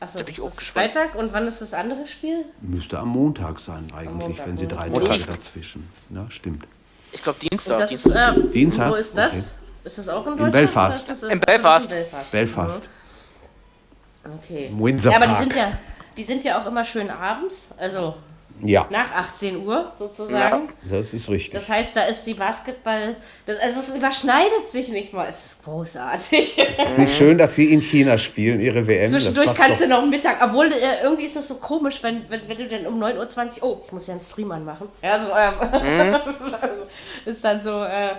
[0.00, 0.94] Achso, das ist gespannt.
[0.94, 2.46] Freitag und wann ist das andere Spiel?
[2.62, 5.86] Müsste am Montag sein eigentlich, Montag, wenn sie drei Tage dazwischen.
[6.08, 6.66] Ja, stimmt.
[7.12, 7.80] Ich glaube Dienstag.
[7.80, 8.36] Das, Dienstag.
[8.36, 8.90] Äh, Dienstag.
[8.90, 9.32] Wo ist das?
[9.32, 9.44] Okay.
[9.84, 10.54] Ist das auch in Deutschland?
[10.54, 11.22] In Belfast.
[11.24, 11.90] In, in Belfast.
[11.90, 12.30] Belfast.
[12.32, 12.88] Belfast.
[14.24, 14.70] Okay.
[14.72, 15.72] Windsor ja, aber die sind ja,
[16.16, 18.14] die sind ja auch immer schön abends, also
[18.62, 18.86] ja.
[18.90, 20.68] nach 18 Uhr sozusagen.
[20.88, 21.52] Ja, das ist richtig.
[21.52, 23.16] Das heißt, da ist die Basketball,
[23.46, 25.28] das, also es überschneidet sich nicht mal.
[25.28, 26.58] Es ist großartig.
[26.58, 29.10] Es ist nicht schön, dass sie in China spielen, ihre WM.
[29.10, 29.86] Zwischendurch kannst doch.
[29.86, 32.86] du noch Mittag, obwohl äh, irgendwie ist das so komisch, wenn, wenn, wenn du dann
[32.86, 34.88] um 9.20 Uhr, oh, ich muss ja einen Stream anmachen.
[35.02, 36.16] Ja, so, ähm, mhm.
[37.24, 38.16] ist dann so, äh,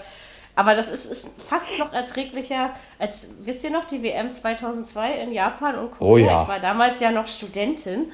[0.56, 5.32] aber das ist, ist fast noch erträglicher als, wisst ihr noch, die WM 2002 in
[5.32, 6.12] Japan und Korea.
[6.12, 6.42] Oh ja.
[6.44, 8.12] Ich war damals ja noch Studentin.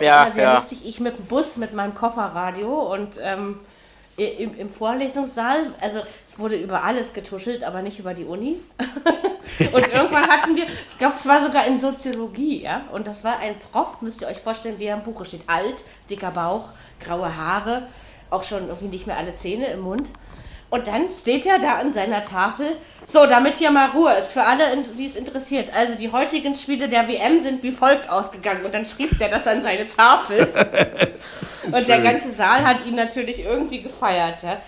[0.00, 0.54] Ja, war sehr ja.
[0.54, 0.86] lustig.
[0.86, 3.60] Ich mit dem Bus, mit meinem Kofferradio und ähm,
[4.18, 8.56] im, im, Vorlesungssaal, also es wurde über alles getuschelt, aber nicht über die Uni.
[9.72, 13.38] und irgendwann hatten wir, ich glaube, es war sogar in Soziologie, ja, und das war
[13.38, 15.42] ein Prof, müsst ihr euch vorstellen, wie er im Buch steht.
[15.46, 16.64] Alt, dicker Bauch,
[16.98, 17.86] graue Haare,
[18.30, 20.10] auch schon irgendwie nicht mehr alle Zähne im Mund.
[20.70, 22.76] Und dann steht er da an seiner Tafel.
[23.06, 25.72] So, damit hier mal Ruhe ist für alle, die es interessiert.
[25.74, 28.66] Also die heutigen Spiele der WM sind wie folgt ausgegangen.
[28.66, 30.40] Und dann schrieb der das an seine Tafel.
[31.72, 34.42] und der ganze Saal hat ihn natürlich irgendwie gefeiert.
[34.42, 34.60] Ja.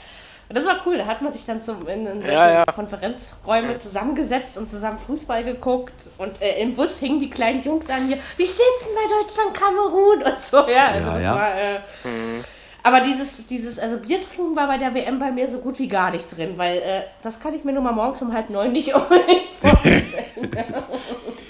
[0.48, 0.96] Und das war cool.
[0.96, 2.64] Da hat man sich dann zum, in, in solche ja, ja.
[2.64, 5.92] Konferenzräume zusammengesetzt und zusammen Fußball geguckt.
[6.16, 8.16] Und äh, im Bus hingen die kleinen Jungs an mir.
[8.38, 10.22] Wie steht's denn bei Deutschland, Kamerun?
[10.22, 10.88] Und so, ja.
[10.88, 11.54] Also das war.
[11.54, 12.44] Äh, mhm.
[12.82, 15.88] Aber dieses, dieses, also Bier trinken war bei der WM bei mir so gut wie
[15.88, 18.72] gar nicht drin, weil äh, das kann ich mir nur mal morgens um halb neun
[18.72, 18.94] nicht.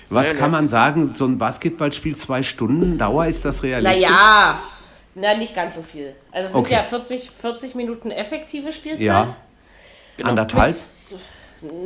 [0.08, 4.02] Was kann man sagen, so ein Basketballspiel zwei Stunden Dauer, ist das realistisch?
[4.02, 4.60] Naja,
[5.14, 6.16] na, nicht ganz so viel.
[6.32, 6.74] Also es sind okay.
[6.74, 9.00] ja 40, 40 Minuten effektive Spielzeit.
[9.00, 9.36] Ja.
[10.16, 10.30] Genau.
[10.30, 10.74] Anderthalb?
[10.74, 10.99] Mit,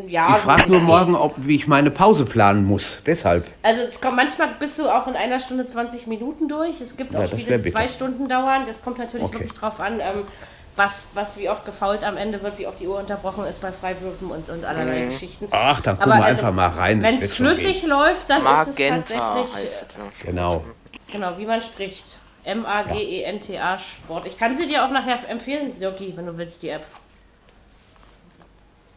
[0.07, 2.99] ja, ich frage nur morgen, ob, wie ich meine Pause planen muss.
[3.05, 3.51] Deshalb.
[3.63, 6.81] Also es kommt, manchmal bist du auch in einer Stunde 20 Minuten durch.
[6.81, 8.65] Es gibt auch ja, Spiele, die zwei Stunden dauern.
[8.67, 9.35] Das kommt natürlich okay.
[9.35, 10.25] wirklich drauf an, ähm,
[10.77, 13.73] was, was wie oft gefault am Ende wird, wie oft die Uhr unterbrochen ist bei
[13.73, 15.09] Freiwürfen und, und allerlei mhm.
[15.11, 15.49] Geschichten.
[15.51, 17.03] Ach, dann gucken wir also, einfach mal rein.
[17.03, 19.55] Wenn es flüssig läuft, dann Magenta ist es tatsächlich.
[19.55, 20.65] Heißt es, Genau.
[21.11, 22.19] Genau, wie man spricht.
[22.45, 24.27] M-A-G-E-N-T-A Sport.
[24.27, 26.87] Ich kann sie dir auch nachher empfehlen, Dirki, wenn du willst, die App.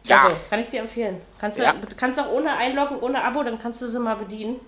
[0.08, 0.24] Ja.
[0.24, 1.20] Also, kann ich dir empfehlen.
[1.40, 1.74] Kannst du ja.
[1.96, 4.60] kannst auch ohne einloggen, ohne Abo, dann kannst du sie mal bedienen.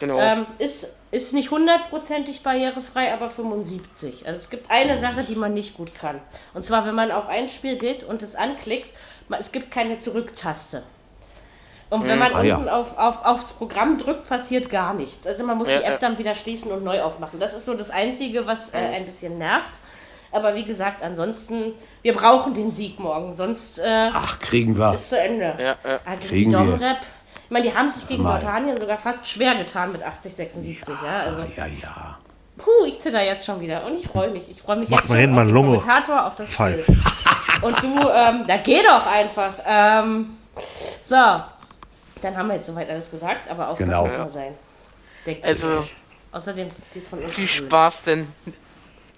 [0.00, 0.18] Genau.
[0.18, 4.26] Ähm, ist, ist nicht hundertprozentig barrierefrei, aber 75.
[4.26, 6.20] Also es gibt eine Sache, die man nicht gut kann.
[6.54, 8.94] Und zwar, wenn man auf ein Spiel geht und es anklickt,
[9.38, 10.82] es gibt keine Zurücktaste.
[11.90, 12.18] Und wenn hm.
[12.18, 12.78] man ah, unten ja.
[12.78, 15.26] auf, auf, aufs Programm drückt, passiert gar nichts.
[15.26, 17.40] Also man muss ja, die App dann wieder schließen und neu aufmachen.
[17.40, 19.78] Das ist so das Einzige, was äh, ein bisschen nervt.
[20.30, 21.72] Aber wie gesagt, ansonsten,
[22.02, 24.92] wir brauchen den Sieg morgen, sonst äh, Ach, kriegen wir.
[24.94, 25.54] ist zu Ende.
[25.58, 26.00] Ja, ja.
[26.04, 26.96] Also kriegen wir.
[27.44, 30.94] Ich meine, die haben sich gegen Jordanien sogar fast schwer getan mit 80, 76.
[31.02, 32.18] Ja, ja, also, ja, ja.
[32.58, 34.50] Puh, ich zitter jetzt schon wieder und ich freue mich.
[34.50, 36.84] Ich freue mich Mach jetzt schon auf den Kommentator, auf das Spiel.
[37.62, 39.54] Und du, ähm, da geh doch einfach.
[39.64, 40.36] Ähm,
[41.04, 44.04] so, dann haben wir jetzt soweit alles gesagt, aber auch genau.
[44.04, 44.54] das muss mal sein.
[45.24, 45.84] Denk also,
[46.30, 47.32] Außerdem sind sie es von uns.
[47.32, 48.28] Viel Spaß denn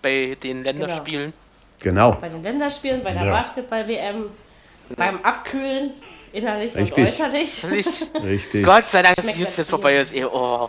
[0.02, 1.32] bei den Länderspielen.
[1.80, 2.12] Genau.
[2.12, 3.30] Bei den Länderspielen, bei der ja.
[3.30, 4.26] Basketball-WM,
[4.96, 5.92] beim Abkühlen,
[6.32, 6.98] innerlich Richtig.
[6.98, 7.66] und äußerlich.
[8.22, 8.64] Richtig.
[8.64, 10.14] Gott sei Dank, dass es jetzt vorbei ist.
[10.14, 10.68] Eh, oh.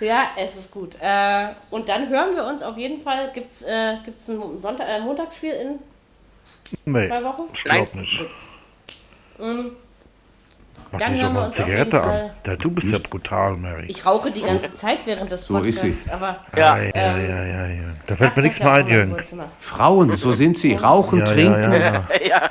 [0.00, 0.96] Ja, es ist gut.
[1.00, 3.30] Äh, und dann hören wir uns auf jeden Fall.
[3.32, 5.78] Gibt es äh, gibt's ein Sonntag, äh, Montagsspiel in
[6.86, 7.42] nee, zwei Wochen?
[7.52, 8.24] Ich glaube nicht.
[9.38, 9.76] Mhm.
[10.92, 12.30] Mach dann doch mal eine Zigarette an.
[12.42, 13.86] Da, du bist ja brutal, Mary.
[13.86, 15.80] Ich rauche die ganze Zeit während des Podcasts.
[15.80, 16.10] So ist sie.
[16.10, 16.78] Aber, ja.
[16.78, 17.82] Ja, ja, ja, ja, ja.
[18.06, 19.16] Da fällt mir nichts mehr ein, Jürgen.
[19.58, 20.74] Frauen, so sind sie.
[20.74, 21.72] Rauchen, ja, trinken.
[21.72, 22.50] Ja, ja, ja.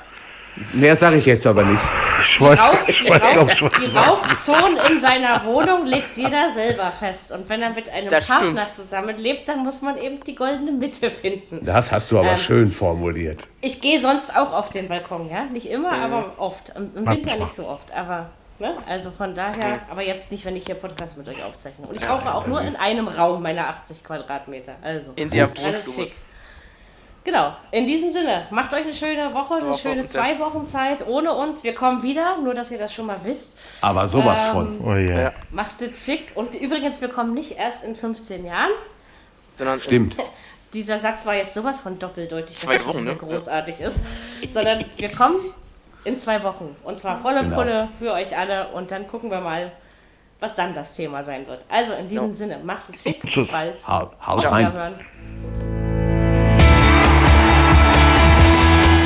[0.74, 1.82] Mehr sage ich jetzt aber nicht.
[2.22, 6.50] Ich weiß, Rauch, ich weiß, Rauch, ich weiß, die Rauchzonen in seiner Wohnung legt jeder
[6.50, 7.32] selber fest.
[7.32, 8.76] Und wenn er mit einem das Partner stimmt.
[8.76, 11.66] zusammenlebt, dann muss man eben die goldene Mitte finden.
[11.66, 13.48] Das hast du aber ähm, schön formuliert.
[13.62, 15.46] Ich gehe sonst auch auf den Balkon, ja?
[15.46, 16.04] Nicht immer, mhm.
[16.04, 16.74] aber oft.
[16.76, 18.30] Im, im Winter nicht so oft, aber.
[18.60, 18.76] Ne?
[18.86, 19.82] Also von daher, mhm.
[19.90, 21.88] aber jetzt nicht, wenn ich hier Podcast mit euch aufzeichne.
[21.88, 24.76] Und ich rauche auch nur in einem Raum meine 80 Quadratmeter.
[24.82, 26.12] Also, in der alles schick.
[27.24, 31.06] Genau, in diesem Sinne, macht euch eine schöne Woche, eine Woche schöne zwei Wochen Zeit
[31.06, 31.64] ohne uns.
[31.64, 33.58] Wir kommen wieder, nur dass ihr das schon mal wisst.
[33.82, 34.80] Aber sowas ähm, von.
[34.82, 35.34] Oh yeah.
[35.52, 36.32] Macht es schick.
[36.36, 38.72] Und übrigens, wir kommen nicht erst in 15 Jahren.
[39.58, 40.18] Sondern Stimmt.
[40.74, 43.16] Dieser Satz war jetzt sowas von doppeldeutig, dass zwei Wochen, ne?
[43.20, 44.02] großartig ist.
[44.50, 45.38] Sondern wir kommen
[46.06, 46.76] in zwei Wochen.
[46.84, 47.56] Und zwar volle genau.
[47.56, 48.70] Pulle für euch alle.
[48.70, 49.72] Und dann gucken wir mal,
[50.40, 51.66] was dann das Thema sein wird.
[51.70, 52.34] Also in diesem ja.
[52.34, 53.22] Sinne, macht es schick.
[53.22, 53.86] Bis bald.
[53.86, 54.16] Haut
[54.52, 54.96] rein.